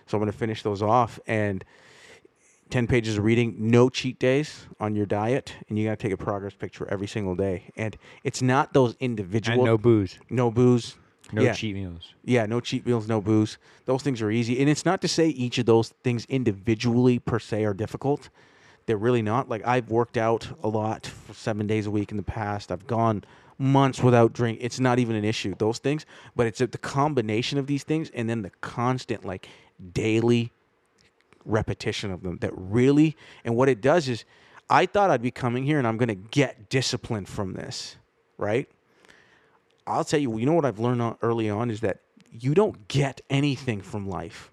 [0.06, 1.20] So I'm going to finish those off.
[1.26, 1.64] And,
[2.70, 6.12] 10 pages of reading, no cheat days on your diet, and you got to take
[6.12, 7.70] a progress picture every single day.
[7.76, 10.18] And it's not those individual And no booze.
[10.28, 10.96] no booze,
[11.32, 11.52] No yeah.
[11.54, 12.14] cheat meals.
[12.24, 13.58] yeah, no cheat meals, no booze.
[13.86, 14.60] Those things are easy.
[14.60, 18.28] And it's not to say each of those things individually per se are difficult.
[18.86, 19.48] They're really not.
[19.48, 22.70] Like I've worked out a lot for 7 days a week in the past.
[22.72, 23.24] I've gone
[23.58, 24.58] months without drink.
[24.62, 28.28] It's not even an issue those things, but it's the combination of these things and
[28.30, 29.48] then the constant like
[29.92, 30.52] daily
[31.48, 34.24] repetition of them that really and what it does is
[34.70, 37.96] I thought I'd be coming here and I'm going to get discipline from this,
[38.36, 38.68] right?
[39.86, 42.00] I'll tell you, you know what I've learned on- early on is that
[42.30, 44.50] you don't get anything from life.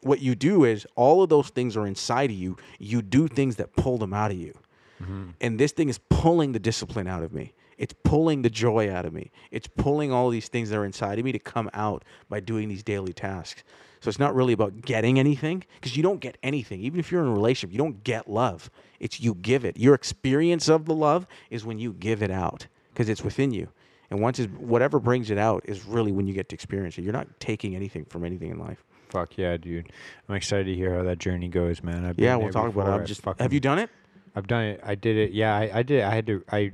[0.00, 2.56] What you do is all of those things are inside of you.
[2.78, 4.54] You do things that pull them out of you.
[5.00, 5.30] Mm-hmm.
[5.40, 7.52] And this thing is pulling the discipline out of me.
[7.78, 9.30] It's pulling the joy out of me.
[9.50, 12.68] It's pulling all these things that are inside of me to come out by doing
[12.68, 13.62] these daily tasks.
[14.00, 16.80] So it's not really about getting anything because you don't get anything.
[16.80, 18.70] Even if you're in a relationship, you don't get love.
[19.00, 19.76] It's you give it.
[19.78, 23.68] Your experience of the love is when you give it out because it's within you.
[24.10, 27.02] And once it's, whatever brings it out is really when you get to experience it.
[27.02, 28.84] You're not taking anything from anything in life.
[29.08, 29.90] Fuck yeah, dude.
[30.28, 32.04] I'm excited to hear how that journey goes, man.
[32.04, 32.90] I've been Yeah, we'll talk about it.
[32.92, 33.22] I'm just.
[33.22, 33.90] fucking- Have you done it?
[34.36, 34.80] I've done it.
[34.84, 35.32] I did it.
[35.32, 36.02] Yeah, I, I did.
[36.02, 36.44] I had to.
[36.52, 36.72] I,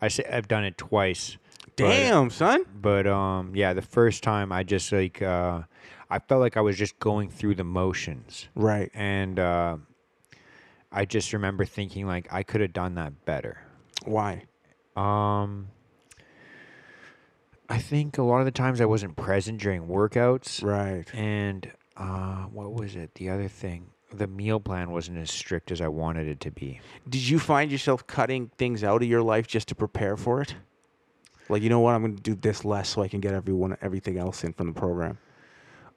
[0.00, 1.36] I say I've done it twice.
[1.76, 2.64] but- Damn, son.
[2.80, 5.62] But um, yeah, the first time I just like uh,
[6.10, 8.90] I felt like I was just going through the motions, Right.
[8.94, 9.76] and uh,
[10.92, 13.58] I just remember thinking like I could have done that better.
[14.04, 14.44] Why?
[14.96, 15.68] Um,
[17.68, 21.06] I think a lot of the times I wasn't present during workouts, Right.
[21.14, 23.14] and uh, what was it?
[23.14, 26.80] The other thing, the meal plan wasn't as strict as I wanted it to be.
[27.08, 30.54] Did you find yourself cutting things out of your life just to prepare for it?
[31.48, 31.94] Like, you know what?
[31.94, 34.68] I'm going to do this less so I can get everyone everything else in from
[34.68, 35.18] the program.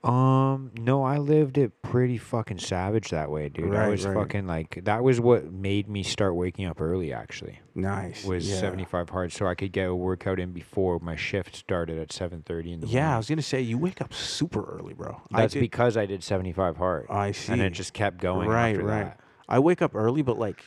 [0.04, 3.74] Um, no, I lived it pretty fucking savage that way, dude.
[3.74, 4.16] I Right, was right.
[4.16, 7.60] fucking like that was what made me start waking up early actually.
[7.76, 8.24] Nice.
[8.24, 8.60] Was yeah.
[8.60, 12.74] 75 hard so I could get a workout in before my shift started at 7:30
[12.74, 12.90] in the morning.
[12.90, 13.18] Yeah, I morning.
[13.18, 15.22] was going to say you wake up super early, bro.
[15.34, 17.08] I That's did- because I did 75 hard.
[17.10, 17.54] I see.
[17.54, 19.04] And it just kept going right, after right.
[19.06, 19.20] that.
[19.50, 20.64] I wake up early, but like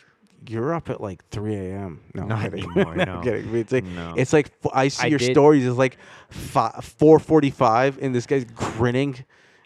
[0.49, 2.01] you're up at like 3 a.m.
[2.15, 2.65] No, I'm Not kidding.
[2.65, 3.13] anymore, No, no.
[3.19, 3.55] I'm kidding.
[3.57, 4.15] It's like, No.
[4.17, 5.67] it's like I see I your did- stories.
[5.67, 5.99] It's like
[6.33, 9.25] 4:45, and this guy's grinning in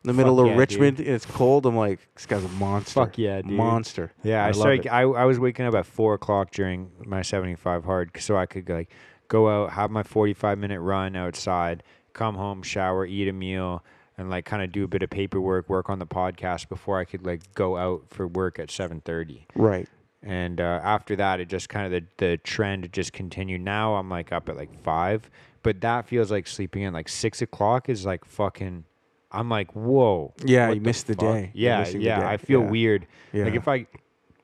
[0.09, 1.07] the middle of yeah, Richmond, dude.
[1.07, 1.67] and it's cold.
[1.67, 2.93] I'm like, this guy's a monster.
[2.93, 3.53] Fuck yeah, dude.
[3.53, 4.13] monster.
[4.23, 4.87] Yeah, I, love started.
[4.89, 8.69] I, I was waking up at four o'clock during my seventy-five hard, so I could
[8.69, 8.91] like
[9.29, 11.83] go out, have my forty-five minute run outside,
[12.13, 13.83] come home, shower, eat a meal,
[14.19, 17.05] and like kind of do a bit of paperwork, work on the podcast before I
[17.05, 19.47] could like go out for work at seven thirty.
[19.55, 19.89] Right.
[20.27, 23.61] And uh, after that, it just kind of the the trend just continued.
[23.61, 25.31] Now I'm like up at like five,
[25.63, 26.95] but that feels like sleeping in.
[26.95, 28.85] Like six o'clock is like fucking.
[29.31, 30.33] I'm like, whoa.
[30.45, 31.51] Yeah, you missed the day.
[31.55, 32.21] Yeah, yeah.
[32.21, 32.27] day.
[32.27, 32.71] I feel Yeah.
[32.71, 33.07] weird.
[33.35, 33.87] Like if I,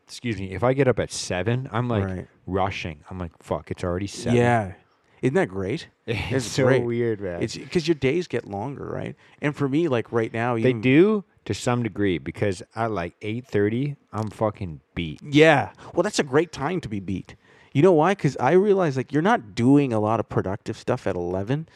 [0.05, 2.27] excuse me, if I get up at seven, I'm like Right.
[2.47, 3.05] rushing.
[3.09, 4.37] I'm like, fuck, it's already seven.
[4.37, 4.73] Yeah.
[5.23, 5.89] Isn't that great?
[6.07, 6.85] It's, It's so great.
[6.85, 7.43] weird, man.
[7.43, 9.15] It's because your days get longer, right?
[9.41, 13.15] And for me, like right now, they even, do to some degree because at like
[13.23, 15.21] eight thirty, I'm fucking beat.
[15.23, 15.71] Yeah.
[15.95, 17.37] Well, that's a great time to be beat.
[17.73, 18.13] You know why?
[18.13, 21.69] Because I realize like you're not doing a lot of productive stuff at 11.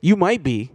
[0.00, 0.70] You might be,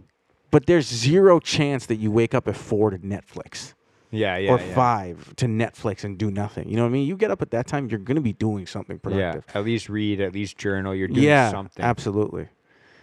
[0.50, 3.72] but there's zero chance that you wake up at four to Netflix
[4.12, 4.74] Yeah, yeah, or yeah.
[4.74, 6.68] five to Netflix and do nothing.
[6.68, 7.08] You know what I mean?
[7.08, 9.44] You get up at that time, you're going to be doing something productive.
[9.48, 10.94] Yeah, at least read, at least journal.
[10.94, 11.82] You're doing yeah, something.
[11.82, 12.48] absolutely,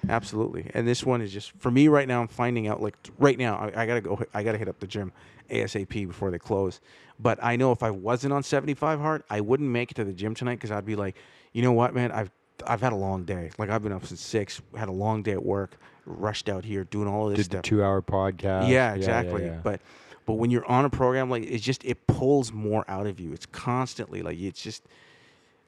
[0.07, 0.69] absolutely.
[0.73, 2.21] And this one is just for me right now.
[2.21, 4.23] I'm finding out like right now I, I gotta go.
[4.33, 5.11] I gotta hit up the gym
[5.49, 6.79] asap before they close.
[7.19, 10.13] But I know if I wasn't on 75 hard, I wouldn't make it to the
[10.13, 11.17] gym tonight because I'd be like,
[11.51, 12.31] you know what, man, I've
[12.65, 13.51] I've had a long day.
[13.57, 16.83] Like I've been up since six, had a long day at work, rushed out here
[16.85, 18.69] doing all this Did the two-hour podcast.
[18.69, 19.45] Yeah, exactly.
[19.45, 19.59] yeah.
[19.63, 19.81] But
[20.29, 23.33] but when you're on a program like it's just it pulls more out of you.
[23.33, 24.83] It's constantly like it's just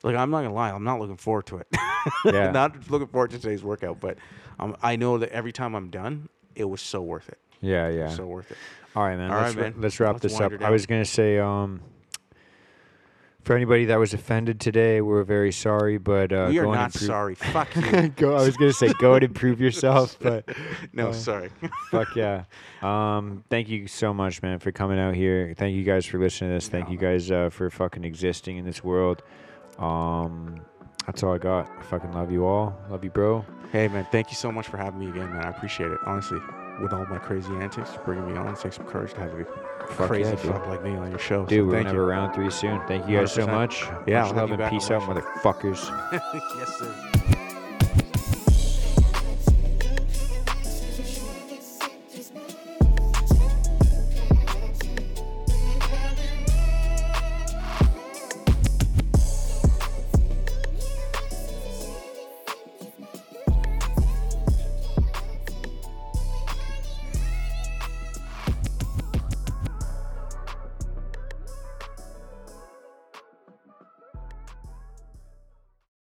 [0.04, 1.68] like I'm not gonna lie, I'm not looking forward to it.
[2.26, 2.52] Yeah.
[2.52, 4.20] not looking forward to today's workout, but
[4.60, 7.40] um, I know that every time I'm done, it was so worth it.
[7.60, 8.10] yeah, yeah.
[8.10, 8.58] So worth it.
[8.96, 9.32] All right, man.
[9.32, 9.82] All let's, right, man.
[9.82, 10.54] let's wrap Let's this up.
[10.62, 11.82] I was gonna say, um,
[13.44, 17.08] for anybody that was offended today, we're very sorry, but uh, we are not improve-
[17.08, 17.36] sorry.
[17.36, 18.10] Fuck you.
[18.10, 18.36] go.
[18.36, 20.48] I was gonna say, go and improve yourself, but
[20.94, 21.50] no, Uh, sorry.
[21.90, 22.44] fuck yeah.
[22.82, 25.54] Um, thank you so much, man, for coming out here.
[25.56, 26.68] Thank you guys for listening to this.
[26.68, 29.22] Thank No, you guys uh, for fucking existing in this world.
[29.78, 30.62] Um,
[31.06, 31.70] that's all I got.
[31.78, 32.76] I fucking love you all.
[32.90, 33.46] Love you, bro.
[33.72, 35.44] hey man, thank you so much for having me again, man.
[35.46, 36.00] I appreciate it.
[36.08, 36.40] Honestly,
[36.82, 39.46] with all my crazy antics, bringing me on, it takes some courage to have a
[39.94, 41.46] Fuck crazy yeah, fuck like me on your show.
[41.46, 42.82] Dude, so we're gonna have a round three soon.
[42.88, 43.52] Thank you guys so 100%.
[43.52, 43.84] much.
[44.08, 45.90] Yeah, Much have love and peace out, motherfuckers.
[46.58, 47.11] yes, sir.